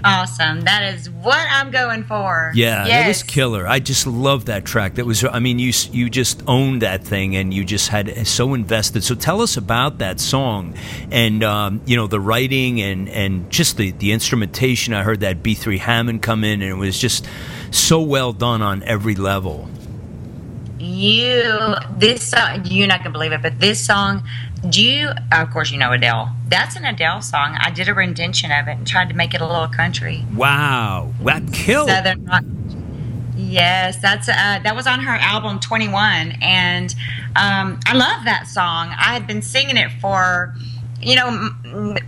Awesome. 0.07 0.61
That 0.63 0.95
is 0.95 1.11
what 1.11 1.45
I'm 1.51 1.71
going 1.71 2.05
for. 2.05 2.53
Yeah, 2.55 2.87
yes. 2.87 3.05
it 3.05 3.09
was 3.09 3.23
killer. 3.25 3.67
I 3.67 3.81
just 3.81 4.07
love 4.07 4.45
that 4.45 4.65
track. 4.65 4.95
That 4.95 5.05
was 5.05 5.25
I 5.25 5.41
mean 5.41 5.59
you 5.59 5.73
you 5.91 6.09
just 6.09 6.43
owned 6.47 6.83
that 6.83 7.03
thing 7.03 7.35
and 7.35 7.53
you 7.53 7.65
just 7.65 7.89
had 7.89 8.27
so 8.27 8.55
invested. 8.55 9.03
So 9.03 9.15
tell 9.15 9.43
us 9.43 9.57
about 9.57 9.99
that 9.99 10.21
song 10.21 10.75
and 11.11 11.43
um, 11.43 11.81
you 11.87 11.97
know 11.97 12.07
the 12.07 12.21
writing 12.21 12.81
and 12.81 13.09
and 13.09 13.51
just 13.51 13.77
the 13.77 13.91
the 13.91 14.13
instrumentation. 14.13 14.95
I 14.95 15.03
heard 15.03 15.21
that 15.21 15.43
B3 15.43 15.79
Hammond 15.79 16.23
come 16.23 16.45
in 16.45 16.63
and 16.63 16.71
it 16.71 16.77
was 16.77 16.99
just 16.99 17.27
so 17.71 18.01
well 18.01 18.33
done 18.33 18.63
on 18.63 18.83
every 18.85 19.17
level. 19.17 19.69
You 20.79 21.75
this 21.97 22.33
uh, 22.33 22.63
you're 22.65 22.87
not 22.87 23.01
gonna 23.01 23.11
believe 23.11 23.33
it, 23.33 23.43
but 23.43 23.59
this 23.59 23.85
song 23.85 24.23
do 24.69 24.83
you, 24.83 25.11
of 25.33 25.51
course, 25.51 25.71
you 25.71 25.79
know 25.79 25.93
Adele. 25.93 26.35
That's 26.49 26.77
an 26.77 26.85
Adele 26.85 27.23
song. 27.23 27.57
I 27.61 27.71
did 27.71 27.89
a 27.89 27.95
rendition 27.95 28.51
of 28.51 28.69
it 28.69 28.73
and 28.73 28.87
tried 28.87 29.09
to 29.09 29.15
make 29.15 29.35
it 29.35 29.41
a 29.41 29.47
little 29.47 29.69
country. 29.69 30.25
Wow, 30.35 31.13
that 31.23 31.53
killed. 31.53 31.89
Southern 31.89 32.25
rock. 32.25 32.45
Yes, 33.37 34.01
that's 34.01 34.29
uh, 34.29 34.33
that 34.63 34.75
was 34.75 34.87
on 34.87 35.01
her 35.01 35.13
album 35.13 35.61
Twenty 35.61 35.89
One, 35.89 36.33
and 36.41 36.95
um, 37.37 37.79
I 37.87 37.95
love 37.95 38.25
that 38.25 38.47
song. 38.49 38.89
I 38.89 39.13
had 39.13 39.27
been 39.27 39.43
singing 39.43 39.77
it 39.77 39.91
for, 40.01 40.55
you 41.03 41.17
know, 41.17 41.51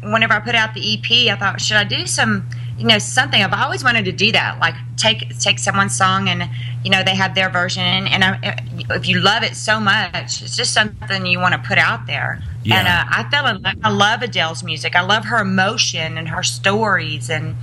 whenever 0.02 0.32
I 0.32 0.40
put 0.40 0.54
out 0.54 0.72
the 0.72 0.94
EP, 0.94 1.32
I 1.32 1.38
thought, 1.38 1.60
should 1.60 1.76
I 1.76 1.84
do 1.84 2.06
some 2.06 2.48
you 2.78 2.86
know 2.86 2.98
something. 2.98 3.42
I've 3.42 3.52
always 3.52 3.82
wanted 3.82 4.04
to 4.04 4.12
do 4.12 4.32
that 4.32 4.58
like 4.60 4.74
take 4.96 5.36
take 5.38 5.58
someone's 5.58 5.96
song 5.96 6.28
and 6.28 6.48
you 6.84 6.90
know 6.90 7.02
they 7.04 7.14
have 7.14 7.34
their 7.34 7.50
version. 7.50 7.82
And 7.82 8.24
I, 8.24 8.64
if 8.90 9.08
you 9.08 9.20
love 9.20 9.42
it 9.42 9.56
so 9.56 9.80
much 9.80 10.42
it's 10.42 10.56
just 10.56 10.72
something 10.72 11.26
you 11.26 11.40
want 11.40 11.54
to 11.54 11.60
put 11.60 11.78
out 11.78 12.06
there. 12.06 12.40
Yeah. 12.64 12.80
and 12.80 12.88
uh, 12.88 13.04
i 13.08 13.30
fell 13.30 13.46
in 13.46 13.62
love 13.62 13.76
i 13.82 13.90
love 13.90 14.22
adele's 14.22 14.62
music. 14.62 14.94
I 14.94 15.02
love 15.02 15.24
her 15.26 15.38
emotion 15.38 16.16
and 16.16 16.28
her 16.28 16.42
stories. 16.42 17.28
And 17.30 17.56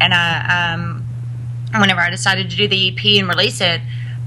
and 0.00 0.12
uh, 0.12 0.74
um, 0.74 1.04
whenever 1.80 2.00
i 2.00 2.10
decided 2.10 2.50
to 2.50 2.56
do 2.56 2.68
the 2.68 2.88
ep 2.88 3.04
and 3.04 3.28
release 3.28 3.60
it 3.60 3.80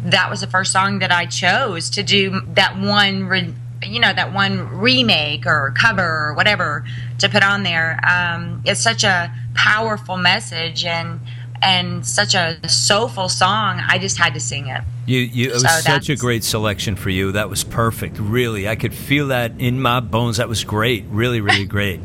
that 0.05 0.29
was 0.29 0.41
the 0.41 0.47
first 0.47 0.71
song 0.71 0.99
that 0.99 1.11
i 1.11 1.25
chose 1.25 1.89
to 1.89 2.03
do 2.03 2.41
that 2.53 2.77
one 2.77 3.25
re- 3.25 3.53
you 3.85 3.99
know 3.99 4.13
that 4.13 4.33
one 4.33 4.79
remake 4.79 5.45
or 5.45 5.73
cover 5.77 6.27
or 6.27 6.33
whatever 6.35 6.85
to 7.19 7.29
put 7.29 7.43
on 7.43 7.63
there. 7.63 7.99
Um, 8.07 8.61
it's 8.65 8.81
such 8.81 9.03
a 9.03 9.33
powerful 9.55 10.17
message 10.17 10.85
and 10.85 11.19
and 11.63 12.05
such 12.05 12.35
a 12.35 12.57
soulful 12.67 13.29
song. 13.29 13.81
I 13.87 13.97
just 13.97 14.17
had 14.17 14.33
to 14.33 14.39
sing 14.39 14.67
it. 14.67 14.81
You, 15.05 15.19
you, 15.19 15.49
it 15.49 15.53
was 15.53 15.61
so 15.63 15.81
such 15.81 16.09
a 16.09 16.15
great 16.15 16.45
selection 16.45 16.95
for 16.95 17.09
you. 17.09 17.33
That 17.33 17.49
was 17.49 17.65
perfect. 17.65 18.19
Really, 18.19 18.69
I 18.69 18.77
could 18.77 18.93
feel 18.93 19.27
that 19.27 19.59
in 19.59 19.81
my 19.81 19.99
bones. 19.99 20.37
That 20.37 20.47
was 20.47 20.63
great. 20.63 21.03
Really, 21.09 21.41
really 21.41 21.65
great. 21.77 21.99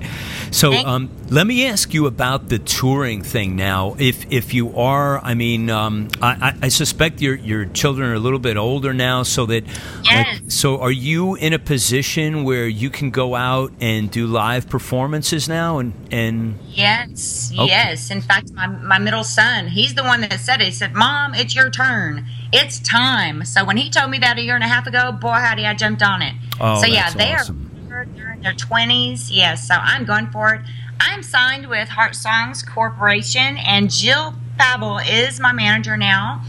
So, 0.50 0.72
um, 0.72 1.11
let 1.30 1.46
me 1.46 1.66
ask 1.66 1.94
you 1.94 2.06
about 2.06 2.48
the 2.48 2.59
touring 2.59 3.22
thing 3.22 3.54
now. 3.54 3.94
If 3.98 4.26
if 4.32 4.52
you 4.52 4.76
are, 4.76 5.20
I 5.22 5.34
mean, 5.34 5.70
um, 5.70 6.09
I, 6.20 6.56
I, 6.62 6.68
suspect 6.68 7.20
your 7.20 7.36
your 7.36 7.66
children 7.66 8.11
are 8.11 8.14
a 8.14 8.18
little 8.18 8.38
bit 8.40 8.56
older 8.56 8.92
now, 8.92 9.22
so 9.22 9.46
that. 9.46 9.64
Yes. 10.04 10.40
Like, 10.40 10.50
so, 10.50 10.80
are 10.80 10.90
you 10.90 11.36
in 11.36 11.52
a 11.52 11.59
position 11.59 12.42
where 12.42 12.66
you 12.66 12.90
can 12.90 13.11
go 13.11 13.34
out 13.34 13.72
and 13.80 14.11
do 14.11 14.26
live 14.26 14.68
performances 14.68 15.48
now? 15.48 15.78
And 15.78 15.92
and 16.11 16.59
yes, 16.66 17.52
okay. 17.52 17.66
yes. 17.66 18.11
In 18.11 18.22
fact, 18.22 18.52
my 18.54 18.66
my 18.66 18.98
middle 18.98 19.24
son, 19.24 19.47
he's 19.68 19.94
the 19.94 20.05
one 20.05 20.20
that 20.22 20.38
said 20.40 20.61
it. 20.61 20.66
He 20.66 20.70
said, 20.70 20.94
"Mom, 20.94 21.34
it's 21.34 21.55
your 21.55 21.70
turn." 21.70 22.26
it's 22.53 22.78
time. 22.80 23.44
So 23.44 23.64
when 23.64 23.76
he 23.76 23.90
told 23.90 24.11
me 24.11 24.18
that 24.18 24.38
a 24.38 24.42
year 24.42 24.55
and 24.55 24.64
a 24.64 24.68
half 24.68 24.86
ago, 24.86 25.12
boy, 25.12 25.32
howdy, 25.32 25.66
I 25.66 25.74
jumped 25.74 26.03
on 26.03 26.22
it. 26.22 26.34
Oh, 26.61 26.80
so 26.80 26.86
yeah, 26.86 27.11
they 27.11 27.34
awesome. 27.34 27.70
are 27.90 28.03
in 28.03 28.42
their 28.42 28.55
twenties. 28.55 29.30
Yes, 29.30 29.66
so 29.66 29.74
I'm 29.74 30.05
going 30.05 30.28
for 30.28 30.55
it. 30.55 30.62
I'm 31.01 31.22
signed 31.22 31.68
with 31.68 31.88
Heart 31.88 32.14
Songs 32.14 32.62
Corporation, 32.62 33.57
and 33.59 33.90
Jill 33.90 34.34
Fable 34.59 34.99
is 34.99 35.38
my 35.38 35.53
manager 35.53 35.96
now, 35.96 36.42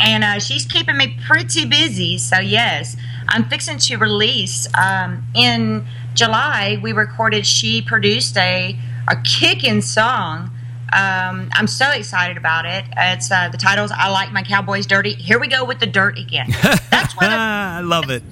and 0.00 0.24
uh, 0.24 0.38
she's 0.38 0.64
keeping 0.64 0.96
me 0.96 1.16
pretty 1.26 1.66
busy. 1.66 2.18
So 2.18 2.38
yes, 2.38 2.96
I'm 3.28 3.44
fixing 3.48 3.78
to 3.78 3.96
release 3.96 4.66
um, 4.74 5.24
in 5.34 5.86
July. 6.14 6.78
We 6.82 6.92
recorded. 6.92 7.46
She 7.46 7.82
produced 7.82 8.36
a 8.36 8.76
a 9.08 9.16
kicking 9.16 9.82
song 9.82 10.50
um, 10.92 11.48
I'm 11.54 11.66
so 11.66 11.90
excited 11.90 12.36
about 12.36 12.66
it. 12.66 12.84
It's 12.96 13.30
uh, 13.30 13.48
the 13.48 13.56
titles 13.56 13.90
"I 13.94 14.10
Like 14.10 14.30
My 14.30 14.42
Cowboys 14.42 14.86
Dirty." 14.86 15.14
Here 15.14 15.40
we 15.40 15.48
go 15.48 15.64
with 15.64 15.80
the 15.80 15.86
dirt 15.86 16.18
again. 16.18 16.48
That's 16.90 17.16
what 17.16 17.26
I 17.30 17.80
love 17.80 18.10
it. 18.10 18.22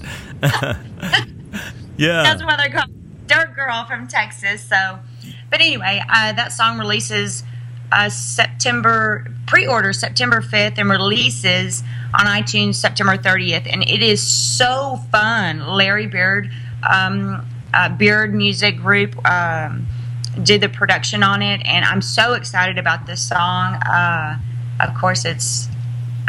yeah, 1.97 2.23
that's 2.23 2.43
why 2.43 2.57
they're 2.57 2.71
called 2.71 2.91
Dirt 3.27 3.55
Girl 3.55 3.85
from 3.87 4.09
Texas. 4.09 4.63
So, 4.63 4.99
but 5.51 5.61
anyway, 5.61 6.03
uh, 6.07 6.35
that 6.35 6.53
song 6.53 6.79
releases 6.79 7.45
uh, 7.93 8.11
September 8.11 9.27
pre-order 9.47 9.93
September 9.93 10.41
5th 10.41 10.79
and 10.79 10.91
releases 10.91 11.83
on 12.19 12.27
iTunes 12.27 12.75
September 12.75 13.17
30th, 13.17 13.73
and 13.73 13.83
it 13.83 14.03
is 14.03 14.23
so 14.23 15.01
fun. 15.11 15.67
Larry 15.67 16.07
Beard, 16.07 16.51
um, 16.89 17.47
uh, 17.73 17.89
Beard 17.89 18.35
Music 18.35 18.77
Group. 18.77 19.17
Um, 19.27 19.87
did 20.43 20.61
the 20.61 20.69
production 20.69 21.23
on 21.23 21.43
it, 21.43 21.61
and 21.65 21.85
I'm 21.85 22.03
so 22.03 22.35
excited 22.35 22.79
about 22.79 23.07
this 23.07 23.27
song. 23.27 23.75
Uh, 23.75 24.39
of 24.81 24.95
course, 24.95 25.25
it's. 25.25 25.69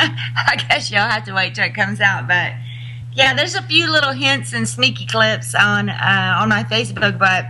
I 0.00 0.56
guess 0.68 0.92
y'all 0.92 1.08
have 1.08 1.24
to 1.24 1.32
wait 1.32 1.56
till 1.56 1.64
it 1.64 1.74
comes 1.74 2.00
out, 2.00 2.28
but 2.28 2.52
yeah, 3.14 3.34
there's 3.34 3.56
a 3.56 3.62
few 3.62 3.90
little 3.90 4.12
hints 4.12 4.52
and 4.52 4.68
sneaky 4.68 5.06
clips 5.06 5.54
on 5.54 5.88
uh, 5.88 6.36
on 6.38 6.48
my 6.48 6.62
Facebook, 6.64 7.18
but 7.18 7.46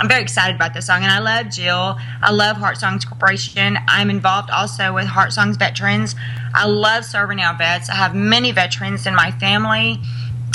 I'm 0.00 0.08
very 0.08 0.22
excited 0.22 0.56
about 0.56 0.74
this 0.74 0.86
song, 0.86 1.02
and 1.02 1.12
I 1.12 1.18
love 1.18 1.52
Jill. 1.52 1.98
I 2.22 2.32
love 2.32 2.56
Heart 2.56 2.78
Songs 2.78 3.04
Corporation. 3.04 3.78
I'm 3.86 4.10
involved 4.10 4.50
also 4.50 4.94
with 4.94 5.06
Heart 5.06 5.32
Songs 5.32 5.56
Veterans. 5.56 6.16
I 6.54 6.66
love 6.66 7.04
serving 7.04 7.40
our 7.40 7.56
vets. 7.56 7.90
I 7.90 7.94
have 7.94 8.14
many 8.14 8.50
veterans 8.50 9.06
in 9.06 9.14
my 9.14 9.30
family. 9.32 10.00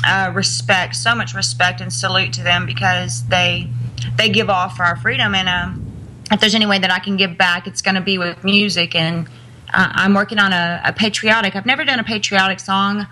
Uh, 0.05 0.31
respect, 0.33 0.95
so 0.95 1.13
much 1.13 1.33
respect 1.33 1.81
and 1.81 1.91
salute 1.91 2.31
to 2.33 2.41
them 2.41 2.65
because 2.65 3.27
they 3.27 3.69
they 4.17 4.29
give 4.29 4.49
off 4.49 4.75
for 4.77 4.83
our 4.83 4.95
freedom. 4.95 5.35
And 5.35 5.49
um, 5.49 5.85
if 6.31 6.39
there's 6.39 6.55
any 6.55 6.65
way 6.65 6.79
that 6.79 6.91
I 6.91 6.99
can 6.99 7.17
give 7.17 7.37
back, 7.37 7.67
it's 7.67 7.81
going 7.81 7.95
to 7.95 8.01
be 8.01 8.17
with 8.17 8.43
music. 8.43 8.95
And 8.95 9.27
uh, 9.73 9.91
I'm 9.93 10.13
working 10.13 10.39
on 10.39 10.53
a, 10.53 10.81
a, 10.85 10.93
patriotic. 10.93 11.55
I've 11.55 11.65
never 11.65 11.85
done 11.85 11.99
a 11.99 12.03
patriotic 12.03 12.59
song, 12.59 13.07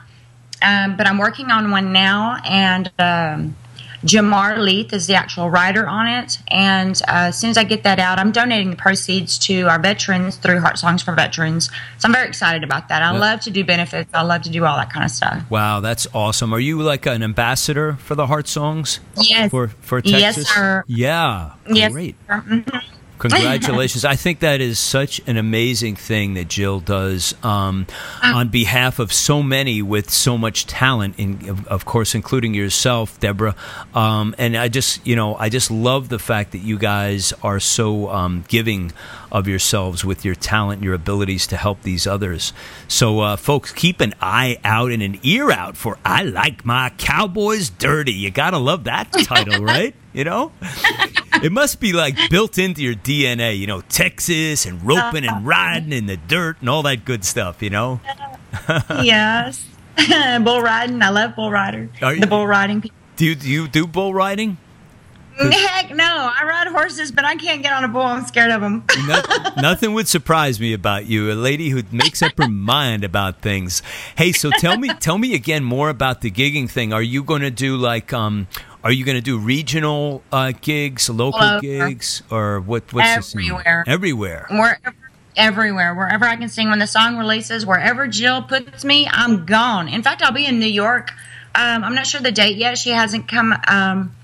um, 0.62 0.98
but 0.98 1.08
I'm 1.08 1.18
working 1.18 1.52
on 1.52 1.72
one 1.72 1.92
now. 1.92 2.38
And 2.46 2.92
um, 3.00 3.56
Jamar 4.08 4.58
Leith 4.58 4.94
is 4.94 5.08
the 5.08 5.16
actual 5.16 5.50
writer 5.50 5.88
on 5.88 6.08
it. 6.08 6.40
And 6.48 7.00
uh, 7.08 7.28
as 7.30 7.38
soon 7.38 7.50
as 7.50 7.58
I 7.58 7.64
get 7.64 7.84
that 7.84 8.00
out, 8.00 8.20
I'm 8.20 8.32
donating 8.32 8.70
the 8.70 8.76
proceeds 8.78 9.38
to 9.40 9.64
our 9.64 9.80
veterans 9.80 10.38
through 10.38 10.62
Heart 10.62 10.78
Songs 10.78 11.04
for 11.04 11.14
Veterans. 11.14 11.70
So 11.98 12.06
I'm 12.06 12.14
very 12.14 12.28
excited 12.28 12.64
about 12.64 12.88
that. 12.90 13.02
I 13.02 13.18
love 13.18 13.42
to 13.42 13.52
do 13.52 13.64
benefits. 13.64 14.10
I 14.14 14.22
love 14.22 14.44
to 14.44 14.50
do 14.50 14.64
all 14.66 14.78
that 14.78 14.92
kind 14.92 15.04
of 15.04 15.12
stuff. 15.12 15.44
Wow, 15.50 15.82
that's 15.82 16.08
awesome. 16.14 16.54
Are 16.54 16.60
you 16.60 16.82
like 16.82 17.06
an 17.06 17.22
ambassador 17.22 17.94
for 17.94 18.16
the 18.16 18.28
Heart 18.28 18.48
Songs? 18.48 19.00
Yes. 19.22 19.52
For, 19.52 19.68
for 19.68 20.02
Texas? 20.02 20.22
Yes, 20.22 20.48
sir. 20.48 20.84
Yeah. 20.88 21.54
Yes, 21.70 21.92
great. 21.92 22.16
Sir. 22.28 22.44
Mm-hmm. 22.48 22.97
Congratulations. 23.20 24.06
I 24.06 24.16
think 24.16 24.40
that 24.40 24.62
is 24.62 24.80
such 24.80 25.22
an 25.28 25.38
amazing 25.38 25.96
thing 25.96 26.36
that 26.36 26.48
Jill 26.48 26.80
does 26.80 27.34
um, 27.44 27.88
ah. 28.22 28.40
on 28.40 28.50
behalf 28.50 29.00
of 29.00 29.12
so 29.12 29.42
many 29.42 29.82
with 29.82 30.10
so 30.10 30.38
much 30.38 30.68
talent, 30.68 31.16
in, 31.18 31.50
of, 31.50 31.68
of 31.68 31.86
course, 31.86 32.14
including 32.14 32.54
yourself, 32.54 33.20
Deborah. 33.20 33.56
Um, 33.96 34.36
and 34.38 34.56
I 34.56 34.68
just, 34.68 35.06
you 35.06 35.16
know, 35.16 35.36
I 35.36 35.50
just 35.50 35.72
love 35.72 36.10
the 36.10 36.20
fact 36.20 36.52
that 36.52 36.60
you 36.60 36.78
guys 36.78 37.34
are 37.42 37.60
so 37.60 38.10
um, 38.10 38.46
giving 38.48 38.92
of 39.32 39.48
yourselves 39.48 40.06
with 40.06 40.24
your 40.24 40.36
talent, 40.36 40.84
your 40.84 40.94
abilities 40.94 41.48
to 41.48 41.58
help 41.58 41.82
these 41.82 42.08
others. 42.08 42.54
So, 42.88 43.20
uh, 43.20 43.36
folks, 43.36 43.72
keep 43.72 44.00
an 44.00 44.14
eye 44.22 44.58
out 44.64 44.92
and 44.92 45.02
an 45.02 45.20
ear 45.24 45.52
out 45.52 45.76
for 45.76 45.98
I 46.06 46.24
Like 46.24 46.66
My 46.66 46.92
Cowboys 46.98 47.70
Dirty. 47.70 48.14
You 48.14 48.32
got 48.32 48.52
to 48.52 48.58
love 48.58 48.86
that 48.86 49.12
title, 49.12 49.64
right? 49.64 49.96
You 50.14 50.24
know? 50.24 50.52
It 51.44 51.52
must 51.52 51.80
be 51.80 51.94
like 51.94 52.18
built 52.30 52.58
into 52.58 52.82
your 52.82 52.96
DNA, 52.96 53.58
you 53.58 53.68
know, 53.68 53.82
Texas 53.82 54.66
and 54.66 54.84
roping 54.86 55.24
and 55.24 55.30
uh-huh. 55.30 55.42
riding 55.44 55.94
in 55.94 56.06
the 56.06 56.18
dirt 56.18 56.58
and 56.60 56.70
all 56.70 56.84
that 56.84 57.06
good 57.06 57.24
stuff, 57.24 57.62
you 57.62 57.70
know? 57.70 58.00
yes. 58.90 59.66
bull 60.42 60.62
riding. 60.62 61.02
I 61.02 61.10
love 61.10 61.36
bull 61.36 61.52
rider. 61.52 61.90
the 62.00 62.28
bull 62.28 62.48
riding 62.48 62.84
Do 63.16 63.26
you, 63.26 63.36
do 63.36 63.50
you 63.50 63.68
do 63.68 63.88
bull 63.88 64.14
riding? 64.14 64.58
Heck 65.40 65.92
no! 65.92 66.04
I 66.06 66.44
ride 66.46 66.68
horses, 66.68 67.12
but 67.12 67.26
I 67.26 67.36
can't 67.36 67.62
get 67.62 67.72
on 67.74 67.84
a 67.84 67.88
bull. 67.88 68.02
I'm 68.02 68.26
scared 68.26 68.52
of 68.52 68.62
them. 68.62 68.84
no, 69.08 69.22
nothing 69.58 69.94
would 69.94 70.08
surprise 70.08 70.60
me 70.60 70.74
about 70.74 71.06
you, 71.06 71.32
a 71.32 71.34
lady 71.34 71.70
who 71.70 71.84
makes 71.92 72.22
up 72.22 72.34
her 72.38 72.48
mind 72.48 73.04
about 73.04 73.42
things. 73.42 73.84
Hey, 74.16 74.32
so 74.32 74.50
tell 74.50 74.78
me, 74.78 74.90
tell 75.00 75.18
me 75.18 75.36
again 75.36 75.64
more 75.64 75.90
about 75.90 76.22
the 76.22 76.32
gigging 76.32 76.70
thing. 76.70 76.92
Are 76.92 77.02
you 77.02 77.24
going 77.24 77.42
to 77.42 77.52
do 77.52 77.78
like, 77.78 78.14
um, 78.14 78.48
are 78.84 78.92
you 78.92 79.06
going 79.06 79.18
to 79.18 79.22
do 79.22 79.38
regional 79.38 80.24
uh, 80.32 80.54
gigs, 80.60 81.10
local 81.10 81.60
gigs, 81.62 82.24
or 82.32 82.60
what? 82.60 82.92
What's 82.92 83.36
everywhere? 83.36 83.84
Everywhere. 83.86 84.48
Wherever, 84.50 84.96
everywhere, 85.36 85.94
wherever 85.94 86.26
I 86.26 86.36
can 86.36 86.50
sing. 86.50 86.70
When 86.70 86.80
the 86.80 86.88
song 86.88 87.18
releases, 87.18 87.66
wherever 87.66 88.08
Jill 88.08 88.42
puts 88.42 88.84
me, 88.84 89.08
I'm 89.10 89.46
gone. 89.46 89.88
In 89.88 90.02
fact, 90.02 90.24
I'll 90.24 90.32
be 90.32 90.46
in 90.46 90.60
New 90.60 90.66
York. 90.66 91.12
Um, 91.54 91.84
I'm 91.84 91.96
not 91.96 92.06
sure 92.08 92.22
the 92.22 92.32
date 92.32 92.58
yet. 92.58 92.78
She 92.78 92.90
hasn't 92.90 93.28
come. 93.28 93.54
Um, 93.68 94.16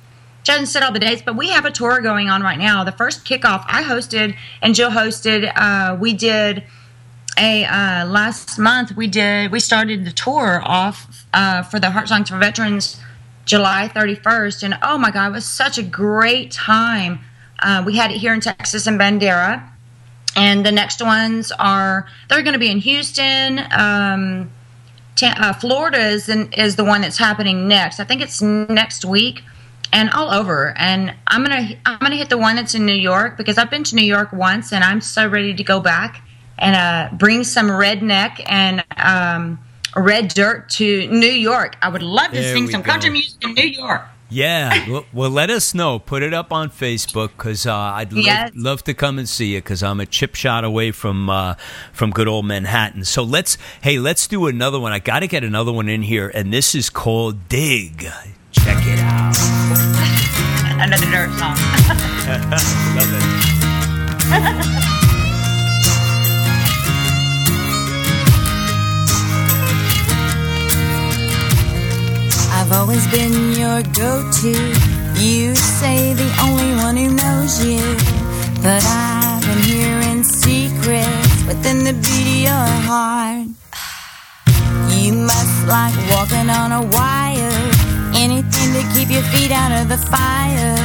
hasn't 0.51 0.67
said 0.67 0.83
all 0.83 0.91
the 0.91 0.99
dates, 0.99 1.21
but 1.21 1.35
we 1.35 1.49
have 1.49 1.65
a 1.65 1.71
tour 1.71 2.01
going 2.01 2.29
on 2.29 2.41
right 2.41 2.59
now. 2.59 2.83
The 2.83 2.91
first 2.91 3.25
kickoff 3.25 3.63
I 3.67 3.83
hosted 3.83 4.35
and 4.61 4.75
Jill 4.75 4.91
hosted. 4.91 5.51
Uh, 5.55 5.95
we 5.99 6.13
did 6.13 6.63
a 7.37 7.65
uh, 7.65 8.05
last 8.05 8.59
month. 8.59 8.95
We 8.95 9.07
did. 9.07 9.51
We 9.51 9.59
started 9.59 10.05
the 10.05 10.11
tour 10.11 10.61
off 10.63 11.25
uh, 11.33 11.63
for 11.63 11.79
the 11.79 11.91
Heart 11.91 12.09
Songs 12.09 12.29
for 12.29 12.37
Veterans, 12.37 12.99
July 13.45 13.89
31st, 13.93 14.63
and 14.63 14.77
oh 14.83 14.97
my 14.97 15.11
God, 15.11 15.29
it 15.29 15.31
was 15.31 15.45
such 15.45 15.77
a 15.77 15.83
great 15.83 16.51
time. 16.51 17.19
Uh, 17.59 17.81
we 17.85 17.95
had 17.95 18.11
it 18.11 18.17
here 18.17 18.33
in 18.33 18.41
Texas 18.41 18.87
in 18.87 18.97
Bandera, 18.97 19.67
and 20.35 20.65
the 20.65 20.71
next 20.71 21.01
ones 21.01 21.51
are 21.53 22.07
they're 22.29 22.43
going 22.43 22.53
to 22.53 22.59
be 22.59 22.69
in 22.69 22.79
Houston. 22.79 23.61
Um, 23.71 24.51
uh, 25.21 25.53
Florida 25.53 25.99
is, 25.99 26.27
in, 26.27 26.51
is 26.51 26.75
the 26.75 26.83
one 26.83 26.99
that's 26.99 27.17
happening 27.17 27.67
next. 27.67 28.01
I 28.01 28.03
think 28.03 28.21
it's 28.21 28.41
next 28.41 29.05
week 29.05 29.41
and 29.93 30.09
all 30.09 30.31
over. 30.31 30.73
And 30.77 31.15
I'm 31.27 31.43
gonna 31.43 31.69
I'm 31.85 31.99
gonna 31.99 32.17
hit 32.17 32.29
the 32.29 32.37
one 32.37 32.57
that's 32.57 32.75
in 32.75 32.85
New 32.85 32.93
York 32.93 33.37
because 33.37 33.57
I've 33.57 33.69
been 33.69 33.85
to 33.85 33.95
New 33.95 34.03
York 34.03 34.33
once 34.33 34.73
and 34.73 34.83
I'm 34.83 34.99
so 34.99 35.27
ready 35.27 35.53
to 35.53 35.63
go 35.63 35.79
back 35.79 36.27
and 36.57 36.75
uh, 36.75 37.15
bring 37.15 37.43
some 37.43 37.67
redneck 37.67 38.43
and 38.47 38.83
um, 38.97 39.59
red 39.95 40.29
dirt 40.29 40.69
to 40.71 41.07
New 41.07 41.27
York. 41.27 41.75
I 41.81 41.89
would 41.89 42.03
love 42.03 42.31
to 42.31 42.41
there 42.41 42.53
sing 42.53 42.69
some 42.69 42.81
go. 42.81 42.91
country 42.91 43.11
music 43.11 43.43
in 43.43 43.53
New 43.53 43.67
York. 43.67 44.01
Yeah, 44.29 44.89
well, 44.89 45.05
well, 45.13 45.29
let 45.29 45.51
us 45.51 45.75
know. 45.75 45.99
Put 45.99 46.23
it 46.23 46.33
up 46.33 46.51
on 46.51 46.71
Facebook 46.71 47.29
because 47.37 47.67
uh, 47.67 47.75
I'd 47.75 48.11
yes. 48.11 48.49
love, 48.55 48.63
love, 48.63 48.83
to 48.85 48.95
come 48.95 49.19
and 49.19 49.29
see 49.29 49.53
you 49.53 49.59
because 49.59 49.83
I'm 49.83 49.99
a 49.99 50.07
chip 50.07 50.33
shot 50.33 50.63
away 50.63 50.89
from 50.89 51.29
uh, 51.29 51.53
from 51.91 52.09
good 52.09 52.27
old 52.27 52.45
Manhattan. 52.47 53.05
So 53.05 53.21
let's 53.21 53.59
hey, 53.81 53.99
let's 53.99 54.25
do 54.25 54.47
another 54.47 54.79
one. 54.79 54.91
I 54.91 54.97
got 54.97 55.19
to 55.19 55.27
get 55.27 55.43
another 55.43 55.71
one 55.71 55.87
in 55.87 56.01
here, 56.01 56.29
and 56.33 56.51
this 56.51 56.73
is 56.73 56.89
called 56.89 57.47
Dig. 57.47 58.07
Check 58.53 58.85
it 58.85 58.99
out. 58.99 59.35
Another 60.79 61.05
dirt 61.11 61.31
song. 61.37 61.55
Love 62.95 63.13
it. 63.13 63.53
I've 72.51 72.71
always 72.71 73.05
been 73.11 73.51
your 73.59 73.81
go-to. 73.93 74.55
You 75.19 75.55
say 75.55 76.13
the 76.13 76.31
only 76.41 76.75
one 76.75 76.95
who 76.95 77.09
knows 77.13 77.65
you. 77.65 77.83
But 78.63 78.81
I've 78.85 79.41
been 79.41 79.63
hearing 79.63 80.23
secrets 80.23 81.43
within 81.45 81.83
the 81.83 81.93
beat 81.93 82.27
of 82.27 82.41
your 82.49 82.67
heart. 82.87 83.47
You 84.95 85.13
must 85.13 85.67
like 85.67 85.95
walking 86.11 86.49
on 86.49 86.71
a 86.71 86.81
wire 86.87 87.72
Anything 88.23 88.71
to 88.71 88.81
keep 88.93 89.09
your 89.11 89.21
feet 89.33 89.51
out 89.51 89.73
of 89.73 89.89
the 89.89 89.97
fire. 89.97 90.77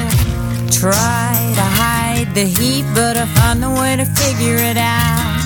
Try 0.72 1.52
to 1.54 1.66
hide 1.80 2.34
the 2.34 2.42
heat, 2.42 2.84
but 2.96 3.16
I 3.16 3.26
find 3.26 3.62
the 3.62 3.70
way 3.70 3.94
to 3.94 4.04
figure 4.04 4.56
it 4.56 4.76
out. 4.76 5.38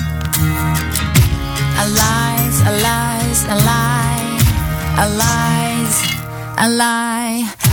A 1.77 1.85
lies, 2.01 2.57
a 2.61 2.73
lies, 2.87 3.43
a 3.43 3.57
lie, 3.69 4.39
a 4.97 5.07
lies, 5.21 5.95
a 6.57 6.67
lie. 6.67 7.72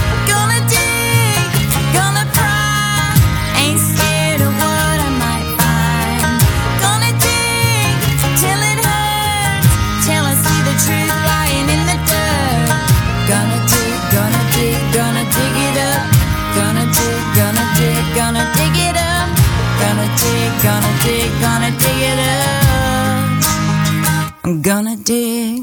Gonna 20.62 20.92
dig, 21.02 21.30
gonna 21.40 21.70
dig 21.70 22.00
it 22.12 22.18
up. 22.18 23.44
I'm 24.44 24.60
gonna 24.60 24.96
dig. 24.96 25.62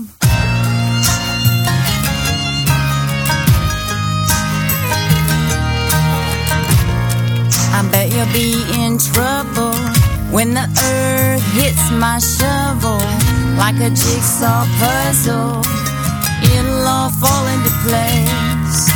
I 7.77 7.87
bet 7.91 8.11
you'll 8.11 8.33
be 8.33 8.63
in 8.81 8.97
trouble 8.97 9.77
when 10.31 10.55
the 10.55 10.65
earth 10.65 11.43
hits 11.53 11.91
my 11.91 12.17
shovel 12.17 13.01
like 13.57 13.77
a 13.79 13.89
jigsaw 13.89 14.65
puzzle. 14.79 15.61
It'll 16.41 16.87
all 16.87 17.09
fall 17.09 17.45
into 17.47 17.71
place 17.85 18.89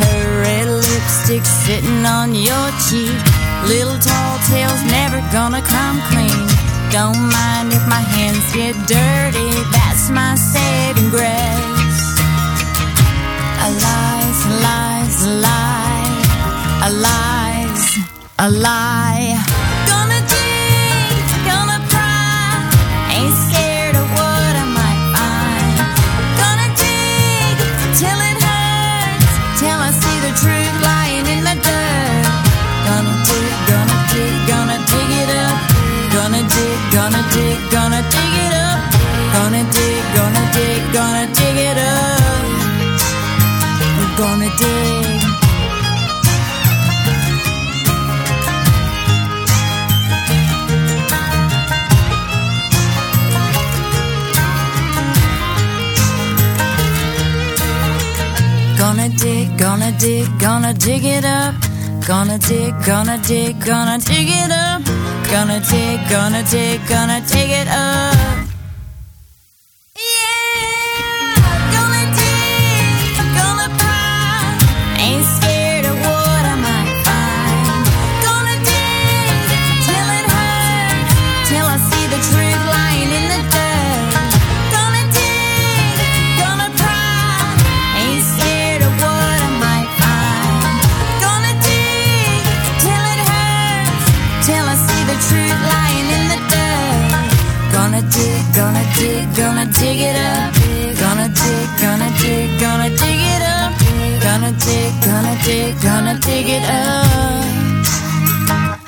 Her 0.00 0.42
red 0.42 0.66
lipstick 0.68 1.44
sitting 1.44 2.04
on 2.06 2.34
your 2.34 2.70
cheek. 2.88 3.39
Little 3.66 3.98
tall 3.98 4.38
tales 4.48 4.82
never 4.84 5.20
gonna 5.32 5.62
come 5.62 6.00
clean. 6.10 6.46
Don't 6.90 7.20
mind 7.36 7.72
if 7.72 7.86
my 7.88 8.00
hands 8.00 8.52
get 8.52 8.74
dirty, 8.88 9.50
that's 9.70 10.10
my 10.10 10.34
saving 10.34 11.10
grace. 11.10 12.00
A 13.64 13.68
lies, 13.84 14.38
a 14.46 14.54
lies, 14.66 15.16
a 15.26 15.34
lie, 15.46 16.12
a 16.88 16.90
lies, 17.06 17.98
a 18.38 18.50
lie. 18.50 19.59
Gonna 59.80 59.98
dig, 59.98 60.28
gonna 60.38 60.74
dig 60.74 61.04
it 61.06 61.24
up. 61.24 61.54
Gonna 62.06 62.36
dig, 62.38 62.74
gonna 62.84 63.16
dig, 63.26 63.58
gonna 63.64 63.98
dig 63.98 64.28
it 64.28 64.50
up. 64.50 64.82
Gonna 65.30 65.58
dig, 65.60 65.98
gonna 66.10 66.42
dig, 66.42 66.80
gonna 66.86 67.20
dig 67.26 67.50
it 67.50 67.68
up. 67.68 68.49
Gonna 99.36 99.66
dig 99.72 100.00
it 100.00 100.16
up. 100.16 100.54
Gonna 101.00 101.28
dig, 101.28 101.68
gonna 101.80 102.10
dig, 102.20 102.60
gonna 102.60 102.90
dig 102.90 103.20
it 103.34 103.42
up. 103.42 103.72
Gonna 104.22 104.52
dig, 104.52 104.92
gonna 105.04 105.36
dig, 105.44 105.82
gonna 105.82 106.18
dig 106.20 106.46
it 106.48 106.62
up. 106.62 107.06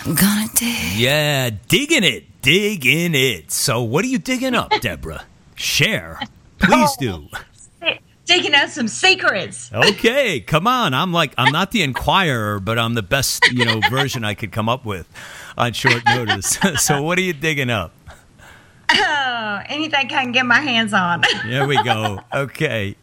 I'm 0.06 0.14
gonna 0.14 0.48
dig. 0.54 0.96
Yeah, 0.96 1.50
digging 1.68 2.04
it, 2.04 2.42
digging 2.42 3.14
it. 3.14 3.50
So, 3.50 3.82
what 3.82 4.04
are 4.04 4.08
you 4.08 4.18
digging 4.18 4.54
up, 4.54 4.70
Deborah? 4.80 5.24
Share, 5.54 6.20
please 6.58 6.96
do. 6.98 7.28
digging 8.24 8.54
out 8.54 8.70
some 8.70 8.88
secrets. 8.88 9.70
okay, 9.72 10.40
come 10.40 10.66
on. 10.66 10.94
I'm 10.94 11.12
like 11.12 11.34
I'm 11.38 11.52
not 11.52 11.70
the 11.70 11.82
Inquirer, 11.82 12.60
but 12.60 12.78
I'm 12.78 12.94
the 12.94 13.02
best 13.02 13.50
you 13.52 13.64
know 13.64 13.80
version 13.90 14.24
I 14.24 14.34
could 14.34 14.52
come 14.52 14.68
up 14.68 14.84
with 14.84 15.08
on 15.56 15.72
short 15.72 16.04
notice. 16.06 16.58
so 16.78 17.02
what 17.02 17.18
are 17.18 17.22
you 17.22 17.32
digging 17.32 17.70
up? 17.70 17.92
Anything 19.66 19.94
I 19.94 20.04
can 20.04 20.32
get 20.32 20.46
my 20.46 20.60
hands 20.60 20.92
on. 20.92 21.22
there 21.46 21.66
we 21.66 21.82
go. 21.82 22.20
Okay. 22.32 22.96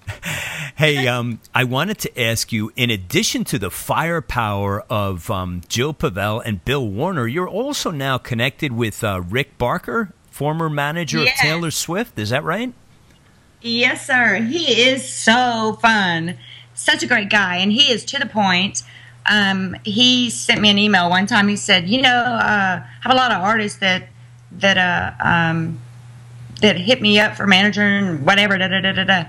Hey, 0.76 1.08
um, 1.08 1.40
I 1.54 1.66
wanted 1.66 1.98
to 2.00 2.22
ask 2.22 2.52
you, 2.52 2.72
in 2.76 2.90
addition 2.90 3.44
to 3.46 3.60
the 3.60 3.70
firepower 3.70 4.82
of 4.90 5.30
um, 5.30 5.62
Jill 5.68 5.94
Pavel 5.94 6.40
and 6.40 6.64
Bill 6.64 6.88
Warner, 6.88 7.28
you're 7.28 7.50
also 7.50 7.92
now 7.92 8.18
connected 8.18 8.72
with 8.72 9.04
uh, 9.04 9.22
Rick 9.22 9.58
Barker, 9.58 10.14
former 10.32 10.70
manager 10.70 11.20
yes. 11.20 11.38
of 11.38 11.42
Taylor 11.42 11.72
Swift. 11.72 12.18
Is 12.18 12.30
that 12.30 12.44
right? 12.44 12.74
Yes, 13.62 14.08
sir. 14.08 14.36
He 14.36 14.82
is 14.82 15.08
so 15.08 15.78
fun. 15.82 16.38
Such 16.74 17.04
a 17.04 17.08
great 17.08 17.30
guy. 17.30 17.58
And 17.58 17.72
he 17.72 17.92
is 17.92 18.06
to 18.06 18.20
the 18.20 18.26
point. 18.26 18.84
Um, 19.26 19.76
he 19.84 20.30
sent 20.30 20.62
me 20.62 20.70
an 20.70 20.78
email 20.78 21.10
one 21.10 21.28
time. 21.28 21.50
He 21.50 21.58
said, 21.58 21.90
You 21.90 22.02
know, 22.02 22.10
uh, 22.10 22.82
I 22.82 22.86
have 23.02 23.12
a 23.12 23.16
lot 23.16 23.32
of 23.32 23.42
artists 23.42 23.80
that 23.80 24.10
that 24.52 24.78
uh 24.78 25.12
um 25.24 25.80
that 26.62 26.78
hit 26.78 27.02
me 27.02 27.20
up 27.20 27.36
for 27.36 27.48
manager 27.48 27.82
and 27.82 28.26
whatever 28.26 28.58
da 28.58 28.68
da 28.68 28.82
da 28.82 28.92
da 28.92 29.04
da. 29.04 29.26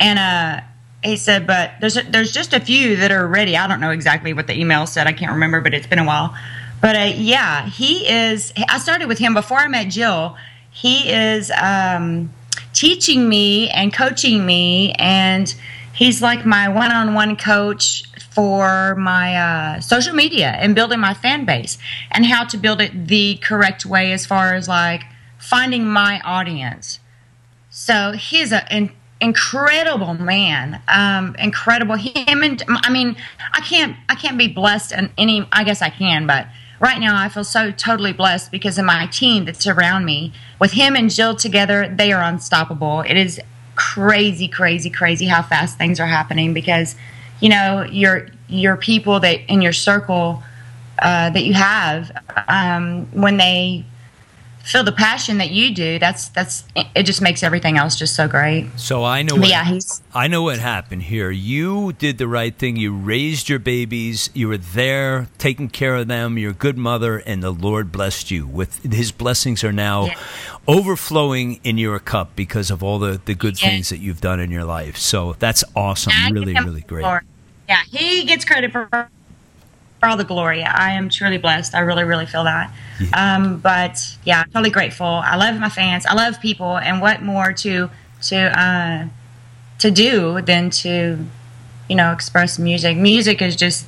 And 0.00 0.18
uh 0.18 0.60
he 1.02 1.16
said 1.16 1.46
but 1.46 1.72
there's 1.80 1.96
a, 1.96 2.02
there's 2.02 2.32
just 2.32 2.52
a 2.52 2.60
few 2.60 2.96
that 2.96 3.10
are 3.10 3.26
ready. 3.26 3.56
I 3.56 3.66
don't 3.66 3.80
know 3.80 3.90
exactly 3.90 4.32
what 4.32 4.46
the 4.46 4.58
email 4.58 4.86
said. 4.86 5.06
I 5.06 5.12
can't 5.12 5.32
remember 5.32 5.60
but 5.60 5.74
it's 5.74 5.86
been 5.86 5.98
a 5.98 6.04
while. 6.04 6.34
But 6.80 6.96
uh, 6.96 7.12
yeah 7.16 7.66
he 7.68 8.08
is 8.08 8.52
i 8.68 8.78
started 8.78 9.06
with 9.08 9.18
him 9.18 9.34
before 9.34 9.58
i 9.58 9.68
met 9.68 9.88
jill. 9.88 10.36
He 10.70 11.10
is 11.10 11.50
um 11.50 12.30
teaching 12.72 13.28
me 13.28 13.68
and 13.70 13.92
coaching 13.92 14.44
me 14.46 14.92
and 14.92 15.54
he's 15.94 16.22
like 16.22 16.46
my 16.46 16.68
one-on-one 16.68 17.36
coach 17.36 18.04
for 18.32 18.94
my 18.96 19.36
uh, 19.36 19.80
social 19.80 20.14
media 20.14 20.48
and 20.58 20.74
building 20.74 20.98
my 20.98 21.14
fan 21.14 21.44
base 21.44 21.76
and 22.10 22.24
how 22.24 22.44
to 22.44 22.56
build 22.56 22.80
it 22.80 23.08
the 23.08 23.36
correct 23.36 23.84
way 23.84 24.12
as 24.12 24.24
far 24.24 24.54
as 24.54 24.68
like 24.68 25.02
finding 25.42 25.84
my 25.84 26.20
audience. 26.24 27.00
So 27.68 28.12
he's 28.12 28.52
an 28.52 28.92
incredible 29.20 30.14
man, 30.14 30.80
um, 30.86 31.34
incredible. 31.36 31.96
Him 31.96 32.42
and 32.42 32.62
I 32.68 32.90
mean, 32.90 33.16
I 33.52 33.60
can't 33.60 33.96
I 34.08 34.14
can't 34.14 34.38
be 34.38 34.46
blessed 34.46 34.92
in 34.92 35.10
any. 35.18 35.46
I 35.50 35.64
guess 35.64 35.82
I 35.82 35.90
can, 35.90 36.26
but 36.26 36.46
right 36.78 37.00
now 37.00 37.20
I 37.20 37.28
feel 37.28 37.44
so 37.44 37.72
totally 37.72 38.12
blessed 38.12 38.52
because 38.52 38.78
of 38.78 38.84
my 38.84 39.06
team 39.06 39.44
that's 39.44 39.66
around 39.66 40.04
me. 40.04 40.32
With 40.60 40.72
him 40.72 40.94
and 40.94 41.10
Jill 41.10 41.34
together, 41.34 41.92
they 41.92 42.12
are 42.12 42.22
unstoppable. 42.22 43.00
It 43.00 43.16
is 43.16 43.40
crazy, 43.74 44.46
crazy, 44.46 44.90
crazy 44.90 45.26
how 45.26 45.42
fast 45.42 45.76
things 45.76 45.98
are 45.98 46.06
happening 46.06 46.54
because 46.54 46.94
you 47.40 47.48
know 47.48 47.84
your 47.90 48.28
your 48.48 48.76
people 48.76 49.18
that 49.20 49.40
in 49.52 49.60
your 49.60 49.72
circle 49.72 50.40
uh, 51.00 51.30
that 51.30 51.42
you 51.42 51.54
have 51.54 52.12
um, 52.46 53.06
when 53.12 53.38
they 53.38 53.84
feel 54.64 54.84
the 54.84 54.92
passion 54.92 55.38
that 55.38 55.50
you 55.50 55.74
do 55.74 55.98
that's 55.98 56.28
that's 56.30 56.64
it 56.74 57.02
just 57.04 57.20
makes 57.20 57.42
everything 57.42 57.76
else 57.76 57.96
just 57.96 58.14
so 58.14 58.28
great. 58.28 58.68
So 58.76 59.04
i 59.04 59.22
know 59.22 59.36
what, 59.36 59.48
yeah 59.48 59.64
he's 59.64 60.02
i 60.14 60.28
know 60.28 60.42
what 60.42 60.58
happened 60.58 61.02
here. 61.02 61.30
You 61.30 61.92
did 61.92 62.18
the 62.18 62.28
right 62.28 62.54
thing. 62.54 62.76
You 62.76 62.94
raised 62.94 63.48
your 63.48 63.58
babies. 63.58 64.30
You 64.34 64.48
were 64.48 64.58
there 64.58 65.28
taking 65.38 65.68
care 65.68 65.96
of 65.96 66.08
them. 66.08 66.38
You're 66.38 66.52
a 66.52 66.54
good 66.54 66.78
mother 66.78 67.18
and 67.18 67.42
the 67.42 67.50
lord 67.50 67.92
blessed 67.92 68.30
you 68.30 68.46
with 68.46 68.82
his 68.92 69.12
blessings 69.12 69.64
are 69.64 69.72
now 69.72 70.06
yeah. 70.06 70.18
overflowing 70.68 71.60
in 71.64 71.78
your 71.78 71.98
cup 71.98 72.34
because 72.36 72.70
of 72.70 72.82
all 72.82 72.98
the 72.98 73.20
the 73.24 73.34
good 73.34 73.60
yeah. 73.60 73.68
things 73.68 73.88
that 73.88 73.98
you've 73.98 74.20
done 74.20 74.40
in 74.40 74.50
your 74.50 74.64
life. 74.64 74.96
So 74.96 75.34
that's 75.38 75.64
awesome. 75.74 76.12
Really 76.32 76.54
really 76.54 76.82
great. 76.82 77.04
Yeah, 77.68 77.82
he 77.90 78.24
gets 78.24 78.44
credit 78.44 78.72
for, 78.72 79.08
for 80.02 80.08
all 80.08 80.16
the 80.16 80.24
glory. 80.24 80.64
I 80.64 80.90
am 80.90 81.08
truly 81.08 81.38
blessed. 81.38 81.76
I 81.76 81.78
really, 81.78 82.02
really 82.02 82.26
feel 82.26 82.42
that. 82.42 82.72
Yeah. 83.00 83.36
Um, 83.36 83.60
but 83.60 84.16
yeah, 84.24 84.42
totally 84.52 84.70
grateful. 84.70 85.06
I 85.06 85.36
love 85.36 85.60
my 85.60 85.68
fans. 85.68 86.04
I 86.06 86.14
love 86.14 86.40
people, 86.40 86.76
and 86.76 87.00
what 87.00 87.22
more 87.22 87.52
to 87.52 87.88
to 88.22 88.60
uh, 88.60 89.06
to 89.78 89.90
do 89.92 90.40
than 90.40 90.70
to 90.70 91.24
you 91.88 91.94
know 91.94 92.10
express 92.10 92.58
music. 92.58 92.96
Music 92.96 93.40
is 93.40 93.54
just 93.54 93.86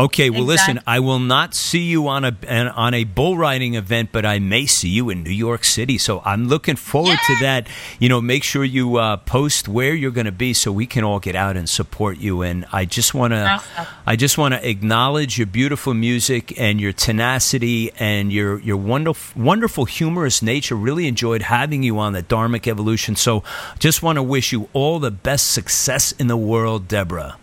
Okay, 0.00 0.30
well, 0.30 0.50
exactly. 0.50 0.74
listen. 0.74 0.84
I 0.86 1.00
will 1.00 1.18
not 1.18 1.54
see 1.54 1.82
you 1.82 2.08
on 2.08 2.24
a 2.24 2.34
on 2.74 2.94
a 2.94 3.04
bull 3.04 3.36
riding 3.36 3.74
event, 3.74 4.10
but 4.12 4.24
I 4.24 4.38
may 4.38 4.64
see 4.64 4.88
you 4.88 5.10
in 5.10 5.22
New 5.22 5.30
York 5.30 5.62
City. 5.62 5.98
So 5.98 6.22
I'm 6.24 6.48
looking 6.48 6.76
forward 6.76 7.18
yes! 7.20 7.26
to 7.26 7.44
that. 7.44 7.68
You 7.98 8.08
know, 8.08 8.22
make 8.22 8.42
sure 8.42 8.64
you 8.64 8.96
uh, 8.96 9.18
post 9.18 9.68
where 9.68 9.94
you're 9.94 10.10
going 10.10 10.24
to 10.24 10.32
be, 10.32 10.54
so 10.54 10.72
we 10.72 10.86
can 10.86 11.04
all 11.04 11.20
get 11.20 11.36
out 11.36 11.56
and 11.56 11.68
support 11.68 12.16
you. 12.16 12.40
And 12.40 12.64
I 12.72 12.86
just 12.86 13.12
want 13.12 13.32
to, 13.34 13.44
awesome. 13.44 13.86
I 14.06 14.16
just 14.16 14.38
want 14.38 14.54
to 14.54 14.66
acknowledge 14.66 15.36
your 15.36 15.46
beautiful 15.46 15.92
music 15.92 16.58
and 16.58 16.80
your 16.80 16.92
tenacity 16.92 17.92
and 17.98 18.32
your 18.32 18.58
your 18.60 18.78
wonderful, 18.78 19.42
wonderful 19.42 19.84
humorous 19.84 20.40
nature. 20.40 20.76
Really 20.76 21.08
enjoyed 21.08 21.42
having 21.42 21.82
you 21.82 21.98
on 21.98 22.14
the 22.14 22.22
Dharmic 22.22 22.66
Evolution. 22.66 23.16
So 23.16 23.44
just 23.78 24.02
want 24.02 24.16
to 24.16 24.22
wish 24.22 24.50
you 24.50 24.70
all 24.72 24.98
the 24.98 25.10
best 25.10 25.52
success 25.52 26.12
in 26.12 26.26
the 26.26 26.38
world, 26.38 26.88
Deborah. 26.88 27.36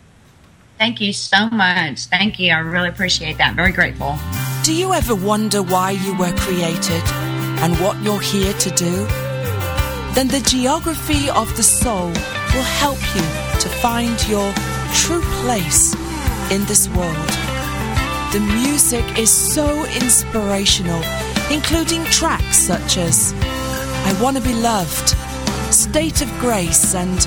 Thank 0.78 1.02
you 1.02 1.12
so 1.12 1.50
much. 1.50 2.06
Thank 2.06 2.40
you. 2.40 2.54
I 2.54 2.60
really 2.60 2.90
appreciate 2.90 3.38
that. 3.40 3.56
Very 3.56 3.72
grateful. 3.72 4.16
Do 4.64 4.74
you 4.74 4.94
ever 4.94 5.16
wonder 5.16 5.64
why 5.64 5.92
you 5.92 6.16
were 6.18 6.34
created 6.34 7.02
and 7.64 7.74
what 7.80 8.02
you're 8.04 8.20
here 8.20 8.54
to 8.54 8.70
do? 8.72 9.06
Then 10.14 10.28
the 10.28 10.44
geography 10.48 11.30
of 11.30 11.56
the 11.58 11.64
soul 11.64 12.08
will 12.08 12.70
help 12.82 13.00
you 13.16 13.22
to 13.62 13.70
find 13.82 14.16
your 14.28 14.54
true 14.94 15.22
place 15.42 15.94
in 16.52 16.64
this 16.66 16.88
world. 16.90 17.30
The 18.34 18.40
music 18.62 19.18
is 19.18 19.32
so 19.32 19.86
inspirational, 19.86 21.02
including 21.52 22.04
tracks 22.06 22.58
such 22.58 22.98
as 22.98 23.34
I 23.34 24.18
Wanna 24.22 24.42
Be 24.42 24.54
Loved, 24.54 25.16
State 25.74 26.22
of 26.22 26.30
Grace, 26.40 26.94
and 26.94 27.26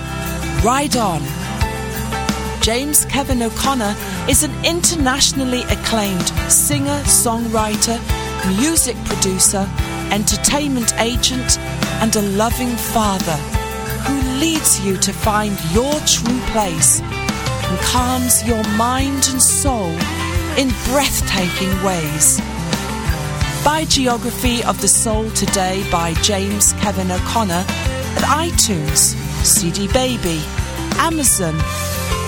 Ride 0.64 0.96
On 0.96 1.22
James 2.60 3.06
Kevin 3.06 3.42
O'Connor 3.42 3.96
is 4.28 4.42
an 4.42 4.52
internationally 4.66 5.62
acclaimed 5.62 6.28
singer, 6.50 7.00
songwriter, 7.04 7.98
music 8.60 8.96
producer, 9.06 9.66
entertainment 10.10 10.92
agent, 10.98 11.58
and 12.02 12.14
a 12.16 12.22
loving 12.36 12.76
father 12.76 13.36
who 14.04 14.20
leads 14.38 14.78
you 14.84 14.98
to 14.98 15.12
find 15.12 15.58
your 15.72 15.94
true 16.00 16.40
place 16.52 17.00
and 17.00 17.78
calms 17.80 18.46
your 18.46 18.62
mind 18.76 19.26
and 19.30 19.40
soul 19.40 19.90
in 20.58 20.68
breathtaking 20.92 21.82
ways. 21.82 22.40
Buy 23.64 23.86
Geography 23.88 24.62
of 24.64 24.78
the 24.82 24.88
Soul 24.88 25.30
today 25.30 25.82
by 25.90 26.12
James 26.22 26.74
Kevin 26.74 27.10
O'Connor 27.10 27.64
at 27.66 28.22
iTunes, 28.22 29.14
CD 29.46 29.88
Baby, 29.88 30.42
Amazon, 30.98 31.58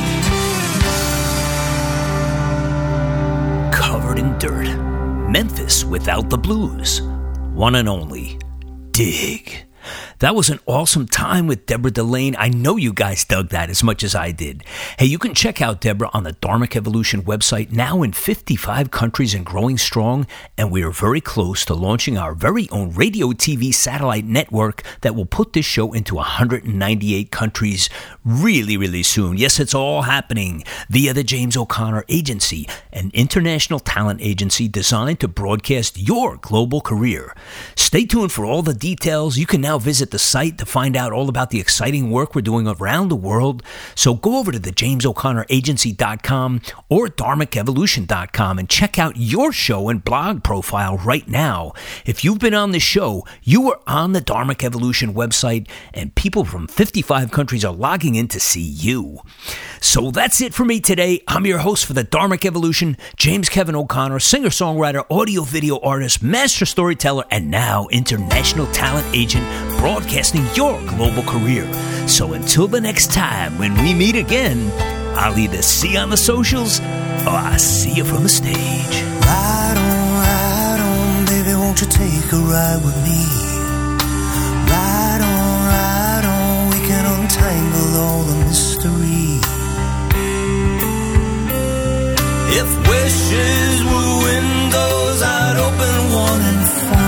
Covered 3.72 4.18
in 4.18 4.36
dirt. 4.38 4.66
Memphis 5.30 5.84
without 5.84 6.28
the 6.28 6.38
blues. 6.38 7.00
One 7.54 7.76
and 7.76 7.88
only. 7.88 8.38
Dig. 8.90 9.67
That 10.20 10.34
was 10.34 10.50
an 10.50 10.58
awesome 10.66 11.06
time 11.06 11.46
with 11.46 11.66
Deborah 11.66 11.92
D'Lane. 11.92 12.34
I 12.40 12.48
know 12.48 12.76
you 12.76 12.92
guys 12.92 13.24
dug 13.24 13.50
that 13.50 13.70
as 13.70 13.84
much 13.84 14.02
as 14.02 14.16
I 14.16 14.32
did. 14.32 14.64
Hey, 14.98 15.06
you 15.06 15.16
can 15.16 15.32
check 15.32 15.62
out 15.62 15.80
Deborah 15.80 16.10
on 16.12 16.24
the 16.24 16.32
Dharmic 16.32 16.74
Evolution 16.74 17.22
website, 17.22 17.70
now 17.70 18.02
in 18.02 18.10
55 18.10 18.90
countries 18.90 19.32
and 19.32 19.46
growing 19.46 19.78
strong. 19.78 20.26
And 20.56 20.72
we 20.72 20.82
are 20.82 20.90
very 20.90 21.20
close 21.20 21.64
to 21.66 21.74
launching 21.74 22.18
our 22.18 22.34
very 22.34 22.68
own 22.70 22.90
radio 22.94 23.28
TV 23.28 23.72
satellite 23.72 24.24
network 24.24 24.82
that 25.02 25.14
will 25.14 25.24
put 25.24 25.52
this 25.52 25.64
show 25.64 25.92
into 25.92 26.16
198 26.16 27.30
countries 27.30 27.88
really, 28.24 28.76
really 28.76 29.04
soon. 29.04 29.36
Yes, 29.36 29.60
it's 29.60 29.74
all 29.74 30.02
happening 30.02 30.64
via 30.90 31.14
the 31.14 31.22
James 31.22 31.56
O'Connor 31.56 32.04
Agency, 32.08 32.68
an 32.92 33.12
international 33.14 33.78
talent 33.78 34.20
agency 34.20 34.66
designed 34.66 35.20
to 35.20 35.28
broadcast 35.28 35.96
your 35.96 36.38
global 36.38 36.80
career. 36.80 37.36
Stay 37.76 38.04
tuned 38.04 38.32
for 38.32 38.44
all 38.44 38.62
the 38.62 38.74
details. 38.74 39.38
You 39.38 39.46
can 39.46 39.60
now 39.60 39.78
visit 39.78 40.07
the 40.10 40.18
site 40.18 40.58
to 40.58 40.66
find 40.66 40.96
out 40.96 41.12
all 41.12 41.28
about 41.28 41.50
the 41.50 41.60
exciting 41.60 42.10
work 42.10 42.34
we're 42.34 42.42
doing 42.42 42.66
around 42.66 43.08
the 43.08 43.16
world. 43.16 43.62
So 43.94 44.14
go 44.14 44.38
over 44.38 44.52
to 44.52 44.58
the 44.58 44.72
jamesoconnor.agency.com 44.72 46.60
or 46.88 47.06
dharmicevolution.com 47.06 48.58
and 48.58 48.68
check 48.68 48.98
out 48.98 49.16
your 49.16 49.52
show 49.52 49.88
and 49.88 50.04
blog 50.04 50.42
profile 50.42 50.98
right 50.98 51.26
now. 51.28 51.72
If 52.04 52.24
you've 52.24 52.38
been 52.38 52.54
on 52.54 52.72
the 52.72 52.80
show, 52.80 53.26
you 53.42 53.70
are 53.70 53.80
on 53.86 54.12
the 54.12 54.20
Dharmic 54.20 54.64
Evolution 54.64 55.14
website, 55.14 55.68
and 55.92 56.14
people 56.14 56.44
from 56.44 56.66
55 56.66 57.30
countries 57.30 57.64
are 57.64 57.72
logging 57.72 58.14
in 58.14 58.28
to 58.28 58.40
see 58.40 58.60
you. 58.60 59.20
So 59.80 60.10
that's 60.10 60.40
it 60.40 60.54
for 60.54 60.64
me 60.64 60.80
today. 60.80 61.22
I'm 61.28 61.46
your 61.46 61.58
host 61.58 61.86
for 61.86 61.92
the 61.92 62.04
Dharmic 62.04 62.44
Evolution, 62.44 62.96
James 63.16 63.48
Kevin 63.48 63.76
O'Connor, 63.76 64.18
singer 64.20 64.48
songwriter, 64.48 65.04
audio 65.10 65.42
video 65.42 65.78
artist, 65.80 66.22
master 66.22 66.66
storyteller, 66.66 67.24
and 67.30 67.50
now 67.50 67.86
international 67.88 68.66
talent 68.72 69.06
agent, 69.14 69.44
broadcasting 69.98 70.46
your 70.54 70.80
global 70.86 71.24
career. 71.24 71.66
So 72.06 72.32
until 72.32 72.68
the 72.68 72.80
next 72.80 73.12
time 73.12 73.58
when 73.58 73.74
we 73.82 73.94
meet 73.94 74.14
again, 74.14 74.70
I'll 75.16 75.36
either 75.36 75.60
see 75.60 75.94
you 75.94 75.98
on 75.98 76.10
the 76.10 76.16
socials 76.16 76.78
or 77.26 77.34
I'll 77.50 77.58
see 77.58 77.94
you 77.94 78.04
from 78.04 78.22
the 78.22 78.28
stage. 78.28 78.94
Ride 79.26 79.76
on, 79.76 79.98
ride 80.22 80.80
on, 80.88 81.24
baby, 81.26 81.54
won't 81.58 81.80
you 81.80 81.88
take 81.88 82.32
a 82.32 82.36
ride 82.36 82.80
with 82.84 82.98
me? 83.08 83.20
Ride 84.70 85.22
on, 85.32 85.66
ride 85.74 86.26
on, 86.36 86.70
we 86.70 86.78
can 86.86 87.04
untangle 87.14 87.90
all 88.04 88.22
the 88.22 88.36
mystery. 88.46 89.40
If 92.60 92.68
wishes 92.92 93.76
were 93.90 94.14
windows, 94.30 95.22
I'd 95.22 95.56
open 95.66 95.98
one 96.14 96.40
and 96.50 96.68
find 96.68 97.07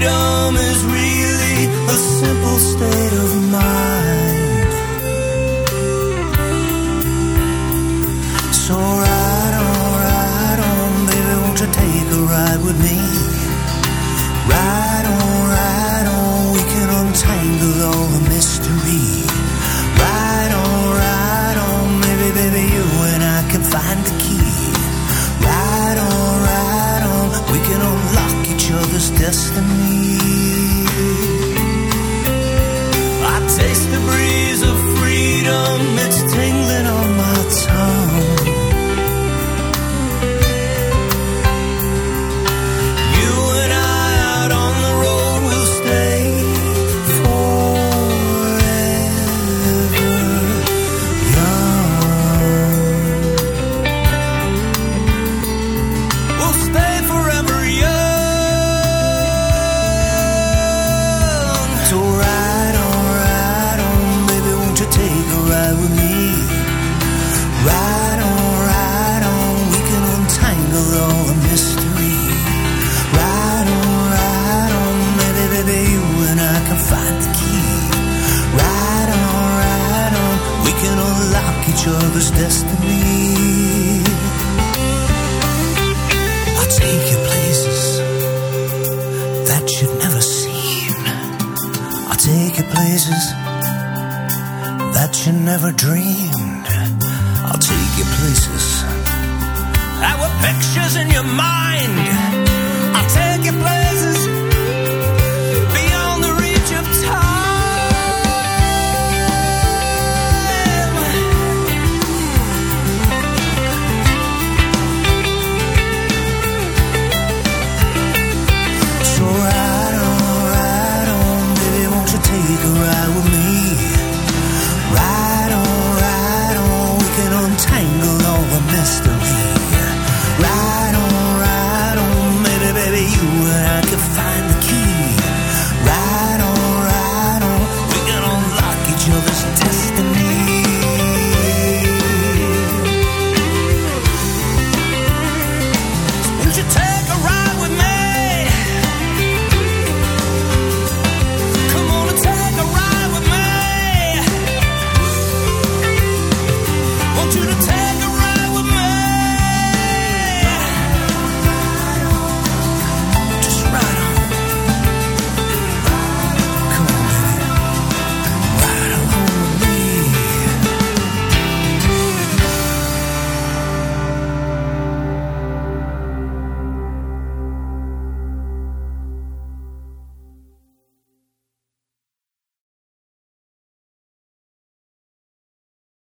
freedom 0.00 0.56
is 0.56 0.84
really 0.84 1.66
a 1.88 1.96
simple 2.18 2.58
state 2.58 3.12
of 3.24 3.30
mind. 3.52 4.72
So 8.54 8.74
ride 8.76 9.56
on, 9.66 9.92
ride 10.06 10.60
on, 10.72 11.06
baby, 11.06 11.34
won't 11.42 11.60
you 11.60 11.68
take 11.72 12.08
a 12.18 12.22
ride 12.32 12.60
with 12.64 12.78
me? 12.80 12.98
Ride 14.48 15.06
on, 15.16 15.48
ride 15.56 16.08
on, 16.16 16.52
we 16.54 16.62
can 16.72 16.88
untangle 17.00 17.82
all 17.88 18.06
the 18.16 18.22
mystery. 18.30 19.04
Ride 20.00 20.52
on, 20.64 20.80
ride 21.04 21.58
on, 21.68 22.00
maybe, 22.00 22.28
baby, 22.40 22.64
you 22.74 22.86
and 23.12 23.22
I 23.22 23.40
can 23.50 23.62
find 23.62 24.00
the 24.08 24.14
key. 24.22 24.48
Ride 25.44 25.98
on, 26.08 26.42
ride 26.48 27.04
on, 27.14 27.52
we 27.52 27.58
can 27.68 27.80
unlock 27.90 28.48
each 28.48 28.70
other's 28.70 29.10
destiny. 29.10 29.69